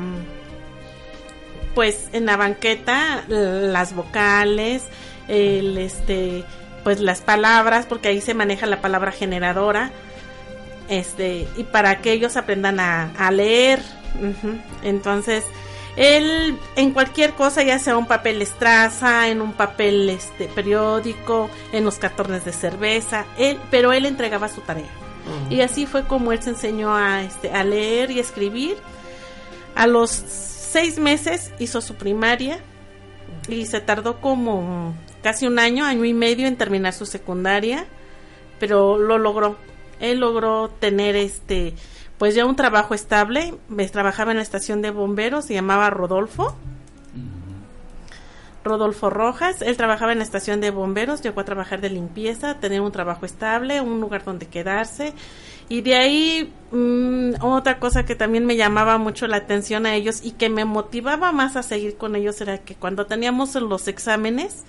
pues 1.75 2.09
en 2.13 2.27
la 2.27 2.37
banqueta 2.37 3.25
las 3.29 3.95
vocales 3.95 4.85
el 5.29 5.79
este 5.79 6.45
pues 6.85 7.01
las 7.01 7.21
palabras 7.21 7.87
porque 7.87 8.09
ahí 8.09 8.21
se 8.21 8.35
maneja 8.35 8.67
la 8.67 8.81
palabra 8.81 9.13
generadora 9.13 9.91
este 10.89 11.49
y 11.57 11.65
para 11.65 12.01
que 12.01 12.13
ellos 12.13 12.37
aprendan 12.37 12.81
a, 12.81 13.31
leer. 13.31 13.81
Entonces 14.83 15.45
él 15.97 16.59
en 16.77 16.93
cualquier 16.93 17.33
cosa 17.33 17.63
ya 17.63 17.79
sea 17.79 17.97
un 17.97 18.07
papel 18.07 18.43
estraza 18.43 19.29
en 19.29 19.41
un 19.41 19.53
papel 19.53 20.09
este 20.11 20.47
periódico 20.47 21.51
en 21.73 21.85
los 21.85 21.99
cartones 21.99 22.47
de 22.47 22.53
cerveza 22.53 23.27
él 23.37 23.59
pero 23.71 23.93
él 23.93 24.07
entregaba 24.07 24.49
su 24.49 24.63
tarea 24.63 25.02
y 25.51 25.61
así 25.61 25.87
fue 25.87 26.05
como 26.05 26.33
él 26.33 26.43
se 26.43 26.51
enseñó 26.51 26.95
a, 26.95 27.23
este, 27.23 27.51
a 27.51 27.65
leer 27.65 28.11
y 28.11 28.19
escribir. 28.19 28.77
A 29.75 29.87
los 29.87 30.11
seis 30.11 30.99
meses 30.99 31.53
hizo 31.59 31.81
su 31.81 31.95
primaria 31.95 32.59
y 33.49 33.67
se 33.67 33.81
tardó 33.81 34.21
como 34.21 34.95
casi 35.23 35.47
un 35.47 35.59
año, 35.59 35.85
año 35.85 36.05
y 36.05 36.15
medio 36.15 36.47
en 36.47 36.57
terminar 36.57 36.93
su 36.93 37.07
secundaria, 37.07 37.87
pero 38.59 38.99
lo 38.99 39.19
logró. 39.19 39.57
Él 40.01 40.19
logró 40.19 40.69
tener 40.69 41.17
este, 41.17 41.75
pues 42.19 42.35
ya 42.35 42.45
un 42.45 42.57
trabajo 42.57 42.95
estable. 42.95 43.55
Trabajaba 43.93 44.33
en 44.33 44.39
la 44.39 44.43
estación 44.43 44.83
de 44.83 44.91
bomberos, 44.91 45.47
se 45.47 45.55
llamaba 45.55 45.91
Rodolfo 45.91 46.57
Rodolfo 48.65 49.11
Rojas. 49.11 49.63
Él 49.63 49.77
trabajaba 49.77 50.13
en 50.13 50.19
la 50.19 50.25
estación 50.25 50.61
de 50.61 50.71
bomberos, 50.71 51.23
llegó 51.23 51.41
a 51.41 51.45
trabajar 51.45 51.81
de 51.81 51.91
limpieza, 51.91 52.59
tener 52.61 52.81
un 52.81 52.93
trabajo 52.93 53.27
estable, 53.27 53.81
un 53.81 54.01
lugar 54.01 54.25
donde 54.25 54.47
quedarse. 54.47 55.13
Y 55.69 55.81
de 55.81 55.95
ahí 55.95 56.53
mm, 56.71 57.43
otra 57.43 57.79
cosa 57.79 58.05
que 58.05 58.15
también 58.15 58.45
me 58.45 58.57
llamaba 58.57 58.99
mucho 58.99 59.27
la 59.27 59.39
atención 59.39 59.87
a 59.87 59.95
ellos 59.95 60.21
y 60.23 60.33
que 60.33 60.49
me 60.49 60.65
motivaba 60.65 61.33
más 61.33 61.57
a 61.57 61.63
seguir 61.63 61.97
con 61.97 62.17
ellos 62.17 62.41
era 62.41 62.59
que 62.59 62.75
cuando 62.75 63.07
teníamos 63.07 63.55
los 63.55 63.89
exámenes, 63.89 64.65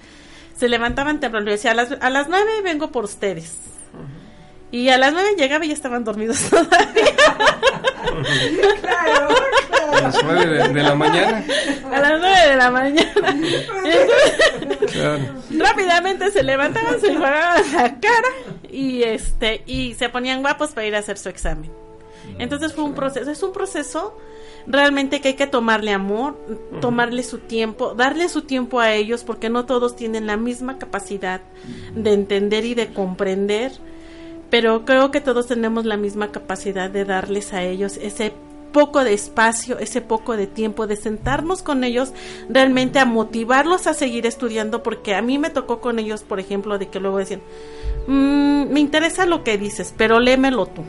se 0.55 0.69
levantaban 0.69 1.19
temprano 1.19 1.47
y 1.47 1.53
decía, 1.53 1.71
a 1.71 1.73
las, 1.73 1.91
a 1.99 2.09
las 2.09 2.29
nueve 2.29 2.61
vengo 2.63 2.91
por 2.91 3.05
ustedes. 3.05 3.72
Y 4.73 4.89
a 4.89 4.97
las 4.97 5.13
nueve 5.13 5.35
llegaba 5.37 5.63
y 5.65 5.67
ya 5.67 5.75
estaban 5.75 6.03
dormidos 6.03 6.39
todavía. 6.49 7.15
claro, 8.81 9.27
A 9.91 10.01
las 10.01 10.23
nueve 10.23 10.67
de, 10.73 10.81
la 10.81 10.95
mañana. 10.95 11.45
A 11.91 11.99
las 11.99 12.19
nueve 12.19 12.49
de 12.49 12.55
la 12.55 12.71
mañana. 12.71 13.37
Rápidamente 15.59 16.31
se 16.31 16.41
levantaban, 16.41 16.99
se 16.99 17.11
enjuagaban 17.11 17.61
la 17.71 17.99
cara 17.99 18.29
y 18.67 19.03
este 19.03 19.61
y 19.67 19.93
se 19.93 20.09
ponían 20.09 20.41
guapos 20.41 20.71
para 20.71 20.87
ir 20.87 20.95
a 20.95 20.99
hacer 20.99 21.19
su 21.19 21.29
examen. 21.29 21.71
Entonces 22.39 22.73
fue 22.73 22.83
un 22.83 22.95
proceso, 22.95 23.29
es 23.29 23.43
un 23.43 23.53
proceso 23.53 24.17
realmente 24.65 25.21
que 25.21 25.27
hay 25.27 25.33
que 25.35 25.45
tomarle 25.45 25.91
amor, 25.91 26.35
tomarle 26.81 27.21
su 27.21 27.37
tiempo, 27.37 27.93
darle 27.93 28.27
su 28.27 28.41
tiempo 28.41 28.79
a 28.79 28.91
ellos 28.93 29.23
porque 29.23 29.51
no 29.51 29.67
todos 29.67 29.95
tienen 29.95 30.25
la 30.25 30.35
misma 30.35 30.79
capacidad 30.79 31.41
de 31.93 32.13
entender 32.13 32.65
y 32.65 32.73
de 32.73 32.91
comprender 32.91 33.71
pero 34.53 34.85
creo 34.85 35.09
que 35.09 35.19
todos 35.19 35.47
tenemos 35.47 35.83
la 35.83 35.97
misma 35.97 36.31
capacidad 36.31 36.87
de 36.87 37.05
darles 37.05 37.53
a 37.53 37.63
ellos 37.63 37.97
ese 37.99 38.33
poco 38.71 39.03
de 39.03 39.11
espacio, 39.11 39.79
ese 39.79 39.99
poco 39.99 40.37
de 40.37 40.45
tiempo, 40.45 40.85
de 40.85 40.95
sentarnos 40.95 41.63
con 41.63 41.83
ellos, 41.83 42.13
realmente 42.49 42.99
a 42.99 43.05
motivarlos 43.05 43.87
a 43.87 43.95
seguir 43.95 44.27
estudiando, 44.27 44.83
porque 44.83 45.15
a 45.15 45.23
mí 45.23 45.39
me 45.39 45.49
tocó 45.49 45.81
con 45.81 45.97
ellos, 45.97 46.21
por 46.21 46.39
ejemplo, 46.39 46.77
de 46.77 46.87
que 46.87 46.99
luego 46.99 47.17
decían, 47.17 47.41
mm, 48.05 48.71
me 48.71 48.79
interesa 48.79 49.25
lo 49.25 49.43
que 49.43 49.57
dices, 49.57 49.91
pero 49.97 50.19
lémelo 50.19 50.67
tú. 50.67 50.83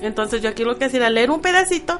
Entonces 0.00 0.40
yo 0.40 0.50
aquí 0.50 0.62
lo 0.62 0.78
que 0.78 0.84
hacía 0.84 1.00
era 1.00 1.10
leer 1.10 1.32
un 1.32 1.40
pedacito 1.40 1.98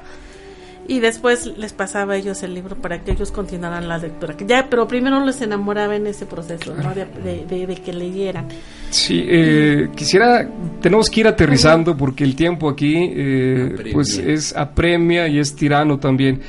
y 0.87 1.01
después 1.01 1.47
les 1.57 1.73
pasaba 1.73 2.15
a 2.15 2.17
ellos 2.17 2.43
el 2.43 2.55
libro 2.55 2.77
para 2.77 3.03
que 3.03 3.13
ellos 3.13 3.31
continuaran 3.33 3.89
la 3.89 3.99
lectura. 3.99 4.35
Ya, 4.47 4.69
pero 4.69 4.87
primero 4.87 5.25
les 5.25 5.41
enamoraba 5.41 5.97
en 5.97 6.07
ese 6.07 6.27
proceso, 6.27 6.75
¿no? 6.75 6.95
de, 6.95 7.81
que 7.85 7.93
leyeran. 7.93 8.49
Sí, 8.91 9.25
eh, 9.27 9.89
quisiera, 9.97 10.49
tenemos 10.81 11.09
que 11.09 11.21
ir 11.21 11.29
aterrizando 11.29 11.97
porque 11.97 12.25
el 12.25 12.37
tiempo 12.37 12.69
aquí 12.69 12.95
eh, 12.97 13.91
pues 13.93 14.19
es 14.19 14.55
apremia 14.55 15.27
y 15.27 15.39
es 15.39 15.57
tirano 15.57 15.99
también. 15.99 16.41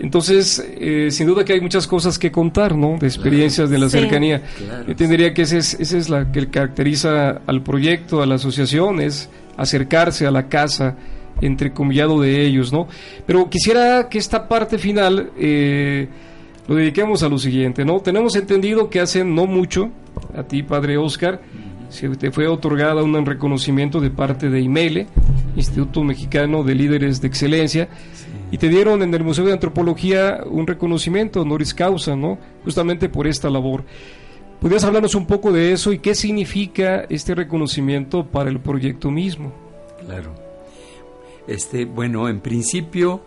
Entonces, 0.00 0.64
eh, 0.76 1.08
sin 1.10 1.26
duda 1.26 1.44
que 1.44 1.52
hay 1.52 1.60
muchas 1.60 1.86
cosas 1.86 2.18
que 2.18 2.32
contar, 2.32 2.74
¿no? 2.74 2.98
De 2.98 3.06
experiencias 3.06 3.70
de 3.70 3.78
la 3.78 3.88
cercanía. 3.88 4.42
Yo 4.58 4.90
entendería 4.92 5.32
que 5.32 5.42
esa 5.42 5.58
es, 5.58 5.74
esa 5.74 5.98
es 5.98 6.08
la 6.08 6.32
que 6.32 6.48
caracteriza 6.48 7.42
al 7.46 7.62
proyecto, 7.62 8.22
a 8.22 8.26
la 8.26 8.36
asociación, 8.36 9.00
es 9.00 9.28
acercarse 9.56 10.26
a 10.26 10.30
la 10.30 10.48
casa, 10.48 10.96
entrecomillado 11.40 12.20
de 12.20 12.44
ellos, 12.44 12.72
¿no? 12.72 12.88
Pero 13.26 13.48
quisiera 13.48 14.08
que 14.08 14.18
esta 14.18 14.48
parte 14.48 14.78
final 14.78 15.30
eh, 15.38 16.08
lo 16.68 16.74
dediquemos 16.74 17.22
a 17.22 17.28
lo 17.28 17.38
siguiente, 17.38 17.84
¿no? 17.84 18.00
Tenemos 18.00 18.36
entendido 18.36 18.88
que 18.88 19.00
hace 19.00 19.24
no 19.24 19.46
mucho, 19.46 19.90
a 20.36 20.42
ti, 20.44 20.62
padre 20.62 20.96
Oscar, 20.96 21.40
se 21.88 22.08
te 22.10 22.30
fue 22.30 22.48
otorgada 22.48 23.02
un 23.02 23.24
reconocimiento 23.24 24.00
de 24.00 24.10
parte 24.10 24.50
de 24.50 24.60
IMELE, 24.60 25.06
Instituto 25.56 26.02
Mexicano 26.02 26.64
de 26.64 26.74
Líderes 26.74 27.20
de 27.20 27.28
Excelencia, 27.28 27.88
y 28.50 28.58
te 28.58 28.68
dieron 28.68 29.02
en 29.02 29.14
el 29.14 29.24
Museo 29.24 29.44
de 29.44 29.52
Antropología 29.52 30.40
un 30.48 30.66
reconocimiento 30.66 31.42
honoris 31.42 31.74
causa, 31.74 32.16
¿no? 32.16 32.38
Justamente 32.64 33.08
por 33.08 33.26
esta 33.26 33.50
labor. 33.50 33.84
¿Podrías 34.60 34.84
hablarnos 34.84 35.14
un 35.14 35.26
poco 35.26 35.52
de 35.52 35.72
eso 35.72 35.92
y 35.92 35.98
qué 35.98 36.14
significa 36.14 37.04
este 37.08 37.34
reconocimiento 37.34 38.24
para 38.24 38.50
el 38.50 38.60
proyecto 38.60 39.10
mismo? 39.10 39.52
Claro. 40.06 40.43
Este, 41.46 41.84
bueno, 41.84 42.28
en 42.28 42.40
principio 42.40 43.20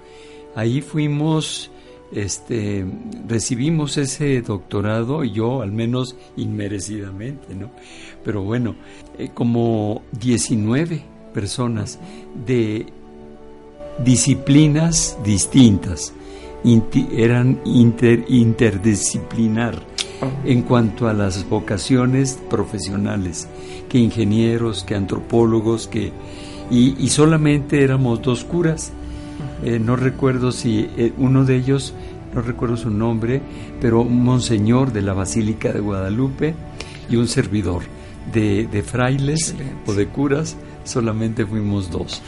ahí 0.56 0.82
fuimos, 0.82 1.72
este, 2.12 2.86
recibimos 3.28 3.98
ese 3.98 4.42
doctorado, 4.42 5.24
yo 5.24 5.62
al 5.62 5.72
menos 5.72 6.16
inmerecidamente, 6.36 7.56
¿no? 7.56 7.72
Pero 8.24 8.44
bueno, 8.44 8.76
eh, 9.18 9.30
como 9.34 10.04
19 10.20 11.02
personas 11.34 12.00
de 12.46 12.88
disciplinas 14.04 15.18
distintas, 15.24 16.14
eran 17.12 17.60
interdisciplinar 17.66 19.80
en 20.44 20.64
cuanto 20.64 21.08
a 21.08 21.14
las 21.14 21.48
vocaciones 21.48 22.40
profesionales, 22.50 23.48
que 23.90 24.00
ingenieros, 24.00 24.84
que 24.84 24.96
antropólogos, 24.96 25.88
que 25.88 26.12
y, 26.70 27.10
solamente 27.10 27.84
éramos 27.84 28.22
dos 28.22 28.44
curas. 28.44 28.92
Eh, 29.64 29.80
no 29.80 29.96
recuerdo 29.96 30.52
si 30.52 30.90
eh, 30.98 31.14
uno 31.18 31.46
de 31.46 31.56
ellos, 31.56 31.94
no 32.34 32.42
recuerdo 32.42 32.78
su 32.78 32.90
nombre, 32.90 33.42
pero 33.82 34.02
un 34.02 34.24
monseñor 34.24 34.92
de 34.92 35.02
la 35.02 35.14
Basílica 35.14 35.72
de 35.72 35.80
Guadalupe 35.80 36.56
y 37.10 37.16
un 37.16 37.28
servidor 37.28 37.84
de, 38.32 38.84
frailes 38.86 39.56
o 39.86 39.94
de 39.94 40.08
curas, 40.08 40.58
solamente 40.84 41.46
fuimos 41.46 41.90
dos. 41.90 42.22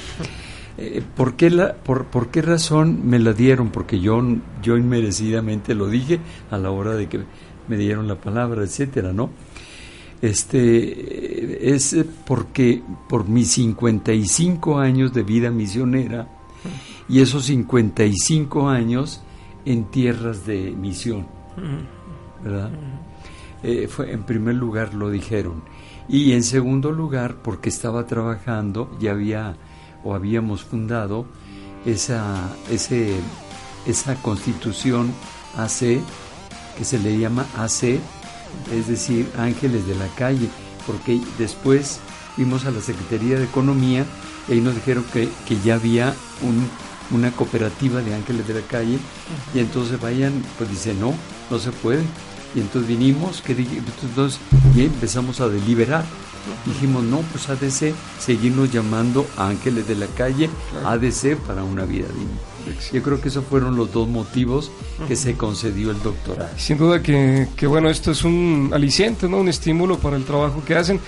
Eh, 0.78 1.04
¿por, 1.16 1.36
qué 1.36 1.50
la, 1.50 1.74
por, 1.74 2.06
por, 2.06 2.30
qué 2.30 2.42
razón 2.42 3.02
me 3.04 3.20
la 3.20 3.34
dieron? 3.34 3.70
Porque 3.70 4.00
yo, 4.00 4.24
yo 4.64 4.78
inmerecidamente 4.78 5.76
lo 5.76 5.88
dije 5.88 6.20
a 6.50 6.58
la 6.58 6.72
hora 6.72 6.96
de 6.96 7.08
que 7.08 7.20
me 7.68 7.78
dieron 7.78 8.08
la 8.08 8.16
palabra, 8.16 8.64
etcétera, 8.64 9.12
¿no? 9.12 9.30
Este 10.22 11.74
es 11.74 11.95
porque 12.26 12.84
por 13.07 13.28
mis 13.28 13.51
55 13.51 14.78
años 14.78 15.13
de 15.13 15.24
vida 15.24 15.49
misionera 15.49 16.28
y 17.07 17.22
esos 17.22 17.45
55 17.45 18.67
años 18.70 19.22
en 19.65 19.86
tierras 19.86 20.45
de 20.45 20.72
misión, 20.72 21.26
¿verdad? 22.43 22.72
Eh, 23.63 23.88
fue, 23.88 24.11
en 24.11 24.24
primer 24.24 24.55
lugar 24.55 24.93
lo 24.93 25.09
dijeron. 25.09 25.63
Y 26.07 26.34
en 26.34 26.43
segundo 26.43 26.91
lugar, 26.91 27.38
porque 27.43 27.70
estaba 27.70 28.05
trabajando, 28.07 28.89
ya 28.99 29.11
había 29.11 29.55
o 30.03 30.15
habíamos 30.15 30.63
fundado 30.63 31.26
esa, 31.86 32.49
esa 33.86 34.15
constitución 34.22 35.11
AC, 35.57 36.01
que 36.78 36.84
se 36.84 36.99
le 36.99 37.17
llama 37.20 37.45
AC, 37.57 37.99
es 38.72 38.88
decir, 38.88 39.30
Ángeles 39.38 39.88
de 39.88 39.95
la 39.95 40.08
Calle, 40.16 40.50
porque 40.86 41.22
después 41.38 42.00
fuimos 42.36 42.66
a 42.66 42.72
la 42.72 42.82
Secretaría 42.82 43.38
de 43.38 43.45
Economía 43.45 44.06
y 44.47 44.54
ahí 44.54 44.62
nos 44.62 44.76
dijeron 44.76 45.06
que, 45.12 45.30
que 45.47 45.60
ya 45.60 45.76
había 45.76 46.14
un, 46.41 46.68
una 47.12 47.32
cooperativa 47.32 48.02
de 48.02 48.14
Ángeles 48.14 48.47
de 48.47 48.56
la 48.56 48.62
Calle 48.68 49.00
y 49.54 49.60
entonces 49.60 50.00
vayan, 50.00 50.43
pues 50.58 50.70
dice, 50.70 50.93
no, 50.93 51.14
no 51.50 51.60
se 51.60 51.72
puede. 51.72 52.04
Y 52.56 52.62
entonces 52.62 52.88
vinimos 52.88 53.41
que, 53.41 53.54
entonces, 53.54 54.39
y 54.76 54.82
empezamos 54.82 55.39
a 55.39 55.50
deliberar. 55.50 56.04
Dijimos, 56.66 57.04
no, 57.04 57.20
pues 57.32 57.50
ADC, 57.50 57.93
seguimos 58.20 58.72
llamando 58.72 59.26
Ángeles 59.38 59.88
de 59.88 59.95
la 59.95 60.08
Calle, 60.08 60.50
ADC 60.86 61.38
para 61.38 61.64
una 61.64 61.86
vida 61.86 62.08
digna. 62.08 62.80
Yo 62.93 63.02
creo 63.02 63.20
que 63.20 63.30
esos 63.30 63.45
fueron 63.45 63.76
los 63.76 63.91
dos 63.91 64.08
motivos 64.08 64.72
que 65.08 65.16
se 65.16 65.36
concedió 65.36 65.91
el 65.91 66.02
doctorado. 66.02 66.50
Sin 66.58 66.78
duda 66.78 67.02
que, 67.02 67.47
que, 67.56 67.68
bueno, 67.68 67.89
esto 67.89 68.12
es 68.12 68.24
un 68.24 68.70
aliciente, 68.74 69.28
¿no? 69.28 69.38
Un 69.38 69.50
estímulo 69.50 69.97
para 69.97 70.18
el 70.18 70.26
trabajo 70.26 70.64
que 70.66 70.76
hacen. 70.76 71.00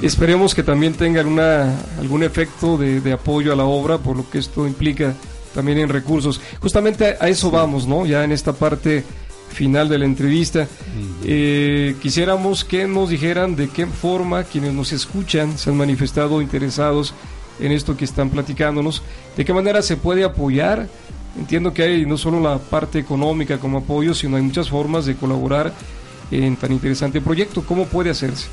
Esperemos 0.00 0.54
que 0.54 0.62
también 0.62 0.94
tengan 0.94 1.26
una, 1.26 1.78
algún 1.98 2.22
efecto 2.22 2.78
de, 2.78 3.00
de, 3.00 3.12
apoyo 3.12 3.52
a 3.52 3.56
la 3.56 3.64
obra, 3.64 3.98
por 3.98 4.16
lo 4.16 4.28
que 4.28 4.38
esto 4.38 4.66
implica 4.66 5.14
también 5.54 5.78
en 5.78 5.90
recursos. 5.90 6.40
Justamente 6.60 7.16
a, 7.20 7.24
a 7.24 7.28
eso 7.28 7.50
vamos, 7.50 7.86
¿no? 7.86 8.06
Ya 8.06 8.24
en 8.24 8.32
esta 8.32 8.54
parte 8.54 9.04
final 9.52 9.88
de 9.88 9.98
la 9.98 10.04
entrevista. 10.04 10.66
Eh, 11.24 11.94
quisiéramos 12.00 12.64
que 12.64 12.86
nos 12.86 13.10
dijeran 13.10 13.54
de 13.54 13.68
qué 13.68 13.86
forma 13.86 14.44
quienes 14.44 14.72
nos 14.72 14.92
escuchan 14.92 15.56
se 15.58 15.70
han 15.70 15.76
manifestado 15.76 16.42
interesados 16.42 17.14
en 17.60 17.72
esto 17.72 17.96
que 17.96 18.04
están 18.04 18.30
platicándonos, 18.30 19.02
de 19.36 19.44
qué 19.44 19.52
manera 19.52 19.82
se 19.82 19.96
puede 19.96 20.24
apoyar. 20.24 20.88
Entiendo 21.38 21.72
que 21.72 21.82
hay 21.82 22.06
no 22.06 22.18
solo 22.18 22.40
la 22.40 22.58
parte 22.58 22.98
económica 22.98 23.58
como 23.58 23.78
apoyo, 23.78 24.14
sino 24.14 24.36
hay 24.36 24.42
muchas 24.42 24.68
formas 24.68 25.06
de 25.06 25.16
colaborar 25.16 25.72
en 26.30 26.56
tan 26.56 26.72
interesante 26.72 27.20
proyecto. 27.20 27.62
¿Cómo 27.62 27.86
puede 27.86 28.10
hacerse? 28.10 28.48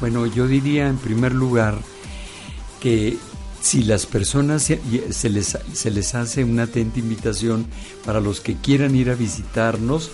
Bueno, 0.00 0.26
yo 0.26 0.46
diría 0.46 0.88
en 0.88 0.98
primer 0.98 1.32
lugar 1.32 1.78
que 2.80 3.16
si 3.66 3.82
las 3.82 4.06
personas 4.06 4.62
se, 4.62 5.28
les, 5.28 5.58
se 5.72 5.90
les 5.90 6.14
hace 6.14 6.44
una 6.44 6.62
atenta 6.62 7.00
invitación 7.00 7.66
para 8.04 8.20
los 8.20 8.40
que 8.40 8.54
quieran 8.54 8.94
ir 8.94 9.10
a 9.10 9.16
visitarnos, 9.16 10.12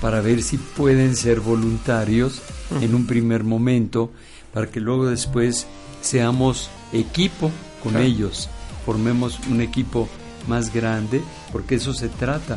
para 0.00 0.22
ver 0.22 0.42
si 0.42 0.56
pueden 0.56 1.14
ser 1.14 1.40
voluntarios 1.40 2.40
en 2.80 2.94
un 2.94 3.06
primer 3.06 3.44
momento, 3.44 4.10
para 4.54 4.70
que 4.70 4.80
luego 4.80 5.04
después 5.04 5.66
seamos 6.00 6.70
equipo 6.94 7.50
con 7.82 7.98
ellos, 7.98 8.48
formemos 8.86 9.40
un 9.50 9.60
equipo 9.60 10.08
más 10.48 10.72
grande, 10.72 11.20
porque 11.52 11.74
eso 11.74 11.92
se 11.92 12.08
trata, 12.08 12.56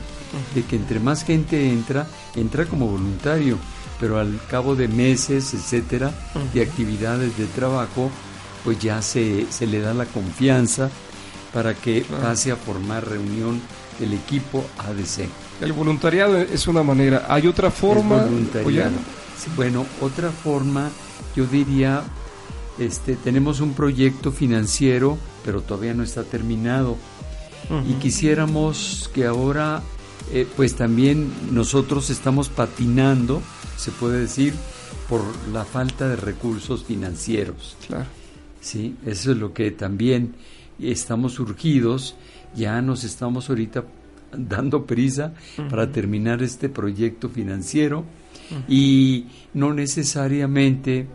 de 0.56 0.64
que 0.64 0.78
entre 0.78 1.02
más 1.02 1.26
gente 1.26 1.70
entra, 1.70 2.08
entra 2.38 2.66
como 2.66 2.88
voluntario, 2.88 3.58
pero 4.00 4.18
al 4.18 4.40
cabo 4.50 4.78
de 4.78 4.88
meses, 4.88 5.54
etcétera, 5.54 6.14
de 6.54 6.62
actividades 6.62 7.38
de 7.38 7.46
trabajo, 7.48 8.10
pues 8.64 8.80
ya 8.80 9.02
se, 9.02 9.46
se 9.52 9.68
le 9.68 9.80
da 9.80 9.94
la 9.94 10.06
confianza 10.06 10.90
para 11.54 11.74
que 11.74 12.06
pase 12.22 12.52
a 12.52 12.56
formar 12.56 13.08
reunión 13.08 13.62
del 14.00 14.14
equipo 14.14 14.64
ADC. 14.78 15.28
El 15.62 15.74
voluntariado 15.74 16.38
es 16.38 16.68
una 16.68 16.84
manera. 16.84 17.26
¿Hay 17.28 17.48
otra 17.48 17.72
forma? 17.72 18.24
voluntariado. 18.24 18.92
bueno, 19.56 19.86
otra 20.02 20.32
forma, 20.32 20.90
yo 21.36 21.46
diría, 21.46 22.04
este, 22.78 23.16
tenemos 23.16 23.60
un 23.60 23.74
proyecto 23.74 24.32
financiero, 24.32 25.18
pero 25.44 25.62
todavía 25.62 25.94
no 25.94 26.04
está 26.04 26.24
terminado. 26.24 26.98
Y 27.88 27.94
quisiéramos 27.96 29.12
que 29.14 29.28
ahora, 29.28 29.84
eh, 30.34 30.48
pues 30.56 30.76
también 30.76 31.32
nosotros 31.52 32.10
estamos 32.10 32.50
patinando, 32.50 33.44
se 33.78 33.92
puede 33.92 34.22
decir, 34.22 34.56
por 35.08 35.22
la 35.54 35.66
falta 35.66 36.08
de 36.08 36.16
recursos 36.16 36.84
financieros. 36.84 37.78
Claro. 37.86 38.08
Sí, 38.62 38.96
eso 39.06 39.32
es 39.32 39.38
lo 39.38 39.54
que 39.54 39.72
también 39.72 40.36
estamos 40.80 41.34
surgidos, 41.34 42.16
ya 42.56 42.82
nos 42.82 43.04
estamos 43.04 43.50
ahorita 43.50 43.86
dando 44.32 44.86
prisa 44.86 45.34
para 45.70 45.92
terminar 45.92 46.44
este 46.44 46.70
proyecto 46.70 47.30
financiero 47.30 48.06
y 48.68 49.28
no 49.54 49.74
necesariamente 49.74 51.08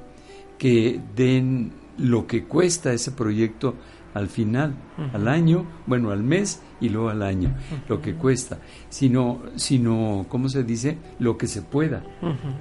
que 0.59 1.01
den 1.15 1.73
lo 1.99 2.27
que 2.27 2.45
cuesta 2.45 2.93
ese 2.93 3.13
proyecto 3.13 3.75
al 4.15 4.29
final, 4.29 4.75
al 5.13 5.29
año, 5.29 5.67
bueno, 5.87 6.11
al 6.11 6.23
mes 6.23 6.63
y 6.81 6.89
luego 6.89 7.11
al 7.11 7.23
año, 7.23 7.55
lo 7.89 8.01
que 8.01 8.15
cuesta, 8.15 8.59
sino, 8.89 9.43
sino, 9.57 10.25
¿cómo 10.29 10.49
se 10.49 10.63
dice? 10.63 10.99
Lo 11.19 11.37
que 11.37 11.49
se 11.49 11.63
pueda, 11.63 12.03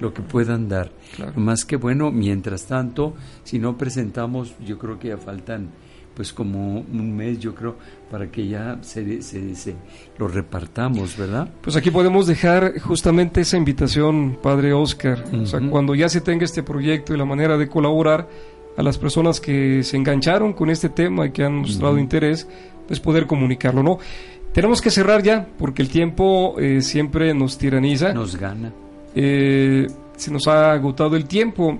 lo 0.00 0.12
que 0.12 0.22
puedan 0.22 0.68
dar. 0.68 0.90
Más 1.36 1.64
que 1.64 1.76
bueno, 1.76 2.10
mientras 2.10 2.66
tanto, 2.66 3.14
si 3.44 3.58
no 3.58 3.78
presentamos, 3.78 4.54
yo 4.66 4.78
creo 4.78 4.98
que 4.98 5.08
ya 5.08 5.16
faltan 5.16 5.70
pues 6.14 6.32
como 6.32 6.78
un 6.78 7.16
mes 7.16 7.38
yo 7.40 7.54
creo 7.54 7.76
para 8.10 8.30
que 8.30 8.46
ya 8.46 8.78
se, 8.82 9.20
se, 9.22 9.54
se, 9.56 9.74
lo 10.16 10.28
repartamos, 10.28 11.16
¿verdad? 11.16 11.48
Pues 11.60 11.74
aquí 11.74 11.90
podemos 11.90 12.26
dejar 12.26 12.78
justamente 12.78 13.40
esa 13.40 13.56
invitación, 13.56 14.38
Padre 14.40 14.72
Oscar, 14.72 15.24
o 15.32 15.46
sea, 15.46 15.60
cuando 15.68 15.94
ya 15.94 16.08
se 16.08 16.20
tenga 16.20 16.44
este 16.44 16.62
proyecto 16.62 17.14
y 17.14 17.18
la 17.18 17.24
manera 17.24 17.58
de 17.58 17.68
colaborar, 17.68 18.28
a 18.76 18.82
las 18.82 18.98
personas 18.98 19.40
que 19.40 19.82
se 19.82 19.96
engancharon 19.96 20.52
con 20.52 20.70
este 20.70 20.88
tema 20.88 21.26
y 21.26 21.30
que 21.30 21.44
han 21.44 21.56
mostrado 21.56 21.98
interés, 21.98 22.48
pues 22.86 23.00
poder 23.00 23.26
comunicarlo, 23.26 23.82
¿no? 23.82 23.98
Tenemos 24.52 24.80
que 24.80 24.90
cerrar 24.90 25.22
ya, 25.22 25.48
porque 25.58 25.82
el 25.82 25.88
tiempo 25.88 26.54
eh, 26.60 26.80
siempre 26.80 27.34
nos 27.34 27.58
tiraniza. 27.58 28.12
Nos 28.12 28.36
gana. 28.36 28.72
Eh, 29.14 29.88
se 30.16 30.30
nos 30.30 30.46
ha 30.46 30.72
agotado 30.72 31.16
el 31.16 31.26
tiempo. 31.26 31.76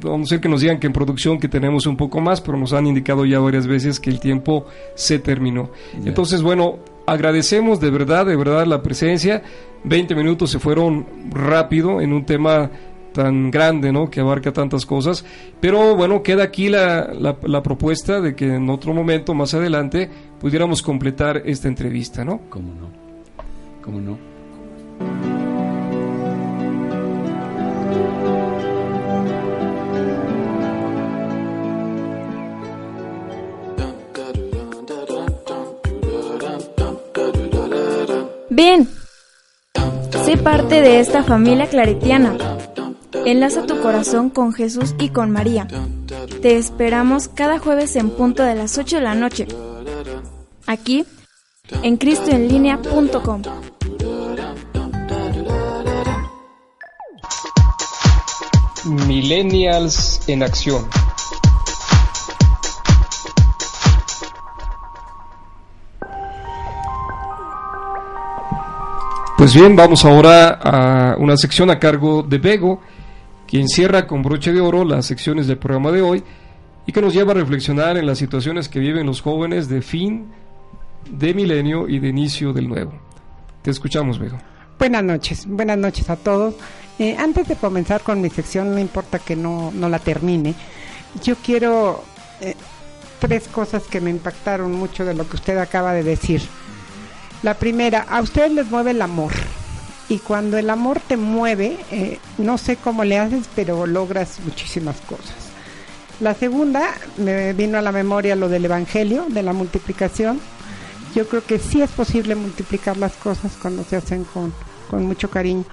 Vamos 0.00 0.28
a 0.28 0.30
ser 0.30 0.40
que 0.40 0.48
nos 0.48 0.60
digan 0.60 0.78
que 0.78 0.86
en 0.86 0.92
producción 0.92 1.38
que 1.38 1.48
tenemos 1.48 1.86
un 1.86 1.96
poco 1.96 2.20
más, 2.20 2.40
pero 2.40 2.56
nos 2.56 2.72
han 2.72 2.86
indicado 2.86 3.24
ya 3.24 3.40
varias 3.40 3.66
veces 3.66 3.98
que 3.98 4.10
el 4.10 4.20
tiempo 4.20 4.66
se 4.94 5.18
terminó. 5.18 5.70
Entonces, 6.04 6.40
bueno, 6.42 6.78
agradecemos 7.06 7.80
de 7.80 7.90
verdad, 7.90 8.26
de 8.26 8.36
verdad 8.36 8.64
la 8.66 8.82
presencia. 8.82 9.42
20 9.84 10.14
minutos 10.14 10.50
se 10.50 10.58
fueron 10.58 11.06
rápido 11.30 12.00
en 12.00 12.12
un 12.12 12.24
tema 12.24 12.70
tan 13.14 13.50
grande, 13.50 13.92
¿no? 13.92 14.10
Que 14.10 14.20
abarca 14.20 14.52
tantas 14.52 14.84
cosas. 14.84 15.24
Pero 15.60 15.96
bueno, 15.96 16.22
queda 16.22 16.42
aquí 16.42 16.68
la, 16.68 17.12
la, 17.14 17.62
propuesta 17.62 18.20
de 18.20 18.34
que 18.34 18.56
en 18.56 18.68
otro 18.68 18.92
momento, 18.92 19.32
más 19.32 19.54
adelante, 19.54 20.10
pudiéramos 20.38 20.82
completar 20.82 21.40
esta 21.46 21.68
entrevista, 21.68 22.24
¿no? 22.24 22.42
¿Cómo 22.50 22.74
no? 22.74 22.90
¿Cómo 23.82 24.00
no? 24.00 24.18
Bien, 38.50 38.88
sé 40.24 40.36
parte 40.36 40.80
de 40.80 41.00
esta 41.00 41.24
familia 41.24 41.66
claretiana 41.66 42.36
Enlaza 43.24 43.66
tu 43.66 43.80
corazón 43.80 44.30
con 44.30 44.52
Jesús 44.52 44.94
y 44.98 45.08
con 45.08 45.30
María. 45.30 45.66
Te 46.42 46.56
esperamos 46.56 47.28
cada 47.28 47.58
jueves 47.58 47.96
en 47.96 48.10
punto 48.10 48.42
de 48.42 48.54
las 48.54 48.76
8 48.76 48.96
de 48.96 49.02
la 49.02 49.14
noche. 49.14 49.46
Aquí, 50.66 51.04
en 51.82 51.96
cristoenlinea.com. 51.96 53.42
Millennials 59.06 60.20
en 60.28 60.42
acción. 60.42 60.84
Pues 69.36 69.52
bien, 69.54 69.76
vamos 69.76 70.04
ahora 70.04 70.58
a 70.62 71.16
una 71.18 71.36
sección 71.36 71.68
a 71.70 71.78
cargo 71.78 72.22
de 72.22 72.38
Bego, 72.38 72.80
quien 73.46 73.68
cierra 73.68 74.06
con 74.06 74.22
broche 74.22 74.52
de 74.52 74.60
oro 74.60 74.84
las 74.84 75.06
secciones 75.06 75.46
del 75.46 75.58
programa 75.58 75.90
de 75.90 76.02
hoy, 76.02 76.24
y 76.86 76.92
que 76.92 77.00
nos 77.00 77.14
lleva 77.14 77.32
a 77.32 77.36
reflexionar 77.36 77.96
en 77.96 78.06
las 78.06 78.18
situaciones 78.18 78.68
que 78.68 78.78
viven 78.78 79.06
los 79.06 79.20
jóvenes 79.20 79.68
de 79.68 79.80
fin 79.82 80.26
de 81.10 81.34
milenio 81.34 81.88
y 81.88 81.98
de 81.98 82.08
inicio 82.08 82.52
del 82.52 82.68
nuevo. 82.68 82.92
Te 83.62 83.70
escuchamos, 83.70 84.18
Vego. 84.18 84.38
Buenas 84.78 85.02
noches, 85.02 85.46
buenas 85.46 85.78
noches 85.78 86.10
a 86.10 86.16
todos. 86.16 86.54
Eh, 86.98 87.16
antes 87.18 87.48
de 87.48 87.56
comenzar 87.56 88.02
con 88.02 88.20
mi 88.20 88.30
sección, 88.30 88.72
no 88.72 88.78
importa 88.78 89.18
que 89.18 89.34
no, 89.34 89.72
no 89.72 89.88
la 89.88 89.98
termine, 89.98 90.54
yo 91.22 91.36
quiero 91.36 92.04
eh, 92.40 92.54
tres 93.18 93.48
cosas 93.48 93.84
que 93.84 94.00
me 94.00 94.10
impactaron 94.10 94.72
mucho 94.72 95.04
de 95.04 95.14
lo 95.14 95.28
que 95.28 95.36
usted 95.36 95.56
acaba 95.58 95.92
de 95.92 96.02
decir. 96.02 96.42
La 97.42 97.54
primera, 97.54 98.02
a 98.02 98.20
ustedes 98.20 98.52
les 98.52 98.70
mueve 98.70 98.92
el 98.92 99.02
amor. 99.02 99.32
Y 100.08 100.18
cuando 100.18 100.58
el 100.58 100.68
amor 100.68 101.00
te 101.00 101.16
mueve, 101.16 101.78
eh, 101.90 102.18
no 102.38 102.58
sé 102.58 102.76
cómo 102.76 103.04
le 103.04 103.18
haces, 103.18 103.48
pero 103.54 103.86
logras 103.86 104.38
muchísimas 104.44 105.00
cosas. 105.02 105.34
La 106.20 106.34
segunda, 106.34 106.94
me 107.16 107.52
vino 107.54 107.78
a 107.78 107.82
la 107.82 107.90
memoria 107.90 108.36
lo 108.36 108.48
del 108.48 108.66
Evangelio, 108.66 109.26
de 109.28 109.42
la 109.42 109.52
multiplicación. 109.52 110.40
Yo 111.14 111.26
creo 111.28 111.44
que 111.44 111.58
sí 111.58 111.80
es 111.80 111.90
posible 111.90 112.34
multiplicar 112.34 112.96
las 112.96 113.14
cosas 113.14 113.52
cuando 113.60 113.82
se 113.84 113.96
hacen 113.96 114.24
con, 114.24 114.52
con 114.90 115.04
mucho 115.06 115.30
cariño. 115.30 115.64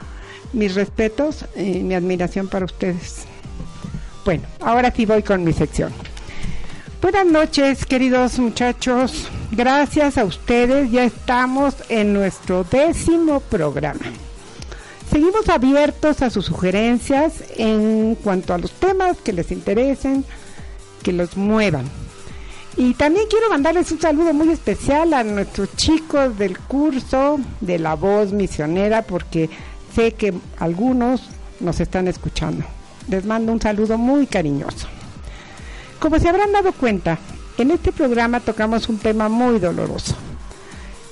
Mis 0.53 0.75
respetos 0.75 1.45
y 1.55 1.79
mi 1.79 1.93
admiración 1.93 2.47
para 2.47 2.65
ustedes. 2.65 3.25
Bueno, 4.25 4.43
ahora 4.61 4.91
sí 4.91 5.05
voy 5.05 5.23
con 5.23 5.43
mi 5.43 5.53
sección. 5.53 5.91
Buenas 7.01 7.25
noches, 7.25 7.85
queridos 7.85 8.37
muchachos. 8.39 9.29
Gracias 9.51 10.17
a 10.17 10.23
ustedes, 10.23 10.91
ya 10.91 11.03
estamos 11.03 11.75
en 11.89 12.13
nuestro 12.13 12.63
décimo 12.63 13.41
programa. 13.41 13.99
Seguimos 15.11 15.49
abiertos 15.49 16.21
a 16.21 16.29
sus 16.29 16.45
sugerencias 16.45 17.43
en 17.57 18.15
cuanto 18.15 18.53
a 18.53 18.57
los 18.57 18.71
temas 18.71 19.17
que 19.17 19.33
les 19.33 19.51
interesen, 19.51 20.23
que 21.03 21.11
los 21.11 21.35
muevan. 21.35 21.83
Y 22.77 22.93
también 22.93 23.25
quiero 23.29 23.49
mandarles 23.49 23.91
un 23.91 23.99
saludo 23.99 24.33
muy 24.33 24.49
especial 24.51 25.13
a 25.13 25.25
nuestros 25.25 25.75
chicos 25.75 26.37
del 26.37 26.57
curso 26.57 27.37
de 27.59 27.77
la 27.77 27.95
voz 27.95 28.31
misionera, 28.31 29.01
porque 29.01 29.49
sé 29.93 30.13
que 30.13 30.33
algunos 30.59 31.23
nos 31.59 31.81
están 31.81 32.07
escuchando. 32.07 32.63
Les 33.09 33.25
mando 33.25 33.51
un 33.51 33.59
saludo 33.59 33.97
muy 33.97 34.27
cariñoso. 34.27 34.87
Como 35.99 36.17
se 36.19 36.29
habrán 36.29 36.53
dado 36.53 36.71
cuenta, 36.71 37.19
en 37.61 37.71
este 37.71 37.91
programa 37.91 38.39
tocamos 38.39 38.89
un 38.89 38.97
tema 38.97 39.29
muy 39.29 39.59
doloroso, 39.59 40.15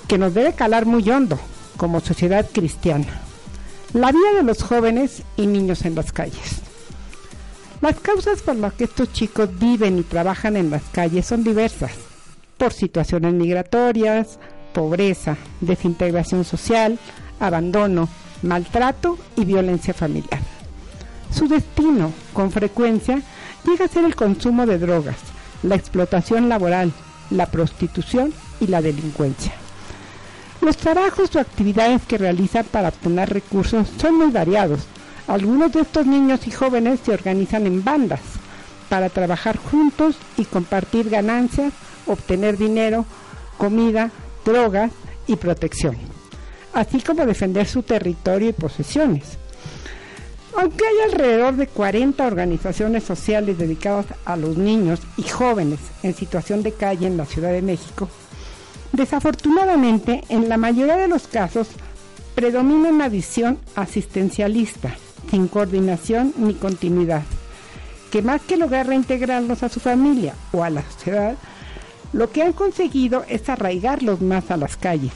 que 0.08 0.18
nos 0.18 0.34
debe 0.34 0.54
calar 0.54 0.86
muy 0.86 1.08
hondo 1.10 1.40
como 1.78 2.00
sociedad 2.00 2.46
cristiana. 2.52 3.06
La 3.94 4.12
vida 4.12 4.34
de 4.36 4.44
los 4.44 4.64
jóvenes 4.64 5.24
y 5.38 5.46
niños 5.46 5.86
en 5.86 5.96
las 5.96 6.12
calles. 6.12 6.62
Las 7.82 8.00
causas 8.00 8.42
por 8.42 8.56
las 8.56 8.74
que 8.74 8.86
estos 8.86 9.14
chicos 9.14 9.50
viven 9.58 10.00
y 10.00 10.04
trabajan 10.04 10.58
en 10.58 10.72
las 10.72 10.84
calles 10.92 11.28
son 11.28 11.44
diversas, 11.44 11.92
por 12.58 12.74
situaciones 12.74 13.34
migratorias, 13.34 14.40
pobreza, 14.74 15.38
desintegración 15.62 16.44
social, 16.46 16.98
abandono, 17.40 18.10
maltrato 18.42 19.18
y 19.36 19.46
violencia 19.46 19.94
familiar. 19.94 20.42
Su 21.32 21.48
destino, 21.48 22.12
con 22.34 22.52
frecuencia, 22.52 23.22
llega 23.66 23.86
a 23.86 23.90
ser 23.90 24.04
el 24.04 24.16
consumo 24.16 24.66
de 24.66 24.80
drogas, 24.80 25.18
la 25.64 25.76
explotación 25.76 26.50
laboral, 26.50 26.92
la 27.30 27.48
prostitución 27.48 28.34
y 28.60 28.68
la 28.68 28.82
delincuencia. 28.82 29.54
Los 30.62 30.78
trabajos 30.78 31.36
o 31.36 31.40
actividades 31.40 32.02
que 32.06 32.18
realizan 32.18 32.66
para 32.66 32.90
obtener 32.90 33.30
recursos 33.30 33.88
son 34.00 34.16
muy 34.16 34.32
variados. 34.32 34.82
Algunos 35.28 35.72
de 35.72 35.82
estos 35.82 36.06
niños 36.06 36.48
y 36.48 36.52
jóvenes 36.52 37.00
se 37.06 37.14
organizan 37.14 37.66
en 37.66 37.84
bandas 37.84 38.22
para 38.90 39.10
trabajar 39.10 39.58
juntos 39.58 40.16
y 40.38 40.46
compartir 40.46 41.10
ganancias, 41.10 41.72
obtener 42.08 42.58
dinero, 42.58 43.06
comida, 43.58 44.10
drogas 44.44 44.92
y 45.28 45.36
protección, 45.36 45.96
así 46.74 47.00
como 47.02 47.26
defender 47.26 47.68
su 47.68 47.84
territorio 47.84 48.50
y 48.50 48.54
posesiones. 48.54 49.38
Aunque 50.58 50.86
hay 50.86 51.12
alrededor 51.12 51.56
de 51.56 51.68
40 51.68 52.26
organizaciones 52.26 53.04
sociales 53.04 53.58
dedicadas 53.58 54.08
a 54.26 54.36
los 54.36 54.58
niños 54.58 55.00
y 55.18 55.24
jóvenes 55.24 55.80
en 56.04 56.16
situación 56.16 56.64
de 56.64 56.74
calle 56.74 57.08
en 57.08 57.18
la 57.18 57.26
Ciudad 57.26 57.52
de 57.52 57.62
México, 57.62 58.10
desafortunadamente 58.92 60.24
en 60.30 60.50
la 60.50 60.58
mayoría 60.58 60.98
de 60.98 61.08
los 61.08 61.28
casos 61.28 61.68
predomina 62.36 62.90
una 62.90 63.10
visión 63.10 63.60
asistencialista, 63.76 64.96
sin 65.30 65.48
coordinación 65.48 66.34
ni 66.38 66.54
continuidad, 66.56 67.24
que 68.12 68.22
más 68.22 68.42
que 68.42 68.58
lograr 68.58 68.88
reintegrarlos 68.88 69.62
a 69.64 69.70
su 69.70 69.80
familia 69.80 70.34
o 70.52 70.64
a 70.64 70.70
la 70.70 70.82
sociedad, 70.84 71.36
lo 72.12 72.32
que 72.32 72.42
han 72.42 72.54
conseguido 72.54 73.24
es 73.30 73.50
arraigarlos 73.50 74.22
más 74.22 74.50
a 74.50 74.58
las 74.58 74.78
calles, 74.78 75.14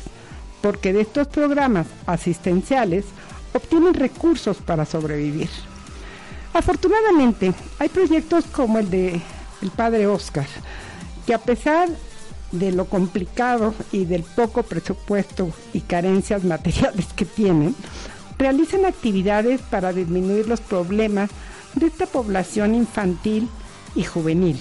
porque 0.62 0.94
de 0.94 1.02
estos 1.02 1.28
programas 1.28 1.88
asistenciales 2.06 3.06
obtienen 3.54 3.94
recursos 3.94 4.58
para 4.58 4.86
sobrevivir. 4.86 5.50
Afortunadamente, 6.54 7.54
hay 7.80 7.90
proyectos 7.90 8.46
como 8.46 8.80
el 8.80 8.90
de 8.90 9.22
el 9.62 9.72
padre 9.72 10.08
Oscar, 10.08 10.46
que 11.26 11.34
a 11.34 11.40
pesar 11.40 11.90
de 12.52 12.72
lo 12.72 12.86
complicado 12.86 13.74
y 13.92 14.06
del 14.06 14.24
poco 14.24 14.64
presupuesto 14.64 15.52
y 15.74 15.82
carencias 15.82 16.44
materiales 16.44 17.08
que 17.16 17.26
tienen, 17.26 17.76
realizan 18.38 18.86
actividades 18.86 19.62
para 19.62 19.94
disminuir 19.94 20.48
los 20.48 20.60
problemas 20.60 21.30
de 21.76 21.88
esta 21.88 22.06
población 22.06 22.76
infantil 22.76 23.50
y 23.96 24.04
juvenil, 24.04 24.60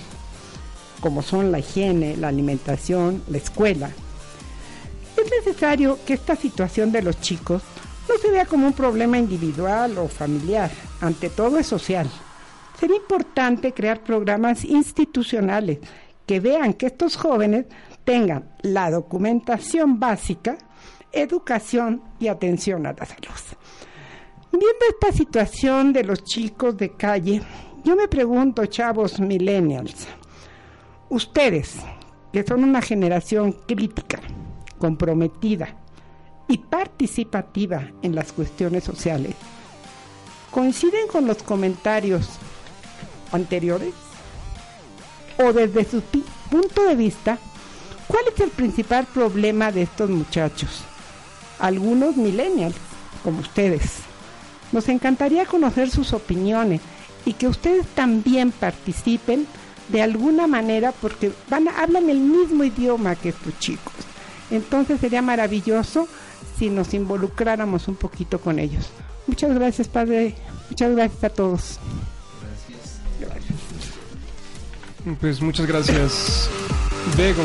como 1.01 1.23
son 1.23 1.53
la 1.53 1.59
higiene, 1.59 2.17
la 2.17 2.29
alimentación, 2.29 3.23
la 3.29 3.39
escuela. 3.39 3.91
Es 5.17 5.45
necesario 5.45 5.99
que 6.07 6.15
esta 6.15 6.37
situación 6.37 6.93
de 6.93 7.03
los 7.03 7.21
chicos 7.21 7.63
no 8.09 8.19
se 8.19 8.31
vea 8.31 8.47
como 8.47 8.67
un 8.67 8.73
problema 8.73 9.19
individual 9.19 9.99
o 9.99 10.09
familiar, 10.09 10.71
ante 11.01 11.31
todo 11.31 11.59
es 11.59 11.67
social. 11.67 12.09
Sería 12.79 12.97
importante 12.97 13.73
crear 13.73 14.03
programas 14.03 14.65
institucionales 14.65 15.79
que 16.27 16.41
vean 16.41 16.75
que 16.75 16.87
estos 16.87 17.17
jóvenes 17.17 17.67
tengan 18.05 18.51
la 18.63 18.91
documentación 18.91 20.01
básica, 20.01 20.59
educación 21.13 22.03
y 22.19 22.29
atención 22.29 22.87
a 22.87 22.93
la 22.93 23.05
salud. 23.05 23.31
Viendo 24.51 24.85
esta 24.91 25.13
situación 25.13 25.93
de 25.93 26.05
los 26.05 26.25
chicos 26.25 26.77
de 26.77 26.95
calle, 26.97 27.41
yo 27.85 27.97
me 27.97 28.09
pregunto, 28.09 28.67
chavos 28.67 29.19
millennials, 29.19 30.07
ustedes, 31.09 31.77
que 32.33 32.43
son 32.43 32.65
una 32.65 32.83
generación 32.83 33.53
crítica, 33.67 34.21
comprometida, 34.79 35.82
y 36.53 36.59
participativa 36.59 37.89
en 38.03 38.15
las 38.15 38.31
cuestiones 38.31 38.85
sociales. 38.85 39.35
¿Coinciden 40.51 41.09
con 41.09 41.27
los 41.27 41.43
comentarios 41.43 42.29
anteriores? 43.33 43.95
¿O 45.43 45.55
desde 45.55 45.87
su 45.87 46.03
punto 46.51 46.85
de 46.85 46.95
vista, 46.95 47.39
cuál 48.07 48.25
es 48.35 48.39
el 48.39 48.51
principal 48.51 49.07
problema 49.07 49.73
de 49.73 49.81
estos 49.81 50.11
muchachos? 50.11 50.83
Algunos 51.59 52.19
millennials, 52.19 52.77
como 53.25 53.41
ustedes. 53.41 54.01
Nos 54.73 54.91
encantaría 54.91 55.47
conocer 55.47 55.89
sus 55.89 56.13
opiniones 56.13 56.83
y 57.25 57.33
que 57.33 57.49
ustedes 57.49 57.87
también 57.95 58.53
participen 58.53 59.47
de 59.89 60.03
alguna 60.03 60.47
manera 60.47 60.93
porque 60.93 61.33
van 61.49 61.69
hablan 61.69 62.11
el 62.11 62.21
mismo 62.21 62.63
idioma 62.63 63.17
que 63.17 63.31
estos 63.31 63.59
chicos. 63.59 63.95
Entonces 64.51 65.01
sería 65.01 65.23
maravilloso 65.23 66.09
si 66.59 66.71
nos 66.71 66.95
involucráramos 66.95 67.89
un 67.89 67.97
poquito 67.97 68.41
con 68.41 68.59
ellos. 68.59 68.89
Muchas 69.27 69.55
gracias, 69.55 69.89
Padre. 69.89 70.35
Muchas 70.71 70.95
gracias 70.95 71.25
a 71.25 71.31
todos. 71.31 71.79
Gracias. 73.21 75.19
Pues 75.21 75.41
muchas 75.41 75.67
gracias, 75.67 76.49
Bego. 77.17 77.43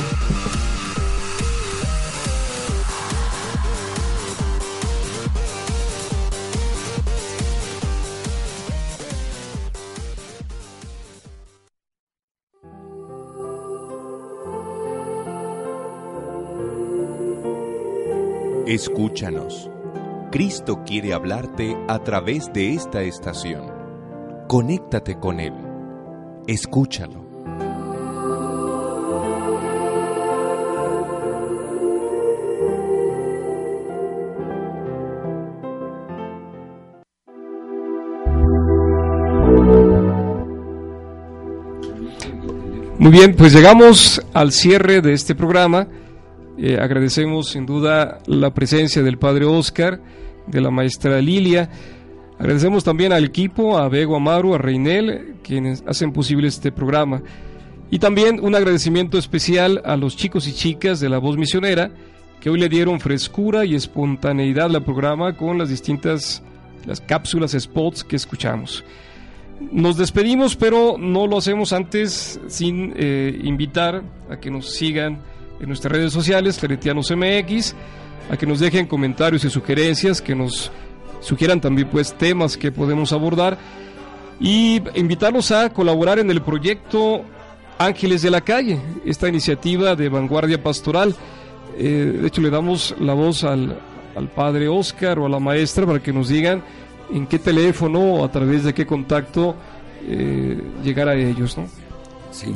Escúchanos. 18.68 19.72
Cristo 20.30 20.84
quiere 20.86 21.14
hablarte 21.14 21.78
a 21.88 22.00
través 22.00 22.52
de 22.52 22.74
esta 22.74 23.02
estación. 23.02 23.72
Conéctate 24.50 25.18
con 25.18 25.40
Él. 25.40 25.54
Escúchalo. 26.48 27.26
Muy 43.00 43.12
bien, 43.12 43.34
pues 43.34 43.54
llegamos 43.54 44.22
al 44.34 44.52
cierre 44.52 45.00
de 45.00 45.14
este 45.14 45.36
programa. 45.36 45.88
Eh, 46.58 46.78
agradecemos 46.80 47.50
sin 47.50 47.66
duda 47.66 48.20
la 48.26 48.54
presencia 48.54 49.04
del 49.04 49.18
padre 49.18 49.46
Oscar, 49.46 50.02
de 50.48 50.62
la 50.62 50.72
maestra 50.72 51.22
Lilia. 51.22 51.70
Agradecemos 52.40 52.84
también 52.84 53.14
al 53.14 53.26
equipo, 53.26 53.78
a 53.78 53.90
Bego 53.90 54.16
Amaru, 54.16 54.56
a 54.56 54.58
Reinel, 54.58 55.36
quienes 55.44 55.84
hacen 55.88 56.12
posible 56.12 56.48
este 56.48 56.72
programa. 56.72 57.22
Y 57.92 58.00
también 58.00 58.40
un 58.44 58.56
agradecimiento 58.56 59.18
especial 59.18 59.82
a 59.86 59.96
los 59.96 60.16
chicos 60.18 60.48
y 60.48 60.54
chicas 60.54 61.00
de 61.00 61.10
la 61.10 61.20
voz 61.20 61.38
misionera, 61.38 61.92
que 62.40 62.50
hoy 62.50 62.60
le 62.60 62.70
dieron 62.70 63.00
frescura 63.00 63.64
y 63.66 63.76
espontaneidad 63.76 64.76
al 64.76 64.84
programa 64.84 65.36
con 65.36 65.58
las 65.58 65.70
distintas 65.70 66.44
las 66.86 67.02
cápsulas, 67.02 67.52
spots 67.52 68.04
que 68.04 68.16
escuchamos. 68.16 68.84
Nos 69.72 69.98
despedimos, 69.98 70.56
pero 70.56 70.98
no 70.98 71.28
lo 71.28 71.38
hacemos 71.38 71.74
antes 71.74 72.40
sin 72.48 72.94
eh, 72.96 73.38
invitar 73.44 74.04
a 74.30 74.40
que 74.40 74.50
nos 74.50 74.74
sigan 74.74 75.20
en 75.60 75.68
nuestras 75.68 75.92
redes 75.92 76.14
sociales, 76.14 76.58
Claretianos 76.58 77.12
MX, 77.12 77.76
a 78.30 78.38
que 78.38 78.46
nos 78.46 78.60
dejen 78.60 78.86
comentarios 78.86 79.44
y 79.46 79.50
sugerencias, 79.50 80.22
que 80.22 80.36
nos 80.36 80.72
sugieran 81.20 81.62
también 81.62 81.90
pues 81.90 82.14
temas 82.14 82.58
que 82.58 82.72
podemos 82.72 83.12
abordar 83.14 83.58
y 84.40 84.82
invitarlos 84.96 85.52
a 85.52 85.70
colaborar 85.72 86.20
en 86.20 86.30
el 86.30 86.42
proyecto 86.42 87.24
Ángeles 87.80 88.22
de 88.22 88.32
la 88.32 88.42
Calle, 88.42 88.80
esta 89.06 89.28
iniciativa 89.28 89.96
de 89.96 90.10
vanguardia 90.10 90.62
pastoral. 90.62 91.16
Eh, 91.78 92.20
de 92.22 92.28
hecho, 92.28 92.42
le 92.42 92.50
damos 92.50 92.96
la 93.00 93.14
voz 93.14 93.44
al, 93.44 93.78
al 94.16 94.30
padre 94.30 94.68
Oscar 94.68 95.20
o 95.20 95.26
a 95.26 95.30
la 95.30 95.40
maestra 95.40 95.86
para 95.86 96.02
que 96.02 96.12
nos 96.12 96.30
digan 96.30 96.64
en 97.12 97.28
qué 97.28 97.40
teléfono 97.40 98.00
o 98.00 98.26
a 98.26 98.32
través 98.32 98.64
de 98.64 98.74
qué 98.74 98.86
contacto 98.86 99.56
eh, 100.08 100.60
llegar 100.84 101.08
a 101.08 101.16
ellos, 101.16 101.58
¿no? 101.58 101.68
Sí. 102.32 102.54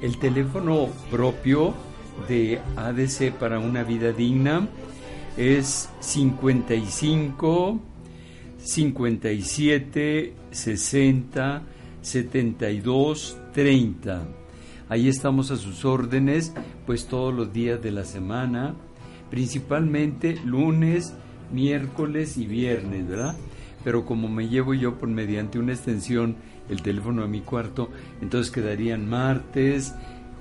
El 0.00 0.18
teléfono 0.18 0.88
propio 1.10 1.74
de 2.26 2.60
ADC 2.76 3.32
para 3.38 3.58
una 3.58 3.84
vida 3.84 4.12
digna 4.12 4.68
es 5.36 5.88
55 6.00 7.80
57 8.58 10.34
60 10.50 11.62
72 12.02 13.38
30. 13.52 14.26
Ahí 14.88 15.08
estamos 15.08 15.50
a 15.50 15.56
sus 15.56 15.84
órdenes, 15.84 16.54
pues 16.86 17.06
todos 17.06 17.34
los 17.34 17.52
días 17.52 17.82
de 17.82 17.90
la 17.92 18.04
semana, 18.04 18.74
principalmente 19.30 20.40
lunes, 20.44 21.14
miércoles 21.52 22.38
y 22.38 22.46
viernes, 22.46 23.06
¿verdad? 23.06 23.36
Pero 23.84 24.06
como 24.06 24.28
me 24.28 24.48
llevo 24.48 24.74
yo 24.74 24.98
por 24.98 25.08
mediante 25.08 25.58
una 25.58 25.72
extensión 25.72 26.36
el 26.68 26.82
teléfono 26.82 27.22
a 27.22 27.28
mi 27.28 27.40
cuarto, 27.40 27.90
entonces 28.20 28.50
quedarían 28.50 29.08
martes, 29.08 29.94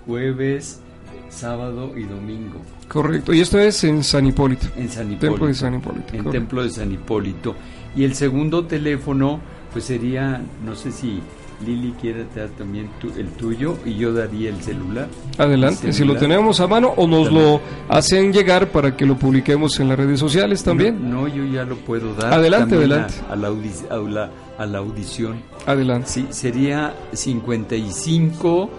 jueves, 0.05 0.81
sábado 1.29 1.93
y 1.97 2.03
domingo. 2.03 2.61
Correcto, 2.87 3.33
y 3.33 3.41
esto 3.41 3.59
es 3.59 3.83
en 3.83 4.03
San 4.03 4.25
Hipólito. 4.25 4.67
En 4.75 4.89
San 4.89 5.11
Hipólito. 5.11 5.27
Templo 5.27 5.47
de 5.47 5.53
San 5.53 5.73
Hipólito. 5.75 6.13
En 6.13 6.31
Templo 6.31 6.63
de 6.63 6.69
San 6.69 6.91
Hipólito. 6.91 7.55
Y 7.95 8.03
el 8.03 8.15
segundo 8.15 8.65
teléfono, 8.65 9.39
pues 9.71 9.85
sería, 9.85 10.41
no 10.65 10.75
sé 10.75 10.91
si 10.91 11.21
Lili 11.65 11.93
quiere 11.99 12.25
dar 12.35 12.49
también 12.49 12.89
el 13.17 13.29
tuyo 13.29 13.77
y 13.83 13.95
yo 13.95 14.13
daría 14.13 14.49
el 14.49 14.61
celular. 14.61 15.07
Adelante, 15.37 15.91
si 15.91 16.05
lo 16.05 16.15
tenemos 16.15 16.59
a 16.59 16.67
mano 16.67 16.93
o 16.95 17.07
nos 17.07 17.31
lo 17.31 17.59
hacen 17.89 18.31
llegar 18.31 18.69
para 18.69 18.95
que 18.95 19.05
lo 19.05 19.17
publiquemos 19.17 19.79
en 19.79 19.89
las 19.89 19.97
redes 19.97 20.19
sociales 20.19 20.63
también. 20.63 21.09
No, 21.09 21.27
yo 21.27 21.43
ya 21.45 21.63
lo 21.63 21.75
puedo 21.77 22.13
dar. 22.13 22.33
Adelante, 22.33 22.75
adelante. 22.75 23.15
A, 23.29 23.35
la 23.35 23.47
a, 23.47 24.65
la, 24.65 24.77
audición. 24.77 25.41
Adelante. 25.65 26.09
Sí, 26.09 26.27
sería 26.29 26.93
55 27.13 28.69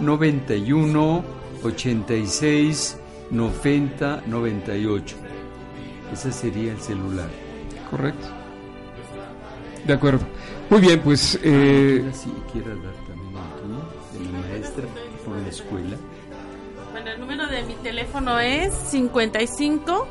91 0.00 1.37
86 1.62 2.96
90 3.30 4.22
98. 4.26 5.16
Ese 6.12 6.32
sería 6.32 6.72
el 6.72 6.80
celular. 6.80 7.28
Correcto. 7.90 8.26
De 9.86 9.92
acuerdo. 9.92 10.26
Muy 10.70 10.80
bien, 10.80 11.00
pues... 11.00 11.38
Eh... 11.42 12.10
Si 12.12 12.30
quiero 12.52 12.70
dar 12.76 12.94
también 13.06 13.34
el 14.14 14.26
de 14.26 14.32
la 14.32 14.38
maestra 14.38 14.84
por 15.24 15.36
la 15.36 15.48
escuela. 15.48 15.96
Bueno, 16.92 17.10
el 17.10 17.20
número 17.20 17.46
de 17.46 17.62
mi 17.62 17.74
teléfono 17.74 18.38
es 18.38 18.74
55 18.74 20.06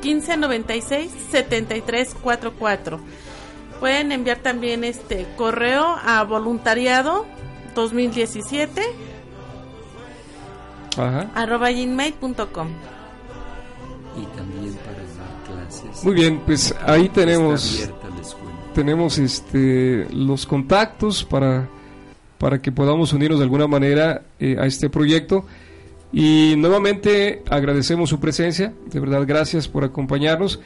15 0.00 0.36
96 0.36 1.10
73 1.30 2.14
44. 2.22 3.00
Pueden 3.80 4.12
enviar 4.12 4.38
también 4.38 4.84
este 4.84 5.26
correo 5.36 5.96
a 6.04 6.22
voluntariado 6.24 7.26
2017 7.74 8.82
Ajá. 10.96 11.30
arroba 11.34 11.70
gmail.com 11.70 12.68
y 14.14 14.36
también 14.36 14.74
para 14.74 14.98
dar 14.98 15.66
clases. 15.68 16.04
Muy 16.04 16.14
bien, 16.14 16.40
pues 16.44 16.74
ahí 16.86 17.08
tenemos 17.08 17.90
tenemos 18.74 19.18
este 19.18 20.06
los 20.12 20.46
contactos 20.46 21.24
para 21.24 21.68
para 22.38 22.60
que 22.60 22.72
podamos 22.72 23.12
unirnos 23.12 23.38
de 23.38 23.44
alguna 23.44 23.66
manera 23.66 24.22
eh, 24.40 24.56
a 24.58 24.66
este 24.66 24.90
proyecto 24.90 25.44
y 26.12 26.54
nuevamente 26.58 27.42
agradecemos 27.48 28.10
su 28.10 28.20
presencia, 28.20 28.74
de 28.90 29.00
verdad 29.00 29.24
gracias 29.26 29.68
por 29.68 29.84
acompañarnos. 29.84 30.60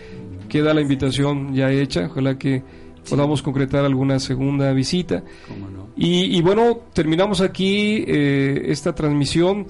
Queda 0.48 0.74
la 0.74 0.80
invitación 0.80 1.54
ya 1.54 1.70
hecha, 1.70 2.06
ojalá 2.06 2.38
que 2.38 2.62
podamos 3.08 3.42
concretar 3.42 3.84
alguna 3.84 4.18
segunda 4.18 4.72
visita. 4.72 5.22
y, 5.96 6.36
y, 6.36 6.42
bueno, 6.42 6.80
terminamos 6.92 7.40
aquí 7.40 8.04
eh, 8.06 8.62
esta 8.66 8.94
transmisión. 8.94 9.66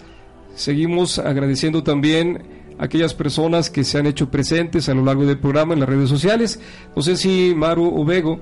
Seguimos 0.57 1.19
agradeciendo 1.19 1.83
también 1.83 2.43
a 2.79 2.87
aquellas 2.87 3.13
personas 3.13 3.69
que 3.69 3.85
se 3.85 3.99
han 3.99 4.07
hecho 4.07 4.31
presentes 4.31 4.89
a 4.89 4.95
lo 4.95 5.05
largo 5.05 5.27
del 5.27 5.39
programa 5.39 5.75
en 5.75 5.81
las 5.81 5.89
redes 5.89 6.09
sociales. 6.09 6.59
No 6.97 7.03
sé 7.03 7.17
si 7.17 7.53
Maru 7.55 7.93
o 7.95 8.05
Bego, 8.07 8.41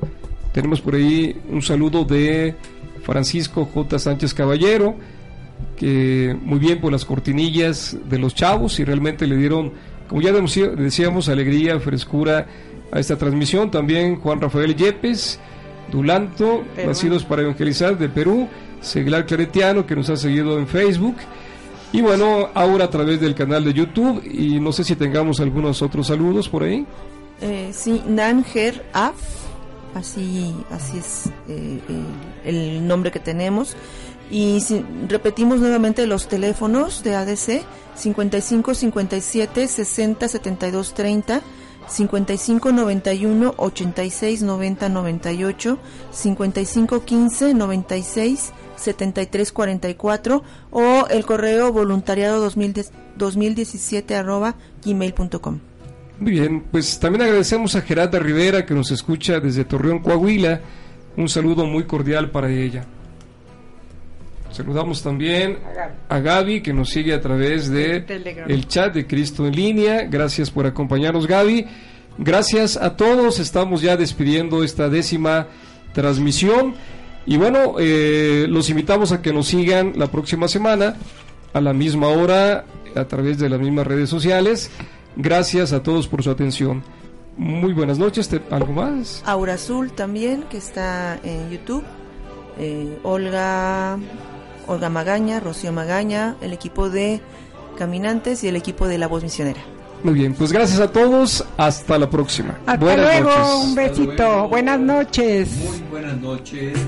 tenemos 0.53 0.81
por 0.81 0.95
ahí 0.95 1.37
un 1.51 1.61
saludo 1.61 2.05
de 2.05 2.55
Francisco 3.03 3.69
J. 3.75 3.99
Sánchez 3.99 4.33
Caballero, 4.33 4.95
que 5.77 6.37
muy 6.41 6.61
bien 6.61 6.81
por 6.81 6.93
las 6.93 7.05
cortinillas 7.05 7.97
de 8.09 8.19
los 8.21 8.33
chavos 8.33 8.79
y 8.79 8.85
realmente 8.85 9.27
le 9.27 9.37
dieron, 9.37 9.73
como 10.09 10.23
ya 10.23 10.33
decíamos, 10.33 11.29
alegría, 11.29 11.81
frescura 11.81 12.47
a 12.93 13.01
esta 13.01 13.17
transmisión. 13.17 13.73
También 13.73 14.21
Juan 14.21 14.41
Rafael 14.41 14.77
Yepes, 14.77 15.41
Dulanto, 15.91 16.63
nacidos 16.87 17.25
para 17.25 17.43
evangelizar 17.43 17.99
de 17.99 18.09
Perú, 18.09 18.47
Seglar 18.81 19.27
Claretiano, 19.27 19.85
que 19.85 19.97
nos 19.97 20.09
ha 20.11 20.17
seguido 20.17 20.61
en 20.61 20.69
Facebook. 20.69 21.17
Y 21.95 22.03
bueno, 22.03 22.49
ahora 22.55 22.87
a 22.87 22.91
través 22.91 23.21
del 23.21 23.37
canal 23.37 23.63
de 23.63 23.73
YouTube 23.73 24.21
y 24.25 24.59
no 24.59 24.73
sé 24.73 24.83
si 24.83 24.97
tengamos 24.97 25.39
algunos 25.39 25.81
otros 25.81 26.09
saludos 26.09 26.49
por 26.49 26.65
ahí. 26.65 26.85
Eh, 27.41 27.71
sí, 27.73 28.03
Nanger 28.09 28.85
Af, 28.93 29.15
así, 29.95 30.53
así 30.73 30.99
es 30.99 31.31
eh, 31.49 31.79
el 32.45 32.85
nombre 32.85 33.13
que 33.13 33.21
tenemos. 33.21 33.77
Y 34.29 34.59
si, 34.59 34.85
repetimos 35.07 35.61
nuevamente 35.61 36.05
los 36.09 36.27
teléfonos 36.27 37.05
de 37.05 37.15
ADC 37.15 37.63
55 37.95 38.75
57 38.75 39.69
60 39.69 40.29
72 40.29 40.95
30 40.95 41.43
55 41.89 42.73
91 42.73 43.55
86 43.57 44.43
90 44.43 44.89
98 44.89 45.79
55 46.11 47.05
15 47.05 47.55
96 47.55 48.53
7344 48.77 50.43
o 50.71 51.07
el 51.09 51.25
correo 51.25 51.73
voluntariado 51.73 52.41
2017 53.17 54.15
arroba 54.15 54.57
gmail.com. 54.85 55.59
Muy 56.19 56.33
bien, 56.33 56.63
pues 56.71 56.99
también 57.01 57.23
agradecemos 57.23 57.75
a 57.75 57.83
Gerarda 57.83 58.19
Rivera 58.19 58.65
que 58.65 58.75
nos 58.75 58.91
escucha 58.91 59.41
desde 59.41 59.65
Torreón, 59.65 59.99
Coahuila. 59.99 60.61
Un 61.17 61.29
saludo 61.29 61.67
muy 61.67 61.85
cordial 61.85 62.31
para 62.31 62.51
ella. 62.51 62.85
Saludamos 64.55 65.03
también 65.03 65.59
a 66.09 66.21
Gaby 66.21 66.63
que 66.63 66.73
nos 66.73 66.91
sigue 66.91 67.13
a 67.13 67.21
través 67.21 67.69
de 67.71 68.05
el 68.47 68.69
chat 68.69 68.95
de 68.95 69.05
Cristo 69.05 69.49
en 69.49 69.57
línea. 69.57 70.05
Gracias 70.09 70.49
por 70.49 70.65
acompañarnos 70.65 71.27
Gaby. 71.27 71.67
Gracias 72.19 72.77
a 72.77 72.97
todos. 72.97 73.41
Estamos 73.41 73.83
ya 73.83 73.97
despidiendo 73.97 74.63
esta 74.63 74.89
décima 74.89 75.49
transmisión. 75.93 76.75
Y 77.27 77.37
bueno, 77.37 77.75
eh, 77.81 78.47
los 78.49 78.71
invitamos 78.71 79.11
a 79.11 79.23
que 79.23 79.33
nos 79.33 79.49
sigan 79.49 79.95
la 79.97 80.07
próxima 80.07 80.47
semana 80.47 80.95
a 81.53 81.61
la 81.61 81.73
misma 81.73 82.07
hora 82.07 82.65
a 82.95 83.05
través 83.07 83.41
de 83.41 83.49
las 83.49 83.59
mismas 83.59 83.89
redes 83.89 84.09
sociales. 84.09 84.71
Gracias 85.17 85.73
a 85.73 85.83
todos 85.83 86.07
por 86.07 86.23
su 86.23 86.31
atención. 86.31 86.85
Muy 87.37 87.73
buenas 87.73 87.99
noches. 87.99 88.31
¿Algo 88.53 88.73
más? 88.73 89.21
Aura 89.27 89.55
Azul 89.55 89.91
también, 89.91 90.45
que 90.45 90.59
está 90.59 91.19
en 91.25 91.51
YouTube. 91.51 91.83
Eh, 92.57 93.01
Olga, 93.03 93.99
Olga 94.67 94.89
Magaña, 94.89 95.41
Rocío 95.41 95.73
Magaña, 95.73 96.37
el 96.41 96.53
equipo 96.53 96.91
de 96.91 97.21
Caminantes 97.77 98.45
y 98.45 98.49
el 98.49 98.57
equipo 98.57 98.87
de 98.87 98.99
La 98.99 99.07
Voz 99.09 99.23
Misionera. 99.23 99.61
Muy 100.03 100.15
bien, 100.15 100.35
pues 100.35 100.53
gracias 100.53 100.81
a 100.81 100.93
todos, 100.93 101.45
hasta 101.57 101.99
la 101.99 102.11
próxima. 102.11 102.59
Hasta 102.67 102.77
buenas 102.77 103.07
luego, 103.23 103.31
noches. 103.31 103.65
un 103.65 103.75
besito, 103.75 104.49
buenas 104.49 104.81
noches. 104.81 105.49
Muy 105.57 105.79
buenas 105.91 106.21
noches. 106.21 106.79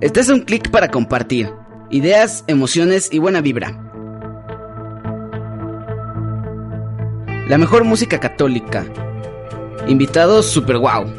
Este 0.00 0.20
es 0.20 0.28
un 0.28 0.40
clic 0.42 0.70
para 0.70 0.90
compartir 0.90 1.50
ideas, 1.90 2.44
emociones 2.46 3.08
y 3.10 3.18
buena 3.18 3.40
vibra. 3.40 3.87
La 7.48 7.56
mejor 7.56 7.84
música 7.84 8.20
católica. 8.20 8.84
Invitados 9.86 10.44
super 10.44 10.76
wow. 10.76 11.10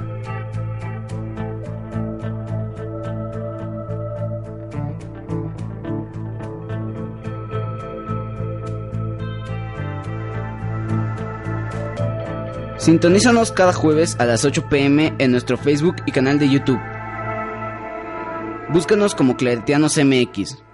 Sintonízanos 12.78 13.52
cada 13.52 13.74
jueves 13.74 14.16
a 14.20 14.26
las 14.26 14.46
8 14.46 14.70
pm 14.70 15.16
en 15.18 15.32
nuestro 15.32 15.58
Facebook 15.58 15.96
y 16.06 16.12
canal 16.12 16.38
de 16.38 16.48
YouTube. 16.48 16.80
Búscanos 18.70 19.16
como 19.16 19.36
Claretianos 19.36 19.98
MX. 19.98 20.68